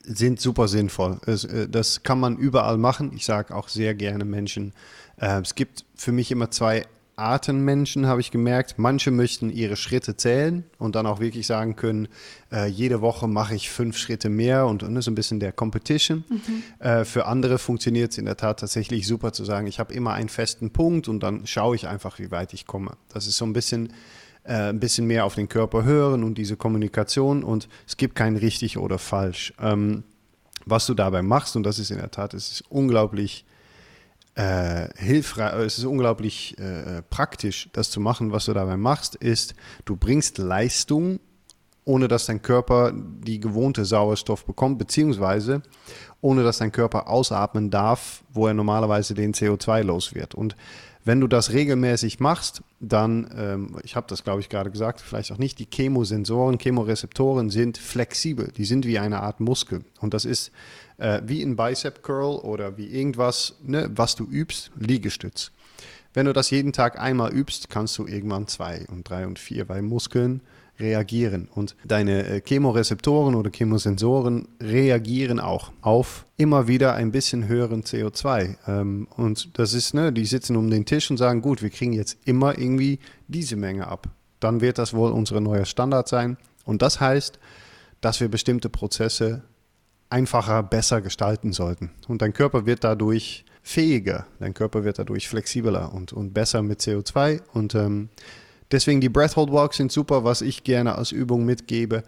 sind 0.04 0.42
super 0.42 0.68
sinnvoll. 0.68 1.20
Es, 1.26 1.46
äh, 1.46 1.70
das 1.70 2.04
kann 2.04 2.20
man 2.20 2.38
überall 2.38 2.78
machen. 2.78 3.12
Ich 3.16 3.26
sage 3.26 3.56
auch 3.56 3.70
sehr 3.70 3.94
gerne 3.94 4.26
Menschen. 4.26 4.74
Äh, 5.18 5.42
es 5.42 5.56
gibt 5.56 5.86
für 5.96 6.12
mich 6.12 6.32
immer 6.32 6.52
zwei 6.52 6.86
Artenmenschen 7.18 8.08
habe 8.08 8.22
ich 8.22 8.32
gemerkt, 8.32 8.76
manche 8.78 9.12
möchten 9.12 9.50
ihre 9.50 9.76
Schritte 9.76 10.18
zählen 10.18 10.64
und 10.78 10.96
dann 10.96 11.06
auch 11.06 11.20
wirklich 11.20 11.48
sagen 11.48 11.76
können, 11.76 12.08
äh, 12.52 12.68
jede 12.68 13.02
Woche 13.02 13.28
mache 13.28 13.56
ich 13.56 13.70
fünf 13.70 13.98
Schritte 13.98 14.30
mehr 14.30 14.66
und, 14.68 14.84
und 14.84 15.02
so 15.02 15.12
ein 15.12 15.16
bisschen 15.16 15.40
der 15.40 15.52
Competition. 15.52 16.24
Mhm. 16.28 16.64
Äh, 16.86 17.06
für 17.06 17.26
andere 17.26 17.58
funktioniert 17.58 18.12
es 18.12 18.18
in 18.18 18.26
der 18.26 18.38
Tat 18.38 18.60
tatsächlich 18.60 19.08
super 19.08 19.34
zu 19.34 19.46
sagen, 19.46 19.68
ich 19.68 19.80
habe 19.80 19.94
immer 19.94 20.14
einen 20.14 20.30
festen 20.30 20.72
Punkt 20.72 21.08
und 21.08 21.22
dann 21.22 21.48
schaue 21.48 21.76
ich 21.76 21.88
einfach, 21.88 22.20
wie 22.20 22.32
weit 22.32 22.54
ich 22.54 22.68
komme. 22.68 22.92
Das 23.10 23.28
ist 23.28 23.38
so 23.38 23.46
ein 23.46 23.54
bisschen, 23.54 23.94
äh, 24.44 24.70
ein 24.70 24.80
bisschen 24.80 25.08
mehr 25.08 25.26
auf 25.26 25.36
den 25.36 25.48
Körper 25.48 25.84
hören 25.84 26.24
und 26.24 26.38
diese 26.38 26.58
Kommunikation 26.58 27.44
und 27.44 27.70
es 27.88 27.98
gibt 27.98 28.16
kein 28.16 28.36
richtig 28.36 28.78
oder 28.78 29.00
falsch. 29.00 29.54
Ähm, 29.60 30.04
was 30.66 30.86
du 30.86 30.94
dabei 30.94 31.22
machst, 31.22 31.56
und 31.56 31.64
das 31.64 31.80
ist 31.80 31.92
in 31.92 31.98
der 31.98 32.12
Tat, 32.12 32.34
es 32.34 32.52
ist 32.52 32.64
unglaublich 32.70 33.46
äh, 34.36 34.90
hilfreich, 34.98 35.54
äh, 35.54 35.64
es 35.64 35.78
ist 35.78 35.86
unglaublich 35.86 36.58
äh, 36.60 37.02
praktisch, 37.10 37.70
das 37.74 37.90
zu 37.90 38.00
machen, 38.00 38.32
was 38.32 38.46
du 38.46 38.54
dabei 38.54 38.78
machst, 38.78 39.16
ist, 39.16 39.56
du 39.86 39.96
bringst 39.96 40.38
Leistung, 40.38 41.20
ohne 41.86 42.08
dass 42.08 42.26
dein 42.26 42.42
Körper 42.42 42.92
die 42.94 43.40
gewohnte 43.40 43.86
Sauerstoff 43.86 44.46
bekommt, 44.46 44.78
beziehungsweise 44.80 45.62
ohne 46.26 46.44
dass 46.44 46.58
dein 46.58 46.72
Körper 46.72 47.08
ausatmen 47.08 47.70
darf, 47.70 48.24
wo 48.34 48.48
er 48.48 48.56
normalerweise 48.56 49.14
den 49.14 49.36
CO2 49.36 49.84
los 49.84 50.16
wird. 50.16 50.34
Und 50.34 50.56
wenn 51.04 51.22
du 51.22 51.28
das 51.28 51.54
regelmäßig 51.54 52.20
machst, 52.20 52.64
dann, 52.80 53.30
ähm, 53.38 53.78
ich 53.84 53.96
habe 53.96 54.08
das 54.10 54.24
glaube 54.24 54.42
ich 54.42 54.50
gerade 54.50 54.72
gesagt, 54.72 55.02
vielleicht 55.02 55.32
auch 55.32 55.38
nicht, 55.38 55.60
die 55.60 55.68
Chemosensoren, 55.72 56.58
Chemorezeptoren 56.58 57.52
sind 57.52 57.78
flexibel, 57.78 58.52
die 58.58 58.66
sind 58.66 58.88
wie 58.88 58.98
eine 58.98 59.22
Art 59.22 59.40
Muskel. 59.40 59.86
Und 60.02 60.16
das 60.16 60.26
ist 60.26 60.52
äh, 60.98 61.22
wie 61.28 61.44
ein 61.44 61.56
Bicep 61.56 62.02
Curl 62.02 62.40
oder 62.40 62.76
wie 62.76 62.88
irgendwas, 62.88 63.58
ne, 63.62 63.92
was 63.94 64.16
du 64.16 64.26
übst, 64.26 64.72
Liegestütz. 64.80 65.52
Wenn 66.16 66.26
du 66.26 66.34
das 66.34 66.50
jeden 66.50 66.74
Tag 66.74 67.00
einmal 67.00 67.32
übst, 67.34 67.70
kannst 67.70 68.00
du 68.00 68.08
irgendwann 68.08 68.48
zwei 68.48 68.88
und 68.88 69.08
drei 69.08 69.28
und 69.28 69.38
vier, 69.38 69.70
weil 69.70 69.84
Muskeln 69.84 70.42
reagieren. 70.80 71.48
Und 71.54 71.76
deine 71.86 72.26
äh, 72.28 72.42
Chemorezeptoren 72.42 73.36
oder 73.36 73.52
Chemosensoren 73.54 74.48
reagieren 74.62 75.40
auch 75.40 75.72
auf 75.82 76.26
immer 76.38 76.68
wieder 76.68 76.94
ein 76.96 77.12
bisschen 77.12 77.48
höheren 77.48 77.84
CO2. 77.84 78.56
Ähm, 78.68 79.08
und 79.16 79.58
das 79.58 79.74
ist, 79.74 79.94
ne, 79.94 80.12
die 80.12 80.26
sitzen 80.26 80.56
um 80.56 80.70
den 80.70 80.86
Tisch 80.86 81.10
und 81.10 81.18
sagen, 81.18 81.42
gut, 81.42 81.62
wir 81.62 81.70
kriegen 81.70 81.94
jetzt 81.94 82.18
immer 82.26 82.58
irgendwie 82.58 83.00
diese 83.28 83.56
Menge 83.56 83.88
ab. 83.88 84.08
Dann 84.40 84.62
wird 84.62 84.78
das 84.78 84.94
wohl 84.94 85.12
unser 85.12 85.40
neuer 85.40 85.66
Standard 85.66 86.08
sein. 86.08 86.38
Und 86.66 86.82
das 86.82 87.00
heißt, 87.00 87.40
dass 88.02 88.20
wir 88.20 88.28
bestimmte 88.28 88.70
Prozesse 88.70 89.44
einfacher, 90.10 90.62
besser 90.64 91.02
gestalten 91.02 91.54
sollten. 91.54 91.92
Und 92.08 92.22
dein 92.22 92.34
Körper 92.34 92.66
wird 92.66 92.84
dadurch 92.84 93.46
fähiger, 93.64 94.28
dein 94.40 94.54
Körper 94.54 94.84
wird 94.84 95.00
dadurch 95.00 95.28
flexibler 95.28 95.94
und, 95.94 96.14
und 96.14 96.34
besser 96.34 96.62
mit 96.62 96.82
CO2. 96.82 97.42
Und 97.54 97.74
ähm, 97.76 98.10
deswegen 98.72 99.02
die 99.02 99.10
Breathhold 99.10 99.52
Walks 99.52 99.78
sind 99.78 99.92
super. 99.92 100.24
Was 100.24 100.42
ich 100.42 100.64
gerne 100.64 100.96
als 100.96 101.12
Übung 101.12 101.46
mitgebe, 101.46 102.04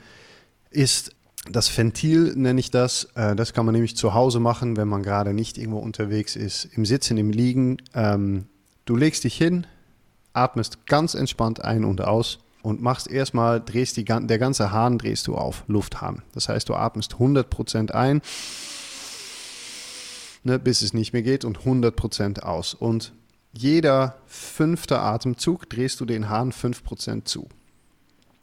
ist 0.70 1.12
das 1.52 1.76
Ventil, 1.76 2.34
nenne 2.36 2.60
ich 2.60 2.72
das. 2.72 3.10
Äh, 3.16 3.36
das 3.36 3.54
kann 3.54 3.66
man 3.66 3.74
nämlich 3.74 3.96
zu 3.96 4.14
Hause 4.14 4.40
machen, 4.40 4.78
wenn 4.78 4.88
man 4.88 5.04
gerade 5.04 5.34
nicht 5.34 5.58
irgendwo 5.58 5.80
unterwegs 5.80 6.36
ist. 6.36 6.66
Im 6.66 6.86
Sitzen, 6.86 7.18
im 7.18 7.30
Liegen. 7.30 7.78
Ähm, 7.94 8.46
du 8.86 8.96
legst 8.96 9.24
dich 9.24 9.38
hin, 9.38 9.66
atmest 10.34 10.86
ganz 10.86 11.14
entspannt 11.14 11.64
ein 11.64 11.84
und 11.84 12.02
aus 12.02 12.40
und 12.62 12.82
machst 12.82 13.10
erstmal, 13.10 13.62
drehst 13.62 13.98
die, 13.98 14.04
der 14.04 14.40
ganze 14.40 14.72
Hahn 14.72 14.98
drehst 14.98 15.28
du 15.28 15.36
auf, 15.36 15.64
Lufthahn. 15.68 16.24
Das 16.34 16.50
heißt, 16.50 16.68
du 16.68 16.76
atmest 16.76 17.14
100% 17.16 17.92
ein, 17.92 18.22
ne, 20.44 20.60
bis 20.60 20.82
es 20.82 20.94
nicht 20.94 21.14
mehr 21.14 21.22
geht 21.22 21.46
und 21.46 21.60
100% 21.60 22.42
aus. 22.42 22.74
Und 22.74 23.14
jeder 23.54 24.18
fünfte 24.28 25.00
Atemzug 25.00 25.70
drehst 25.70 26.00
du 26.00 26.06
den 26.06 26.30
Hahn 26.30 26.52
5% 26.52 27.26
zu. 27.26 27.48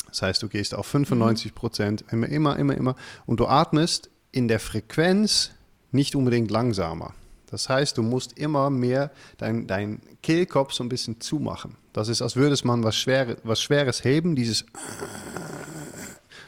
Das 0.09 0.23
heißt, 0.23 0.43
du 0.43 0.49
gehst 0.49 0.75
auf 0.75 0.93
95% 0.95 2.13
immer, 2.13 2.29
immer, 2.29 2.57
immer, 2.57 2.77
immer. 2.77 2.97
Und 3.27 3.41
du 3.41 3.47
atmest 3.47 4.11
in 4.31 4.49
der 4.49 4.61
Frequenz 4.61 5.51
nicht 5.91 6.15
unbedingt 6.15 6.51
langsamer. 6.51 7.15
Das 7.51 7.69
heißt, 7.69 7.99
du 7.99 8.03
musst 8.03 8.39
immer 8.39 8.71
mehr 8.71 9.11
dein, 9.39 9.67
dein 9.67 10.01
Kehlkopf 10.23 10.73
so 10.73 10.83
ein 10.83 10.89
bisschen 10.89 11.21
zumachen. 11.21 11.77
Das 11.93 12.09
ist, 12.09 12.21
als 12.21 12.35
würdest 12.35 12.65
man 12.65 12.83
was, 12.83 12.97
Schwer, 12.97 13.37
was 13.45 13.63
Schweres 13.63 14.03
heben, 14.05 14.35
dieses. 14.35 14.65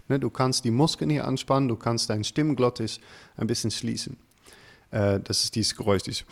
Ne, 0.08 0.20
du 0.20 0.30
kannst 0.30 0.64
die 0.64 0.70
Muskeln 0.70 1.10
hier 1.10 1.26
anspannen, 1.26 1.68
du 1.68 1.76
kannst 1.76 2.10
dein 2.10 2.22
Stimmglottis 2.24 3.00
ein 3.36 3.46
bisschen 3.46 3.70
schließen. 3.70 4.16
Äh, 4.90 5.20
das 5.20 5.44
ist 5.44 5.54
dieses 5.54 5.74
Geräusch, 5.74 6.02
dieses. 6.04 6.24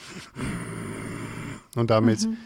Und 1.76 1.90
damit 1.90 2.26
mhm. 2.26 2.36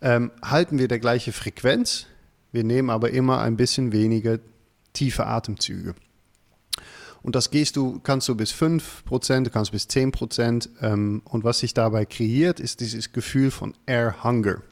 ähm, 0.00 0.30
halten 0.42 0.78
wir 0.78 0.88
der 0.88 0.98
gleiche 0.98 1.32
Frequenz, 1.32 2.06
wir 2.52 2.64
nehmen 2.64 2.90
aber 2.90 3.10
immer 3.10 3.40
ein 3.40 3.56
bisschen 3.56 3.92
weniger 3.92 4.38
tiefe 4.92 5.26
Atemzüge. 5.26 5.94
Und 7.22 7.34
das 7.34 7.50
gehst 7.50 7.76
du, 7.76 7.98
kannst 8.00 8.28
du 8.28 8.36
bis 8.36 8.52
5%, 8.52 9.42
du 9.42 9.50
kannst 9.50 9.72
bis 9.72 9.88
10%. 9.88 10.68
Ähm, 10.80 11.22
und 11.24 11.42
was 11.42 11.58
sich 11.58 11.74
dabei 11.74 12.04
kreiert, 12.04 12.60
ist 12.60 12.80
dieses 12.80 13.12
Gefühl 13.12 13.50
von 13.50 13.74
Air 13.84 14.22
Hunger. 14.22 14.62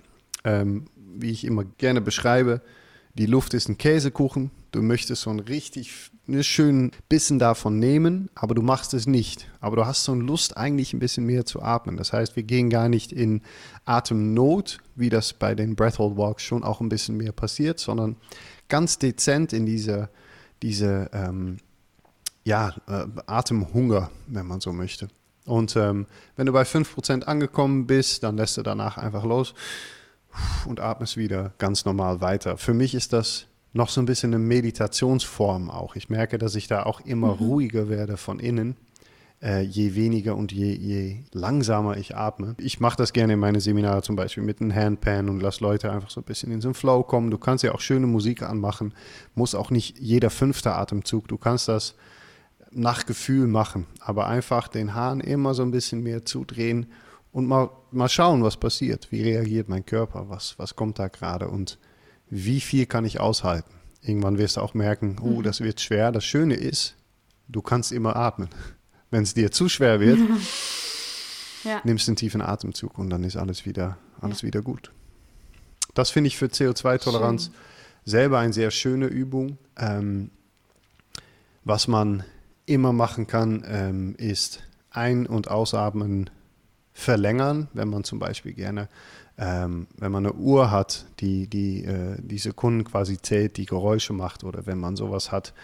Ähm, 0.44 0.86
wie 0.96 1.30
ich 1.30 1.44
immer 1.44 1.64
gerne 1.64 2.00
beschreibe, 2.00 2.60
die 3.14 3.26
Luft 3.26 3.54
ist 3.54 3.68
ein 3.68 3.76
Käsekuchen. 3.76 4.50
Du 4.72 4.82
möchtest 4.82 5.22
so 5.22 5.30
einen 5.30 5.40
richtig 5.40 6.10
einen 6.26 6.44
schönen 6.44 6.92
Bissen 7.08 7.38
davon 7.38 7.78
nehmen, 7.78 8.30
aber 8.34 8.54
du 8.54 8.62
machst 8.62 8.94
es 8.94 9.06
nicht. 9.06 9.48
Aber 9.60 9.76
du 9.76 9.86
hast 9.86 10.04
so 10.04 10.12
eine 10.12 10.22
Lust, 10.22 10.56
eigentlich 10.56 10.92
ein 10.92 10.98
bisschen 10.98 11.26
mehr 11.26 11.44
zu 11.44 11.62
atmen. 11.62 11.96
Das 11.96 12.12
heißt, 12.12 12.36
wir 12.36 12.42
gehen 12.42 12.70
gar 12.70 12.88
nicht 12.88 13.12
in 13.12 13.42
Atemnot, 13.84 14.78
wie 14.94 15.10
das 15.10 15.34
bei 15.34 15.54
den 15.54 15.76
Breathhold 15.76 16.16
Walks 16.16 16.42
schon 16.42 16.64
auch 16.64 16.80
ein 16.80 16.88
bisschen 16.88 17.16
mehr 17.16 17.32
passiert, 17.32 17.78
sondern 17.78 18.16
ganz 18.68 18.98
dezent 18.98 19.52
in 19.52 19.66
diese, 19.66 20.08
diese 20.62 21.10
ähm, 21.12 21.58
ja, 22.44 22.74
äh, 22.88 23.06
Atemhunger, 23.26 24.10
wenn 24.26 24.46
man 24.46 24.60
so 24.60 24.72
möchte. 24.72 25.08
Und 25.46 25.76
ähm, 25.76 26.06
wenn 26.36 26.46
du 26.46 26.52
bei 26.52 26.62
5% 26.62 27.24
angekommen 27.24 27.86
bist, 27.86 28.22
dann 28.22 28.36
lässt 28.36 28.56
du 28.56 28.62
danach 28.62 28.96
einfach 28.96 29.24
los 29.24 29.54
und 30.66 30.80
atmest 30.80 31.16
wieder 31.16 31.52
ganz 31.58 31.84
normal 31.84 32.20
weiter. 32.20 32.56
Für 32.56 32.74
mich 32.74 32.94
ist 32.94 33.12
das 33.12 33.46
noch 33.74 33.88
so 33.88 34.00
ein 34.00 34.06
bisschen 34.06 34.32
eine 34.32 34.42
Meditationsform 34.42 35.68
auch. 35.68 35.96
Ich 35.96 36.08
merke, 36.08 36.38
dass 36.38 36.54
ich 36.54 36.68
da 36.68 36.84
auch 36.84 37.00
immer 37.00 37.34
mhm. 37.34 37.46
ruhiger 37.46 37.88
werde 37.88 38.16
von 38.16 38.38
innen, 38.38 38.76
äh, 39.42 39.62
je 39.62 39.96
weniger 39.96 40.36
und 40.36 40.52
je, 40.52 40.72
je 40.72 41.16
langsamer 41.32 41.96
ich 41.96 42.16
atme. 42.16 42.54
Ich 42.58 42.78
mache 42.78 42.96
das 42.96 43.12
gerne 43.12 43.34
in 43.34 43.40
meine 43.40 43.60
Seminare 43.60 44.02
zum 44.02 44.14
Beispiel 44.14 44.44
mit 44.44 44.60
einem 44.60 44.74
Handpan 44.74 45.28
und 45.28 45.40
lasse 45.40 45.62
Leute 45.62 45.90
einfach 45.90 46.08
so 46.08 46.20
ein 46.20 46.24
bisschen 46.24 46.52
in 46.52 46.60
so 46.60 46.68
einen 46.68 46.74
Flow 46.74 47.02
kommen. 47.02 47.32
Du 47.32 47.38
kannst 47.38 47.64
ja 47.64 47.72
auch 47.72 47.80
schöne 47.80 48.06
Musik 48.06 48.42
anmachen, 48.42 48.94
muss 49.34 49.56
auch 49.56 49.70
nicht 49.70 49.98
jeder 49.98 50.30
fünfte 50.30 50.72
Atemzug. 50.72 51.26
Du 51.26 51.36
kannst 51.36 51.66
das 51.66 51.96
nach 52.70 53.06
Gefühl 53.06 53.48
machen, 53.48 53.86
aber 53.98 54.28
einfach 54.28 54.68
den 54.68 54.94
Hahn 54.94 55.18
immer 55.20 55.54
so 55.54 55.62
ein 55.62 55.72
bisschen 55.72 56.02
mehr 56.02 56.24
zudrehen 56.24 56.86
und 57.32 57.46
mal, 57.46 57.70
mal 57.90 58.08
schauen, 58.08 58.44
was 58.44 58.56
passiert. 58.56 59.10
Wie 59.10 59.22
reagiert 59.22 59.68
mein 59.68 59.84
Körper? 59.84 60.26
Was, 60.28 60.58
was 60.58 60.76
kommt 60.76 61.00
da 61.00 61.08
gerade? 61.08 61.48
Und 61.48 61.78
wie 62.30 62.60
viel 62.60 62.86
kann 62.86 63.04
ich 63.04 63.20
aushalten? 63.20 63.70
Irgendwann 64.02 64.38
wirst 64.38 64.56
du 64.56 64.60
auch 64.60 64.74
merken, 64.74 65.16
oh, 65.22 65.42
das 65.42 65.60
wird 65.60 65.80
schwer. 65.80 66.12
Das 66.12 66.24
Schöne 66.24 66.54
ist, 66.54 66.94
du 67.48 67.62
kannst 67.62 67.92
immer 67.92 68.16
atmen. 68.16 68.48
Wenn 69.10 69.22
es 69.22 69.34
dir 69.34 69.52
zu 69.52 69.68
schwer 69.68 70.00
wird, 70.00 70.18
ja. 71.64 71.80
nimmst 71.84 72.06
du 72.06 72.10
einen 72.10 72.16
tiefen 72.16 72.42
Atemzug 72.42 72.98
und 72.98 73.10
dann 73.10 73.22
ist 73.22 73.36
alles 73.36 73.64
wieder, 73.64 73.96
alles 74.20 74.42
ja. 74.42 74.48
wieder 74.48 74.62
gut. 74.62 74.90
Das 75.94 76.10
finde 76.10 76.28
ich 76.28 76.36
für 76.36 76.46
CO2-Toleranz 76.46 77.50
selber 78.04 78.40
eine 78.40 78.52
sehr 78.52 78.70
schöne 78.72 79.06
Übung. 79.06 79.58
Ähm, 79.76 80.30
was 81.64 81.88
man 81.88 82.24
immer 82.66 82.92
machen 82.92 83.26
kann, 83.26 83.64
ähm, 83.66 84.14
ist 84.16 84.62
ein- 84.90 85.26
und 85.26 85.48
ausatmen 85.48 86.30
verlängern, 86.92 87.68
wenn 87.72 87.88
man 87.88 88.04
zum 88.04 88.18
Beispiel 88.18 88.52
gerne, 88.52 88.88
ähm, 89.36 89.88
wenn 89.96 90.12
man 90.12 90.26
eine 90.26 90.34
Uhr 90.34 90.70
hat, 90.70 91.06
die, 91.20 91.48
die 91.48 91.84
äh, 91.84 92.16
die 92.20 92.38
Sekunden 92.38 92.84
quasi 92.84 93.20
zählt, 93.20 93.56
die 93.56 93.66
Geräusche 93.66 94.12
macht 94.12 94.44
oder 94.44 94.66
wenn 94.66 94.78
man 94.78 94.96
sowas 94.96 95.32
hat, 95.32 95.54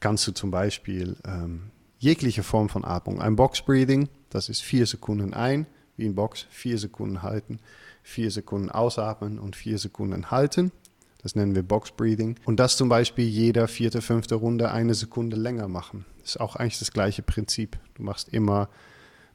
kannst 0.00 0.26
du 0.26 0.32
zum 0.32 0.50
Beispiel 0.50 1.16
ähm, 1.24 1.70
jegliche 1.98 2.42
Form 2.42 2.68
von 2.68 2.84
Atmung, 2.84 3.20
ein 3.20 3.36
Box 3.36 3.62
Breathing, 3.62 4.08
das 4.30 4.48
ist 4.48 4.62
vier 4.62 4.86
Sekunden 4.86 5.34
ein, 5.34 5.66
wie 5.96 6.06
ein 6.06 6.14
Box, 6.14 6.46
vier 6.48 6.78
Sekunden 6.78 7.22
halten, 7.22 7.58
vier 8.02 8.30
Sekunden 8.30 8.70
ausatmen 8.70 9.38
und 9.38 9.56
vier 9.56 9.78
Sekunden 9.78 10.30
halten. 10.30 10.72
Das 11.20 11.34
nennen 11.34 11.56
wir 11.56 11.64
Box 11.64 11.90
Breathing. 11.90 12.36
Und 12.44 12.60
das 12.60 12.76
zum 12.76 12.88
Beispiel 12.88 13.26
jeder 13.26 13.66
vierte, 13.66 14.00
fünfte 14.00 14.36
Runde 14.36 14.70
eine 14.70 14.94
Sekunde 14.94 15.36
länger 15.36 15.66
machen. 15.66 16.04
Ist 16.24 16.40
auch 16.40 16.54
eigentlich 16.54 16.78
das 16.78 16.92
gleiche 16.92 17.22
Prinzip. 17.22 17.76
Du 17.94 18.04
machst 18.04 18.28
immer, 18.28 18.68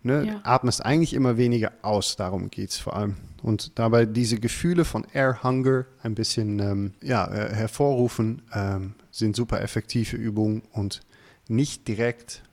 ne, 0.04 0.26
ja. 0.26 0.41
atmest 0.43 0.86
eigentlich 0.86 1.14
immer 1.14 1.38
weniger 1.38 1.72
aus, 1.82 2.16
darum 2.16 2.49
geht 2.49 2.70
es 2.70 2.78
vor 2.78 2.95
allem. 2.95 3.16
Und 3.41 3.78
dabei 3.78 4.06
diese 4.06 4.39
Gefühle 4.39 4.86
von 4.86 5.06
Air 5.14 5.43
Hunger 5.43 5.86
ein 6.01 6.16
bisschen 6.16 6.60
ähm, 6.60 6.93
ja, 7.01 7.28
äh, 7.28 7.54
hervorrufen, 7.54 8.41
ähm, 8.54 8.95
sind 9.12 9.36
super 9.36 9.62
effektive 9.62 10.16
Übungen 10.16 10.64
und 10.72 11.01
nicht 11.47 11.88
direkt 11.88 12.43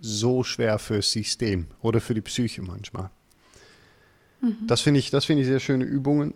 so 0.00 0.42
schwer 0.42 0.78
fürs 0.78 1.12
System 1.12 1.66
oder 1.80 2.00
für 2.00 2.14
die 2.14 2.20
Psyche 2.20 2.62
manchmal. 2.62 3.10
Mhm. 4.40 4.66
Das 4.66 4.80
finde 4.80 4.98
ich, 4.98 5.10
find 5.10 5.40
ich 5.40 5.46
sehr 5.46 5.60
schöne 5.60 5.84
Übungen. 5.84 6.34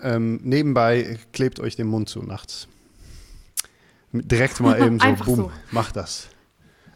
Ähm, 0.00 0.40
nebenbei 0.42 1.18
klebt 1.32 1.60
euch 1.60 1.76
den 1.76 1.88
Mund 1.88 2.08
zu 2.08 2.22
nachts. 2.22 2.68
Direkt 4.12 4.60
mal 4.60 4.80
eben 4.86 5.00
so, 5.00 5.24
boom, 5.24 5.36
so. 5.36 5.52
macht 5.70 5.96
das. 5.96 6.28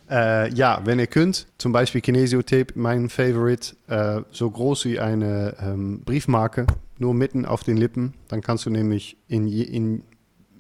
Äh, 0.08 0.52
ja, 0.54 0.80
wenn 0.84 0.98
ihr 0.98 1.06
könnt, 1.06 1.46
zum 1.58 1.72
Beispiel 1.72 2.00
Kinesiotape, 2.00 2.74
mein 2.76 3.08
Favorite, 3.08 3.76
äh, 3.88 4.22
so 4.30 4.50
groß 4.50 4.84
wie 4.84 5.00
eine 5.00 5.56
ähm, 5.60 6.02
Briefmarke, 6.04 6.66
nur 6.98 7.12
mitten 7.14 7.44
auf 7.44 7.64
den 7.64 7.76
Lippen. 7.76 8.14
Dann 8.28 8.40
kannst 8.40 8.66
du 8.66 8.70
nämlich 8.70 9.16
in, 9.28 9.48
in, 9.48 10.04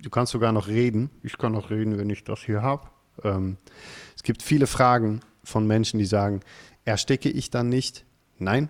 du 0.02 0.10
kannst 0.10 0.32
sogar 0.32 0.52
noch 0.52 0.68
reden. 0.68 1.10
Ich 1.22 1.38
kann 1.38 1.52
noch 1.52 1.70
reden, 1.70 1.96
wenn 1.98 2.10
ich 2.10 2.24
das 2.24 2.40
hier 2.40 2.62
habe. 2.62 2.88
Ähm, 3.22 3.56
es 4.16 4.22
gibt 4.22 4.42
viele 4.42 4.66
Fragen 4.66 5.20
von 5.44 5.66
Menschen, 5.66 5.98
die 5.98 6.06
sagen, 6.06 6.40
ersticke 6.84 7.30
ich 7.30 7.50
dann 7.50 7.68
nicht? 7.68 8.04
Nein. 8.38 8.68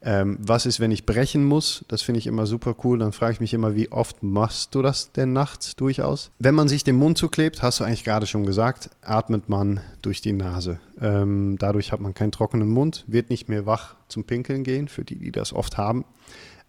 Ähm, 0.00 0.38
was 0.40 0.64
ist, 0.64 0.78
wenn 0.78 0.92
ich 0.92 1.06
brechen 1.06 1.44
muss? 1.44 1.84
Das 1.88 2.02
finde 2.02 2.18
ich 2.18 2.26
immer 2.26 2.46
super 2.46 2.76
cool. 2.84 2.98
Dann 2.98 3.12
frage 3.12 3.32
ich 3.32 3.40
mich 3.40 3.52
immer, 3.52 3.74
wie 3.74 3.90
oft 3.90 4.22
machst 4.22 4.74
du 4.74 4.82
das 4.82 5.12
denn 5.12 5.32
nachts 5.32 5.74
durchaus? 5.74 6.30
Wenn 6.38 6.54
man 6.54 6.68
sich 6.68 6.84
den 6.84 6.96
Mund 6.96 7.18
zuklebt, 7.18 7.62
hast 7.62 7.80
du 7.80 7.84
eigentlich 7.84 8.04
gerade 8.04 8.26
schon 8.26 8.46
gesagt, 8.46 8.90
atmet 9.02 9.48
man 9.48 9.80
durch 10.02 10.20
die 10.20 10.32
Nase. 10.32 10.78
Ähm, 11.00 11.56
dadurch 11.58 11.90
hat 11.90 12.00
man 12.00 12.14
keinen 12.14 12.32
trockenen 12.32 12.68
Mund, 12.68 13.04
wird 13.08 13.30
nicht 13.30 13.48
mehr 13.48 13.66
wach 13.66 13.96
zum 14.08 14.24
Pinkeln 14.24 14.62
gehen, 14.62 14.88
für 14.88 15.04
die, 15.04 15.16
die 15.16 15.32
das 15.32 15.52
oft 15.52 15.76
haben. 15.76 16.04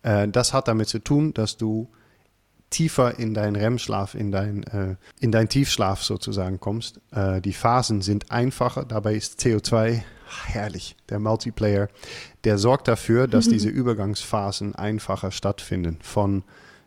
Äh, 0.02 0.28
das 0.28 0.54
hat 0.54 0.68
damit 0.68 0.88
zu 0.88 1.00
tun, 1.00 1.34
dass 1.34 1.58
du 1.58 1.88
tiefer 2.70 3.18
in 3.18 3.34
deinen 3.34 3.56
REM-Schlaf, 3.56 4.16
in, 4.16 4.32
dein, 4.32 4.64
äh, 4.64 4.96
in 5.20 5.32
deinen 5.32 5.50
Tiefschlaf 5.50 6.04
sozusagen 6.04 6.60
kommst. 6.60 7.00
Äh, 7.12 7.42
die 7.42 7.54
Phasen 7.54 8.02
sind 8.02 8.32
einfacher, 8.32 8.86
dabei 8.86 9.16
ist 9.16 9.40
CO2 9.40 10.02
herrlich, 10.46 10.96
der 11.10 11.20
Multiplayer, 11.20 11.90
der 12.44 12.58
sorgt 12.58 12.88
dafür, 12.88 13.28
dass 13.28 13.48
mhm. 13.48 13.52
diese 13.52 13.70
Übergangsphasen 13.70 14.76
einfacher 14.76 15.32
stattfinden 15.32 15.98
von 16.02 16.44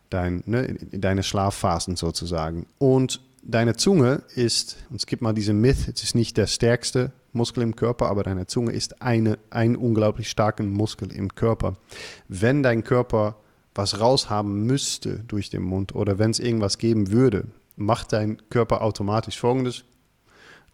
dein, 0.09 0.43
ne, 0.45 0.63
in 0.91 1.01
deine 1.01 1.23
Schlafphasen 1.23 1.95
sozusagen. 1.95 2.65
Und 2.77 3.21
deine 3.43 3.75
Zunge 3.75 4.23
ist, 4.35 4.77
und 4.89 4.97
es 4.97 5.05
gibt 5.05 5.21
mal 5.21 5.33
diesen 5.33 5.59
Myth, 5.59 5.87
es 5.93 6.03
ist 6.03 6.15
nicht 6.15 6.37
der 6.37 6.47
stärkste 6.47 7.11
Muskel 7.33 7.63
im 7.63 7.75
Körper, 7.75 8.09
aber 8.09 8.23
deine 8.23 8.47
Zunge 8.47 8.71
ist 8.71 9.01
eine, 9.01 9.37
ein 9.49 9.75
unglaublich 9.75 10.29
starker 10.29 10.63
Muskel 10.63 11.11
im 11.11 11.33
Körper. 11.35 11.75
Wenn 12.27 12.63
dein 12.63 12.83
Körper 12.83 13.35
was 13.75 13.99
raushaben 13.99 14.65
müsste 14.65 15.23
durch 15.27 15.49
den 15.49 15.63
Mund 15.63 15.95
oder 15.95 16.19
wenn 16.19 16.31
es 16.31 16.39
irgendwas 16.39 16.77
geben 16.77 17.11
würde, 17.11 17.47
macht 17.75 18.13
dein 18.13 18.37
Körper 18.49 18.81
automatisch 18.81 19.39
folgendes, 19.39 19.83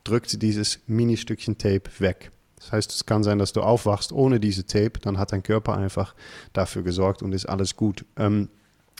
drückt 0.03 0.41
dieses 0.41 0.79
Mini-Stückchen 0.87 1.57
Tape 1.57 1.89
weg. 1.99 2.31
Das 2.59 2.71
heißt, 2.71 2.91
es 2.91 3.05
kann 3.05 3.23
sein, 3.23 3.39
dass 3.39 3.53
du 3.53 3.61
aufwachst 3.61 4.11
ohne 4.11 4.39
diese 4.39 4.65
Tape, 4.65 4.99
dann 5.01 5.17
hat 5.17 5.31
dein 5.31 5.43
Körper 5.43 5.77
einfach 5.77 6.13
dafür 6.53 6.83
gesorgt 6.83 7.23
und 7.23 7.33
ist 7.33 7.47
alles 7.47 7.75
gut. 7.75 8.05
Ähm, 8.17 8.49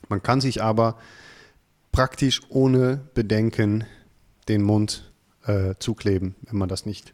man 0.08 0.24
kann 0.24 0.42
sich 0.42 0.64
aber 0.64 0.96
praktisch 1.92 2.42
ohne 2.50 3.02
Bedenken 3.14 3.84
den 4.48 4.64
Mund 4.64 5.12
äh, 5.46 5.76
zukleben, 5.80 6.36
wenn 6.44 6.58
man 6.58 6.70
das 6.70 6.86
nicht 6.86 7.14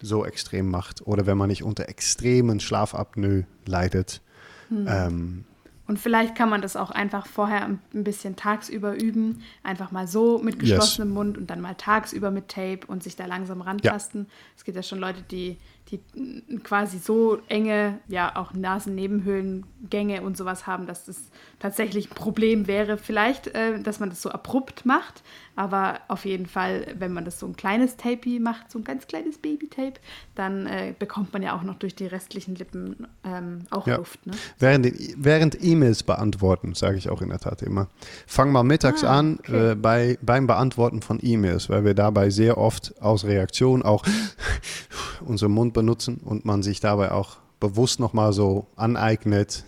so 0.00 0.24
extrem 0.24 0.70
macht 0.70 1.06
oder 1.06 1.26
wenn 1.26 1.38
man 1.38 1.48
nicht 1.48 1.64
unter 1.64 1.88
extremen 1.88 2.60
Schlafapnoe 2.60 3.46
leidet. 3.66 4.20
Hm. 4.68 4.86
Ähm, 4.88 5.44
und 5.88 5.98
vielleicht 5.98 6.34
kann 6.34 6.50
man 6.50 6.60
das 6.60 6.76
auch 6.76 6.90
einfach 6.90 7.26
vorher 7.26 7.64
ein 7.64 7.80
bisschen 8.04 8.36
tagsüber 8.36 8.94
üben. 8.94 9.42
Einfach 9.62 9.90
mal 9.90 10.06
so 10.06 10.38
mit 10.38 10.58
geschlossenem 10.58 11.08
yes. 11.08 11.14
Mund 11.14 11.38
und 11.38 11.48
dann 11.48 11.62
mal 11.62 11.74
tagsüber 11.76 12.30
mit 12.30 12.48
Tape 12.48 12.80
und 12.86 13.02
sich 13.02 13.16
da 13.16 13.24
langsam 13.24 13.62
rantasten. 13.62 14.26
Ja. 14.26 14.30
Es 14.54 14.64
gibt 14.64 14.76
ja 14.76 14.82
schon 14.82 14.98
Leute, 14.98 15.22
die 15.22 15.56
die 15.90 16.00
quasi 16.64 16.98
so 16.98 17.38
enge, 17.48 17.98
ja 18.08 18.36
auch 18.36 18.52
Nasennebenhöhlengänge 18.52 20.22
und 20.22 20.36
sowas 20.36 20.66
haben, 20.66 20.86
dass 20.86 21.06
das 21.06 21.30
tatsächlich 21.58 22.10
ein 22.10 22.14
Problem 22.14 22.66
wäre. 22.66 22.98
Vielleicht, 22.98 23.48
äh, 23.48 23.80
dass 23.80 24.00
man 24.00 24.10
das 24.10 24.20
so 24.20 24.30
abrupt 24.30 24.84
macht, 24.84 25.22
aber 25.56 26.00
auf 26.08 26.24
jeden 26.24 26.46
Fall, 26.46 26.86
wenn 26.98 27.12
man 27.12 27.24
das 27.24 27.40
so 27.40 27.46
ein 27.46 27.56
kleines 27.56 27.96
Tape 27.96 28.38
macht, 28.38 28.70
so 28.70 28.78
ein 28.78 28.84
ganz 28.84 29.06
kleines 29.06 29.38
Baby-Tape, 29.38 29.94
dann 30.34 30.66
äh, 30.66 30.94
bekommt 30.96 31.32
man 31.32 31.42
ja 31.42 31.56
auch 31.56 31.62
noch 31.62 31.76
durch 31.76 31.96
die 31.96 32.06
restlichen 32.06 32.54
Lippen 32.54 33.06
ähm, 33.24 33.62
auch 33.70 33.86
ja. 33.86 33.96
Luft. 33.96 34.24
Ne? 34.26 34.34
Während, 34.58 34.92
während 35.16 35.62
E-Mails 35.62 36.02
beantworten, 36.02 36.74
sage 36.74 36.98
ich 36.98 37.08
auch 37.08 37.22
in 37.22 37.30
der 37.30 37.40
Tat 37.40 37.62
immer. 37.62 37.88
Fang 38.26 38.52
mal 38.52 38.62
mittags 38.62 39.04
ah, 39.04 39.18
an 39.18 39.38
okay. 39.40 39.70
äh, 39.70 39.74
bei, 39.74 40.18
beim 40.22 40.46
Beantworten 40.46 41.02
von 41.02 41.18
E-Mails, 41.20 41.70
weil 41.70 41.84
wir 41.84 41.94
dabei 41.94 42.30
sehr 42.30 42.58
oft 42.58 42.94
aus 43.00 43.24
Reaktion 43.24 43.82
auch 43.82 44.04
unseren 45.24 45.52
Mund 45.52 45.77
benutzen 45.78 46.20
und 46.24 46.44
man 46.44 46.62
sich 46.62 46.80
dabei 46.80 47.12
auch 47.12 47.36
bewusst 47.60 48.00
nochmal 48.00 48.32
so 48.32 48.66
aneignet, 48.74 49.64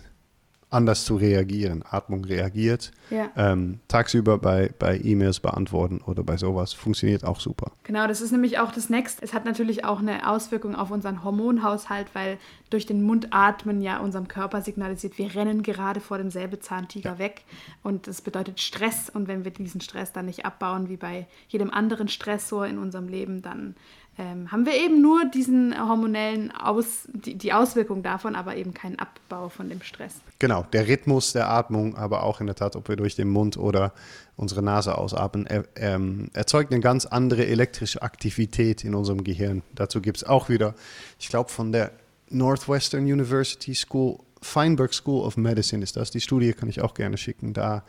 anders 0.69 1.03
zu 1.03 1.17
reagieren. 1.17 1.83
Atmung 1.89 2.23
reagiert. 2.23 2.91
Ja. 3.09 3.29
Ähm, 3.35 3.79
tagsüber 3.89 4.37
bei, 4.37 4.71
bei 4.79 4.99
E-Mails 5.03 5.41
beantworten 5.41 5.99
oder 6.05 6.23
bei 6.23 6.37
sowas 6.37 6.73
funktioniert 6.73 7.25
auch 7.25 7.39
super. 7.41 7.71
Genau, 7.83 8.07
das 8.07 8.21
ist 8.21 8.31
nämlich 8.31 8.59
auch 8.59 8.71
das 8.71 8.89
Nächste. 8.89 9.23
Es 9.23 9.33
hat 9.33 9.43
natürlich 9.43 9.83
auch 9.83 9.99
eine 9.99 10.29
Auswirkung 10.29 10.75
auf 10.75 10.89
unseren 10.89 11.23
Hormonhaushalt, 11.23 12.07
weil 12.13 12.37
durch 12.69 12.85
den 12.85 13.03
Mundatmen 13.03 13.81
ja 13.81 13.99
unserem 13.99 14.29
Körper 14.29 14.61
signalisiert, 14.61 15.17
wir 15.17 15.35
rennen 15.35 15.61
gerade 15.61 15.99
vor 15.99 16.17
dem 16.17 16.31
Säbelzahntiger 16.31 17.11
ja. 17.11 17.19
weg. 17.19 17.43
Und 17.83 18.07
das 18.07 18.21
bedeutet 18.21 18.61
Stress. 18.61 19.09
Und 19.09 19.27
wenn 19.27 19.43
wir 19.43 19.51
diesen 19.51 19.81
Stress 19.81 20.13
dann 20.13 20.25
nicht 20.25 20.45
abbauen, 20.45 20.87
wie 20.87 20.97
bei 20.97 21.27
jedem 21.49 21.69
anderen 21.69 22.07
Stressor 22.07 22.65
in 22.65 22.77
unserem 22.77 23.09
Leben, 23.09 23.41
dann 23.41 23.75
ähm, 24.21 24.51
haben 24.51 24.67
wir 24.67 24.75
eben 24.75 25.01
nur 25.01 25.25
diesen 25.25 25.75
hormonellen 25.75 26.51
Aus, 26.51 27.07
die, 27.11 27.35
die 27.35 27.53
Auswirkung 27.53 28.03
davon, 28.03 28.35
aber 28.35 28.55
eben 28.55 28.73
keinen 28.73 28.99
Abbau 28.99 29.49
von 29.49 29.67
dem 29.67 29.81
Stress. 29.81 30.13
Genau, 30.37 30.63
der 30.73 30.87
Rhythmus 30.87 31.33
der 31.33 31.49
Atmung, 31.49 31.95
aber 31.95 32.23
auch 32.23 32.39
in 32.39 32.45
der 32.45 32.55
Tat, 32.55 32.75
ob 32.75 32.87
wir 32.87 32.95
durch 32.95 33.15
den 33.15 33.29
Mund 33.29 33.57
oder 33.57 33.93
unsere 34.35 34.61
Nase 34.61 34.95
ausatmen, 34.95 35.47
er, 35.47 35.65
ähm, 35.75 36.29
erzeugt 36.33 36.71
eine 36.71 36.81
ganz 36.81 37.07
andere 37.07 37.47
elektrische 37.47 38.03
Aktivität 38.03 38.83
in 38.83 38.93
unserem 38.93 39.23
Gehirn. 39.23 39.63
Dazu 39.73 40.01
gibt 40.01 40.17
es 40.17 40.23
auch 40.23 40.49
wieder, 40.49 40.75
ich 41.19 41.29
glaube, 41.29 41.49
von 41.49 41.71
der 41.71 41.91
Northwestern 42.29 43.01
University 43.01 43.73
School, 43.73 44.19
Feinberg 44.41 44.93
School 44.93 45.25
of 45.25 45.35
Medicine 45.35 45.83
ist 45.83 45.97
das. 45.97 46.11
Die 46.11 46.21
Studie 46.21 46.53
kann 46.53 46.69
ich 46.69 46.81
auch 46.81 46.93
gerne 46.93 47.17
schicken. 47.17 47.53
Da, 47.53 47.83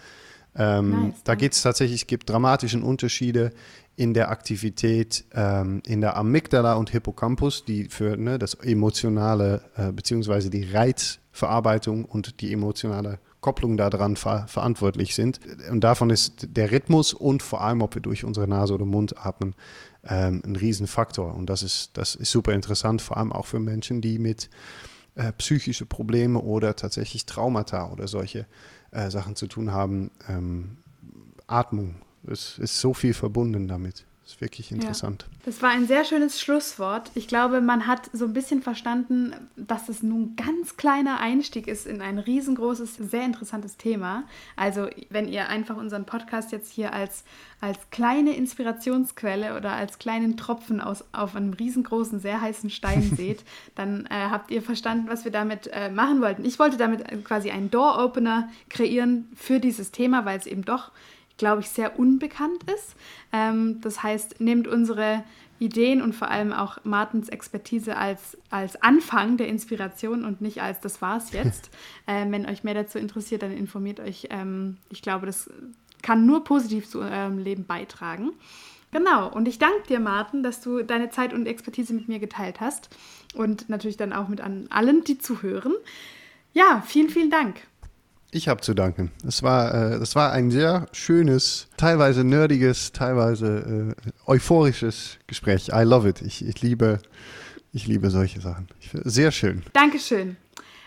ähm, 0.57 1.09
nice, 1.09 1.15
da 1.25 1.35
geht 1.35 1.53
es 1.53 1.63
tatsächlich, 1.63 2.03
es 2.03 2.07
gibt 2.07 2.29
dramatische 2.29 2.81
Unterschiede 2.81 3.53
in 3.97 4.15
der 4.15 4.31
Aktivität 4.31 5.25
ähm, 5.35 5.83
in 5.87 6.01
der 6.01 6.17
Amygdala 6.17 6.75
und 6.75 6.91
Hippocampus, 6.91 7.65
die 7.65 7.85
für 7.85 8.17
ne, 8.17 8.39
das 8.39 8.55
emotionale 8.55 9.63
äh, 9.77 9.93
beziehungsweise 9.93 10.49
die 10.51 10.65
Reizverarbeitung 10.65 12.05
und 12.05 12.41
die 12.41 12.53
emotionale 12.53 13.19
Kopplung 13.41 13.77
daran 13.77 14.17
ver 14.17 14.47
verantwortlich 14.47 15.15
sind. 15.15 15.41
Und 15.71 15.85
davon 15.85 16.11
ist 16.11 16.47
der 16.57 16.71
Rhythmus 16.71 17.13
und 17.13 17.43
vor 17.43 17.61
allem, 17.61 17.83
ob 17.83 17.95
wir 17.95 18.03
durch 18.03 18.25
unsere 18.25 18.49
Nase 18.49 18.75
oder 18.75 18.87
Mund 18.87 19.15
atmen, 19.19 19.55
ähm, 20.05 20.43
ein 20.45 20.57
Riesenfaktor. 20.57 21.35
Und 21.35 21.51
das 21.51 21.63
ist, 21.63 21.91
das 21.95 22.15
ist 22.15 22.31
super 22.31 22.53
interessant, 22.53 23.03
vor 23.03 23.19
allem 23.19 23.33
auch 23.33 23.47
für 23.47 23.61
Menschen, 23.61 24.01
die 24.01 24.19
mit 24.19 24.49
äh, 25.17 25.33
psychischen 25.33 25.89
Problemen 25.89 26.37
oder 26.37 26.77
tatsächlich 26.77 27.27
Traumata 27.27 27.91
oder 27.91 28.09
solche 28.09 28.47
äh, 28.93 29.11
Sachen 29.11 29.37
zu 29.37 29.49
tun 29.49 29.73
haben. 29.73 30.11
Ähm, 30.29 30.79
Atmung 31.47 31.97
es 32.27 32.59
ist 32.59 32.81
so 32.81 32.95
viel 32.95 33.15
verbunden 33.15 33.69
damit. 33.69 34.05
Das 34.23 34.35
ist 34.35 34.41
wirklich 34.41 34.71
interessant. 34.71 35.27
Ja, 35.29 35.39
das 35.47 35.63
war 35.63 35.71
ein 35.71 35.89
sehr 35.89 36.05
schönes 36.05 36.41
Schlusswort. 36.41 37.11
Ich 37.17 37.27
glaube, 37.27 37.61
man 37.61 37.89
hat 37.89 38.09
so 38.13 38.25
ein 38.25 38.33
bisschen 38.33 38.63
verstanden, 38.63 39.35
dass 39.57 39.89
es 39.89 40.05
nun 40.05 40.23
ein 40.23 40.37
ganz 40.37 40.77
kleiner 40.77 41.19
Einstieg 41.19 41.67
ist 41.67 41.89
in 41.89 42.01
ein 42.01 42.21
riesengroßes, 42.21 42.95
sehr 42.99 43.25
interessantes 43.25 43.79
Thema. 43.79 44.23
Also, 44.55 44.87
wenn 45.11 45.27
ihr 45.27 45.49
einfach 45.49 45.77
unseren 45.77 46.07
Podcast 46.07 46.53
jetzt 46.53 46.71
hier 46.71 46.93
als, 46.93 47.25
als 47.61 47.79
kleine 47.91 48.37
Inspirationsquelle 48.37 49.57
oder 49.57 49.73
als 49.73 49.99
kleinen 49.99 50.37
Tropfen 50.37 50.81
aus, 50.81 51.05
auf 51.11 51.35
einem 51.35 51.53
riesengroßen, 51.53 52.21
sehr 52.21 52.41
heißen 52.41 52.71
Stein 52.71 53.03
seht, 53.17 53.43
dann 53.75 54.07
äh, 54.07 54.11
habt 54.31 54.53
ihr 54.53 54.63
verstanden, 54.63 55.09
was 55.09 55.25
wir 55.25 55.33
damit 55.33 55.69
äh, 55.73 55.91
machen 55.91 56.21
wollten. 56.21 56.45
Ich 56.45 56.61
wollte 56.61 56.77
damit 56.77 57.25
quasi 57.25 57.51
einen 57.51 57.73
Door-Opener 57.73 58.49
kreieren 58.71 59.29
für 59.35 59.59
dieses 59.59 59.91
Thema, 59.91 60.25
weil 60.25 60.39
es 60.39 60.47
eben 60.47 60.65
doch 60.65 60.93
glaube 61.37 61.63
ich, 61.63 61.69
sehr 61.69 61.99
unbekannt 61.99 62.65
ist. 62.65 62.95
Ähm, 63.33 63.81
das 63.81 64.03
heißt, 64.03 64.41
nehmt 64.41 64.69
unsere 64.69 65.25
Ideen 65.59 66.03
und 66.03 66.15
vor 66.15 66.29
allem 66.29 66.53
auch 66.53 66.79
Martins 66.85 67.29
Expertise 67.29 67.97
als, 67.97 68.37
als 68.51 68.83
Anfang 68.83 69.37
der 69.37 69.49
Inspiration 69.49 70.25
und 70.25 70.41
nicht 70.41 70.61
als 70.61 70.81
das 70.81 71.01
war's 71.01 71.33
jetzt. 71.33 71.71
ähm, 72.07 72.33
wenn 72.33 72.47
euch 72.47 72.65
mehr 72.65 72.75
dazu 72.75 72.99
interessiert, 72.99 73.43
dann 73.43 73.53
informiert 73.53 74.01
euch. 74.01 74.27
Ähm, 74.31 74.79
ich 74.91 75.03
glaube, 75.03 75.27
das 75.27 75.49
kann 76.03 76.27
nur 76.27 76.43
positiv 76.43 76.89
zu 76.89 77.01
eurem 77.01 77.39
Leben 77.39 77.65
beitragen. 77.65 78.33
Genau, 78.91 79.33
und 79.33 79.49
ich 79.49 79.59
danke 79.59 79.87
dir, 79.89 80.01
Martin, 80.01 80.43
dass 80.43 80.61
du 80.61 80.83
deine 80.83 81.09
Zeit 81.09 81.33
und 81.33 81.47
Expertise 81.47 81.95
mit 81.95 82.09
mir 82.09 82.19
geteilt 82.19 82.61
hast 82.61 82.91
und 83.35 83.69
natürlich 83.71 83.97
dann 83.97 84.13
auch 84.13 84.29
mit 84.29 84.43
an 84.43 84.67
allen, 84.69 85.05
die 85.05 85.17
zuhören. 85.17 85.73
Ja, 86.53 86.83
vielen, 86.87 87.09
vielen 87.09 87.31
Dank. 87.31 87.63
Ich 88.35 88.49
habe 88.49 88.63
zu 88.63 88.73
danken. 88.73 89.11
Es 89.29 89.43
war, 89.43 89.75
äh, 89.75 89.99
das 89.99 90.17
war 90.17 90.33
ein 90.33 90.51
sehr 90.51 90.87
schönes, 90.93 91.69
teilweise 91.77 92.25
nerdiges, 92.25 92.91
teilweise 92.93 93.95
äh, 93.95 94.11
euphorisches 94.27 95.19
Gespräch. 95.27 95.69
I 95.69 95.83
love 95.83 96.09
it. 96.09 96.23
Ich, 96.23 96.43
ich, 96.47 96.63
liebe, 96.63 96.99
ich 97.75 97.87
liebe 97.87 98.09
solche 98.09 98.41
Sachen. 98.41 98.69
Ich, 98.81 98.91
sehr 99.05 99.33
schön. 99.33 99.63
Dankeschön. 99.75 100.37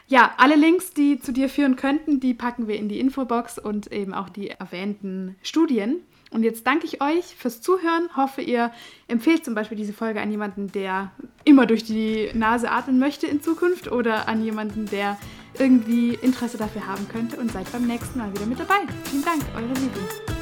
Ja, 0.07 0.33
alle 0.37 0.55
Links, 0.55 0.93
die 0.93 1.19
zu 1.19 1.31
dir 1.31 1.47
führen 1.47 1.75
könnten, 1.75 2.19
die 2.19 2.33
packen 2.33 2.67
wir 2.67 2.77
in 2.77 2.89
die 2.89 2.99
Infobox 2.99 3.59
und 3.59 3.91
eben 3.91 4.15
auch 4.15 4.29
die 4.29 4.49
erwähnten 4.49 5.35
Studien. 5.43 5.97
Und 6.31 6.41
jetzt 6.41 6.65
danke 6.65 6.87
ich 6.87 6.99
euch 6.99 7.25
fürs 7.37 7.61
Zuhören. 7.61 8.09
Hoffe, 8.17 8.41
ihr 8.41 8.71
empfehlt 9.07 9.45
zum 9.45 9.53
Beispiel 9.53 9.77
diese 9.77 9.93
Folge 9.93 10.19
an 10.19 10.31
jemanden, 10.31 10.71
der 10.71 11.11
immer 11.43 11.67
durch 11.67 11.83
die 11.83 12.31
Nase 12.33 12.71
atmen 12.71 12.97
möchte 12.97 13.27
in 13.27 13.41
Zukunft 13.41 13.91
oder 13.91 14.27
an 14.27 14.43
jemanden, 14.43 14.87
der 14.87 15.19
irgendwie 15.59 16.15
Interesse 16.15 16.57
dafür 16.57 16.85
haben 16.85 17.07
könnte 17.07 17.37
und 17.37 17.51
seid 17.51 17.71
beim 17.71 17.85
nächsten 17.87 18.19
Mal 18.19 18.31
wieder 18.33 18.45
mit 18.45 18.59
dabei. 18.59 18.81
Vielen 19.05 19.23
Dank, 19.23 19.43
eure 19.55 19.69
Vivi. 19.69 20.34